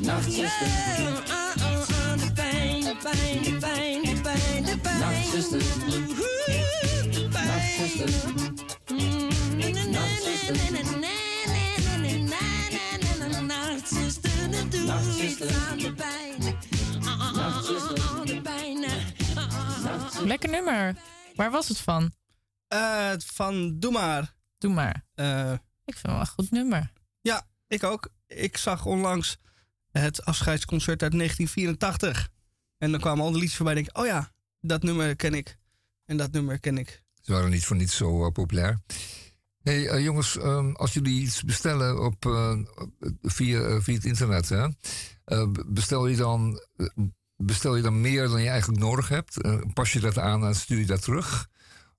[0.00, 0.68] nachtzuster.
[2.16, 4.98] De pijn, de pijn, de pijn, de pijn, de pijn.
[4.98, 5.62] Nachtzuster,
[14.84, 15.48] nachtzuster.
[20.26, 20.96] Lekker nummer.
[21.34, 22.12] Waar was het van?
[22.72, 24.34] Uh, van Doe maar.
[24.58, 25.04] Doe maar.
[25.14, 25.52] Uh,
[25.84, 26.90] ik vind het wel een goed nummer
[27.70, 28.08] ik ook.
[28.26, 29.38] Ik zag onlangs
[29.90, 32.28] het afscheidsconcert uit 1984.
[32.78, 33.74] En dan kwamen al die liedjes voorbij.
[33.74, 35.58] En denk ik, oh ja, dat nummer ken ik.
[36.04, 37.02] En dat nummer ken ik.
[37.20, 38.80] Ze waren niet voor niets zo eh, populair.
[39.62, 42.58] hey, eh, jongens, ehm, als jullie iets bestellen op, eh,
[43.22, 44.68] via, via het internet, hè,
[45.66, 46.60] bestel, je dan,
[47.36, 49.36] bestel je dan meer dan je eigenlijk nodig hebt?
[49.72, 51.48] Pas je dat aan en stuur je dat terug?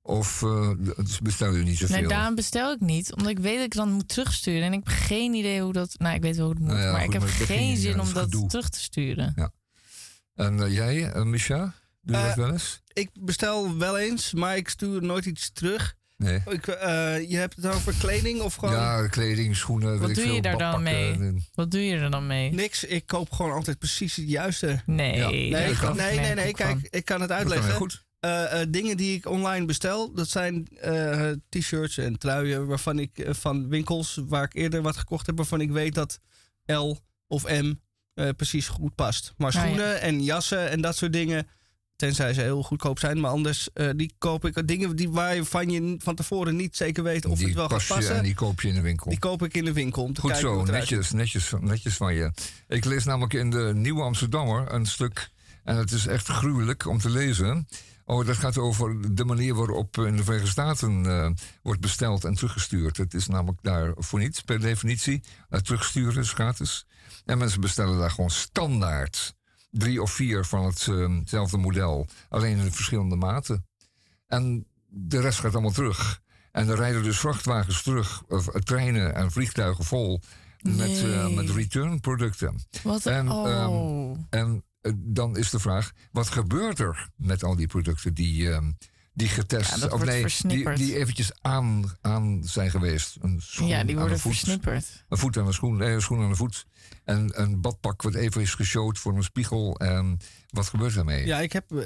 [0.04, 1.96] Of eh, dus bestel je niet zoveel?
[1.96, 3.14] Nee, daarom bestel ik niet.
[3.14, 4.64] Omdat ik weet dat ik dan moet terugsturen.
[4.64, 5.94] En ik heb geen idee hoe dat...
[5.98, 6.72] Nou, ik weet wel hoe het moet.
[6.74, 8.48] Nou ja, maar goed, ik heb maar geen zin om is dat gedoe.
[8.48, 9.34] terug te sturen.
[9.36, 9.52] Ja.
[10.36, 11.74] En eh, jij, uh, Misha?
[12.02, 12.82] Doe je Eh, dat wel eens?
[12.94, 15.96] Ik bestel wel eens, maar ik stuur nooit iets terug.
[16.18, 16.42] Nee.
[16.50, 18.76] Ik, eh, je hebt het over kleding of gewoon...
[18.76, 21.48] Ja, kleding, schoenen, weet Wat doe veel, je daar dan mee?
[21.54, 22.52] Wat doe je er dan mee?
[22.54, 24.82] Niks, ik koop gewoon altijd precies het juiste.
[24.86, 25.30] Nee, Ja.
[25.30, 25.96] Nee, dat ik- kan.
[25.96, 27.74] nee, nee, nee, ook kijk, ik kan het Dat kan uitleggen.
[27.76, 28.04] goed.
[28.22, 33.26] Eh, eh, dingen die ik online bestel, dat zijn eh, t-shirts en truien waarvan ik
[33.30, 36.20] van winkels waar ik eerder wat gekocht heb, waarvan ik weet dat
[36.66, 36.96] L
[37.28, 37.74] of M
[38.14, 39.34] eh, precies goed past.
[39.38, 39.74] Maar Nou ja.
[39.74, 41.48] schoenen en jassen en dat soort dingen,
[41.96, 45.96] tenzij ze heel goedkoop zijn, maar anders eh, die koop ik dingen die waarvan je
[45.98, 48.16] van tevoren niet zeker weet of die het wel gaat je passen.
[48.16, 49.10] en die koop je in de winkel.
[49.10, 51.12] Die koop ik in de winkel om te Goed kijken zo, hoe het eruit netjes,
[51.12, 52.32] netjes, netjes van je.
[52.68, 55.30] Ik lees namelijk in de Nieuwe Amsterdammer een stuk.
[55.64, 57.68] En het is echt gruwelijk om te lezen.
[58.12, 61.30] Oh, dat gaat over de manier waarop in de Verenigde Staten eh,
[61.62, 62.98] wordt besteld en teruggestuurd.
[62.98, 65.24] Het is namelijk daar voor niets, per definitie.
[65.50, 66.86] Uh, terugsturen is gratis.
[67.26, 69.36] En mensen bestellen daar gewoon standaard
[69.70, 72.08] drie of vier van hetzelfde model.
[72.30, 73.66] Alleen in verschillende maten.
[74.28, 76.22] En de rest gaat allemaal terug.
[76.52, 80.22] En er rijden dus vrachtwagens terug, of, eh, treinen en vliegtuigen vol
[80.62, 81.36] met, eh, Nee.
[81.36, 82.66] met return producten.
[82.84, 83.50] Wat En, oh.
[83.50, 88.52] ehm, en eh, dan is de vraag, wat gebeurt er met al die producten die,
[88.52, 88.72] ehm,
[89.14, 93.18] die getest, Ja, of nee, die, die eventjes aan, aan zijn geweest?
[93.22, 95.06] Een schoen ja, die aan worden een voet, versnipperd.
[95.10, 96.66] Een voet aan een schoen, nee, een schoen aan een voet.
[97.04, 99.76] En een badpak wat even is geshowd voor een spiegel.
[99.80, 100.18] En
[100.50, 101.26] wat gebeurt daarmee?
[101.26, 101.72] Ja, ik heb.
[101.72, 101.86] eh,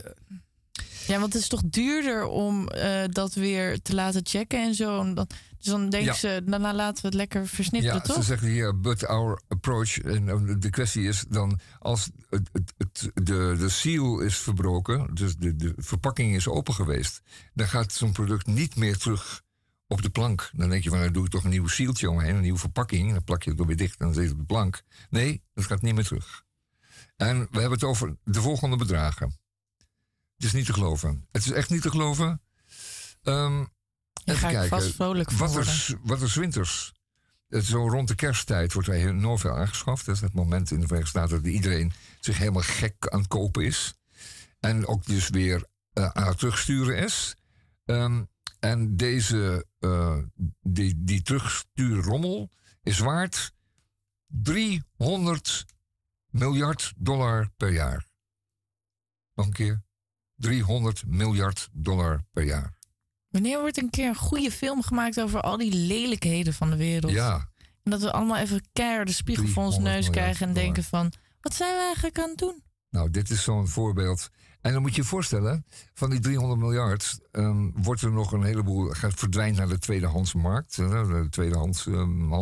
[1.07, 5.13] Ja, want het is toch duurder om eh, dat weer te laten checken en zo.
[5.13, 5.27] Dan-
[5.65, 6.19] Dus dan denken Ja.
[6.19, 8.15] ze, daarna laten we het lekker versnipperen, Ja, toch?
[8.15, 9.97] ze zeggen hier, but our approach.
[9.97, 15.15] En eh, de kwestie is dan, als het, het, het, de, de seal is verbroken,
[15.15, 17.21] dus de, de verpakking is open geweest,
[17.53, 19.41] dan gaat zo'n product niet meer terug
[19.87, 20.49] op de plank.
[20.53, 23.11] Dan denk je van, dan doe ik toch een nieuw sealtje omheen, een nieuwe verpakking.
[23.11, 24.83] Dan plak je het er weer dicht en dan zit het op de plank.
[25.09, 26.43] Nee, dat gaat niet meer terug.
[27.15, 29.39] En we hebben het over de volgende bedragen.
[30.35, 31.27] Het is niet te geloven.
[31.31, 32.41] Het is echt niet te geloven.
[33.23, 33.63] Ehm
[34.25, 34.77] even ga ik kijken.
[34.77, 36.93] vast vrolijk wat er, wat er 's winters
[37.47, 40.05] het zo rond de kersttijd wordt er enorm veel aangeschaft.
[40.05, 43.27] Dat is het moment in de Verenigde Staten dat iedereen zich helemaal gek aan het
[43.27, 43.93] kopen is.
[44.59, 47.35] En ook dus weer eh, aan het terugsturen is.
[47.85, 48.23] Ehm,
[48.59, 50.17] en deze, eh,
[50.61, 52.49] die, die terugstuurrommel
[52.83, 53.51] is waard
[54.27, 55.65] 300
[56.29, 58.05] miljard dollar per jaar.
[59.33, 59.83] Nog een keer.
[60.35, 62.74] 300 miljard dollar per jaar.
[63.35, 67.11] Wanneer wordt een keer een goede film gemaakt over al die lelijkheden van de wereld?
[67.11, 67.49] Ja,
[67.83, 70.63] En dat we allemaal even keihard de spiegel voor ons 300 neus krijgen en dollar.
[70.63, 71.11] denken van...
[71.41, 72.63] Wat zijn we eigenlijk aan het doen?
[72.89, 74.29] Nou, dit is zo'n voorbeeld.
[74.61, 78.43] En dan moet je je voorstellen, van die 300 miljard ehm, wordt er nog een
[78.43, 82.33] heleboel, gaat verdwijnt naar de tweedehandsmarkt, eh, de tweedehands ehm.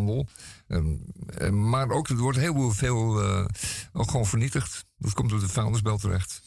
[0.68, 0.95] Ehm,
[1.28, 3.45] eh, maar ook, er wordt heel veel eh,
[3.94, 4.86] gewoon vernietigd.
[4.98, 6.41] Dat komt op de vuilnisbel terecht.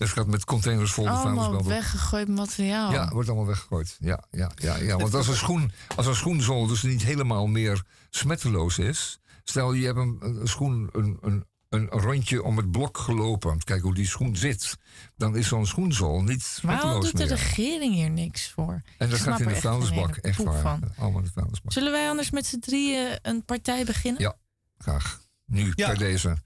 [0.00, 1.42] Dat gaat met containers vol de vuilnisbel.
[1.44, 2.92] Allemaal weggegooid materiaal.
[2.92, 3.96] Ja, wordt allemaal weggegooid.
[3.98, 4.96] Ja, ja, ja, ja.
[4.96, 9.20] Want als een, schoen, als een schoenzol dus niet helemaal meer smetteloos is.
[9.44, 13.50] Stel, je hebt een, een schoen een, een, een rondje om het blok gelopen.
[13.50, 14.76] Om te kijken hoe die schoen zit.
[15.16, 17.36] Dan is zo'n schoenzol niet Waarom smetteloos doet de meer.
[17.36, 18.82] regering hier niks voor?
[18.98, 20.16] En dat gaat in de vuilnisbak.
[20.16, 20.60] Echt waar.
[20.60, 20.82] van.
[20.96, 21.72] Allemaal in de vuilnisbak.
[21.72, 24.22] Zullen wij anders met z'n drieën een partij beginnen?
[24.22, 24.36] Ja,
[24.78, 25.20] graag.
[25.46, 25.86] Nu, Ja.
[25.86, 26.36] bij deze.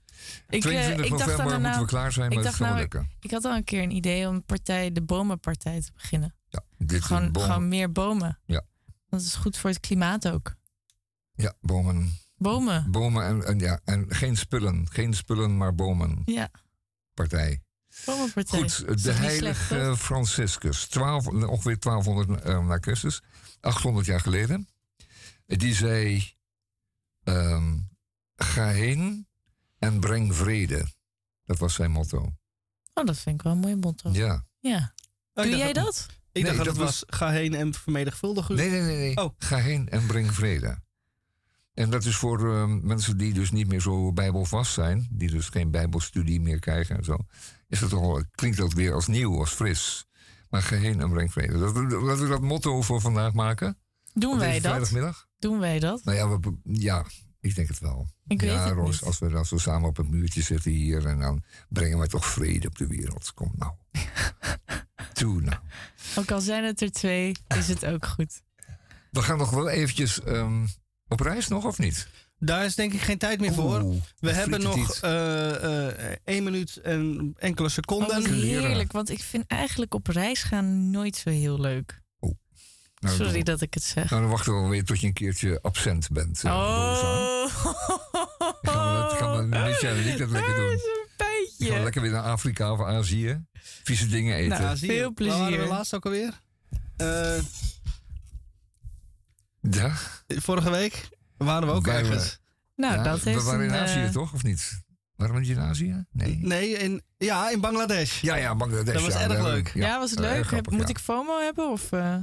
[0.49, 3.09] Ik, eh, 22 ik dacht november daarna- moeten we klaar zijn met het lukken.
[3.19, 6.35] Ik had al een keer een idee om een partij, de bomenpartij te beginnen.
[6.49, 7.49] Ja, dit Gewoon, bomen.
[7.49, 8.39] gewoon meer bomen.
[8.45, 8.61] Ja.
[9.09, 10.55] Dat is goed voor het klimaat ook.
[11.33, 12.17] Ja, bomen.
[12.37, 12.91] Bomen.
[12.91, 14.87] Bomen en, en, ja, en geen spullen.
[14.91, 16.21] Geen spullen, maar bomen.
[16.25, 16.49] Ja,
[17.13, 17.61] Partij.
[18.05, 18.59] bomenpartij.
[18.59, 19.93] Goed, de slecht, heilige?
[19.97, 23.21] Franciscus, 12, ongeveer 1200 eh, na Christus,
[23.59, 24.67] 800 jaar geleden.
[25.45, 26.33] Die zei:
[27.23, 27.73] ehm,
[28.35, 29.24] Ga heen
[29.85, 30.85] en breng vrede.
[31.45, 32.33] Dat was zijn motto.
[32.93, 34.09] Oh, dat vind ik wel een mooi motto.
[34.11, 34.45] Ja.
[34.59, 34.93] Ja.
[35.33, 36.05] Oh, Doe jij dat- dat?
[36.31, 38.55] Ik Nee, dacht dat dat het was, ga heen en vermenigvuldig u.
[38.55, 38.97] Nee, nee, nee.
[38.97, 39.17] nee.
[39.17, 39.33] Oh.
[39.37, 40.83] Ga heen en breng vrede.
[41.73, 45.49] En dat is voor eh, mensen die dus niet meer zo bijbelvast zijn, die dus
[45.49, 47.17] geen bijbelstudie meer krijgen en zo,
[47.67, 50.05] is het toch klinkt dat weer als nieuw, als fris.
[50.49, 51.59] Maar geheen en breng vrede.
[51.59, 53.77] Dat, laten we dat motto voor vandaag maken.
[54.13, 54.71] Doen wij deze dat?
[54.71, 55.27] Vrijdagmiddag?
[55.39, 56.03] Doen wij dat?
[56.03, 57.05] Nou ja, we, ja,
[57.45, 58.07] ik denk het wel.
[58.27, 59.01] Ik weet ja, het Roos, niet.
[59.03, 62.25] als we dan zo samen op het muurtje zitten hier en dan brengen wij toch
[62.25, 63.33] vrede op de wereld.
[63.33, 63.71] Kom nou.
[65.13, 65.57] Toe nou.
[66.15, 68.41] Ook al zijn het er twee, is het ook goed.
[69.11, 70.65] We gaan nog wel eventjes ehm,
[71.07, 72.07] op reis nog, of niet?
[72.39, 73.81] Daar is denk ik geen tijd meer voor.
[73.81, 78.07] Oeh, We hebben nog eh, eh, één minuut en enkele Oh, seconden.
[78.07, 82.03] wat heerlijk, want ik vind eigenlijk op reis gaan nooit zo heel leuk.
[82.99, 84.09] Nou, Sorry dan- dat ik het zeg.
[84.09, 86.43] Nou, dan wachten we wel weer tot je een keertje absent bent.
[86.43, 86.51] eh.
[86.51, 90.79] Oh, Gaan we dat, gaan we dat lekker doen?
[91.17, 91.65] pijntje.
[91.65, 93.45] Gaan we lekker weer naar Afrika of Azië.
[93.83, 94.61] Vieze dingen eten.
[94.61, 95.67] Nou, Veel Waar waren we plezier.
[95.67, 96.41] laatst ook alweer?
[96.97, 97.37] Eh,
[99.61, 99.91] ja?
[100.27, 102.39] vorige week waren we ook we- ergens.
[102.75, 104.33] Nou, Ja, dat we heeft waren in een, Azië, eh, toch?
[104.33, 104.83] Of niet?
[105.15, 106.05] Waren we niet in Azië?
[106.11, 106.37] Nee.
[106.41, 108.21] Nee, in, ja, in Bangladesh.
[108.21, 108.93] Ja, ja, Bangladesh.
[108.93, 109.71] Dat was ja, erg leuk.
[109.73, 110.35] Ja, was het leuk?
[110.35, 110.87] Heb- grappig, moet ja.
[110.87, 111.71] ik FOMO hebben?
[111.71, 112.17] Of, eh?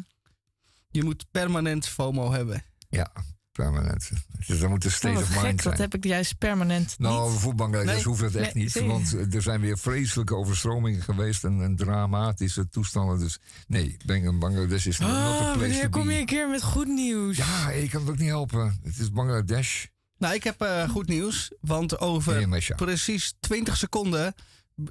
[0.91, 2.65] Je moet permanent FOMO hebben.
[2.89, 3.13] Ja,
[3.53, 4.11] permanent.
[4.47, 7.31] Dus dat moet een Oh, state wat of gek, dat heb ik juist permanent Nou,
[7.31, 7.41] niet.
[7.41, 8.87] voor Bangladesh Nee, hoeft het echt nee, niet.
[8.87, 13.19] Want er zijn weer vreselijke overstromingen geweest en, en dramatische toestanden.
[13.19, 16.49] Dus nee, Bang- Bangladesh is not a Oh, place wanneer to kom je een keer
[16.49, 17.37] met goed nieuws?
[17.37, 18.79] Ja, ik kan het ook niet helpen.
[18.83, 19.85] Het is Bangladesh.
[20.19, 21.51] Nou, ik heb eh, goed nieuws.
[21.61, 24.35] Want over precies 20 seconden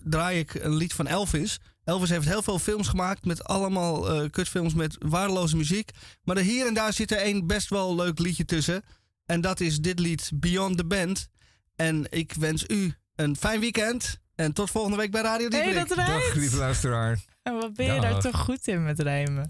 [0.03, 1.59] draai ik een lied van Elvis.
[1.83, 5.91] Elvis heeft heel veel films gemaakt met allemaal eh, kutfilms met waardeloze muziek.
[6.23, 8.83] Maar er hier en daar zit er één best wel leuk liedje tussen.
[9.25, 11.27] En dat is dit lied Beyond the Band.
[11.75, 14.19] En ik wens u een fijn weekend.
[14.35, 15.87] En tot volgende week bij Radio Hé, Dieprik.
[15.87, 16.23] dat rijmt.
[16.23, 17.19] Dag, lieve luisteraar.
[17.43, 19.49] En wat ben je daar toch goed in met rijmen?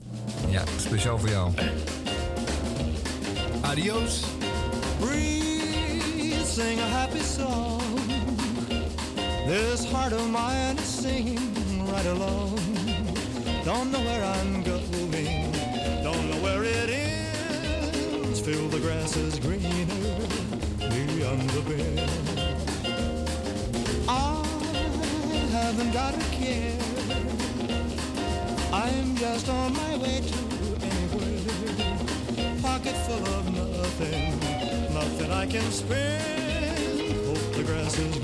[0.49, 1.53] Ja, speciaal voor jou.
[3.61, 4.23] Adios.
[4.99, 7.81] Breathe, sing a happy song.
[9.47, 11.60] This heart of mine is singing
[11.91, 12.55] right along.
[13.65, 15.51] Don't know where I'm going,
[16.03, 16.61] don't know where.
[18.51, 19.85] Feel the grass is greener
[20.89, 21.99] beyond the bend.
[24.09, 24.43] I
[25.51, 26.79] haven't got a care.
[28.73, 30.39] I'm just on my way to
[30.89, 31.41] anywhere.
[32.63, 34.39] Pocket full of nothing,
[34.91, 37.15] nothing I can spend.
[37.27, 38.20] Hope the grass is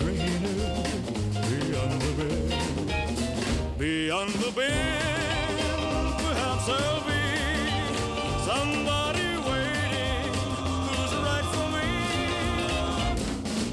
[4.07, 5.59] Beyond the bend,
[6.23, 7.23] perhaps there'll be
[8.47, 10.31] somebody waiting
[10.87, 11.89] who's right for me.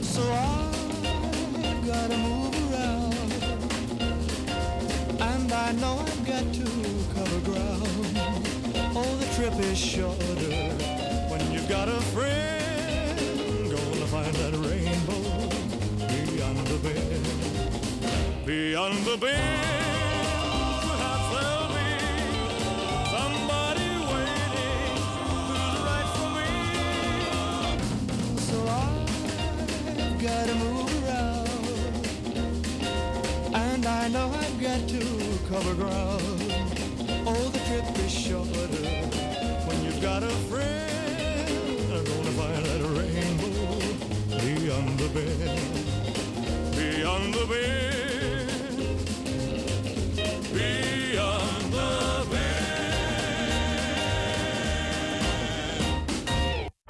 [0.02, 3.14] So I've gotta move around,
[5.20, 6.66] and I know I've got to
[7.14, 7.86] cover ground.
[8.96, 10.34] Oh, the trip is shorter
[11.30, 13.20] when you've got a friend.
[13.70, 15.22] Gonna find that rainbow
[16.26, 17.26] beyond the bend.
[18.44, 19.63] Beyond the bend,
[34.14, 35.00] Now I've got to
[35.50, 36.22] cover ground.
[37.26, 38.68] Oh, the trip is shorter
[39.66, 41.90] when you've got a friend.
[41.92, 43.50] I'm gonna find that rainbow
[44.38, 45.58] beyond the bend,
[46.76, 47.84] beyond the bend.
[50.54, 51.03] Beyond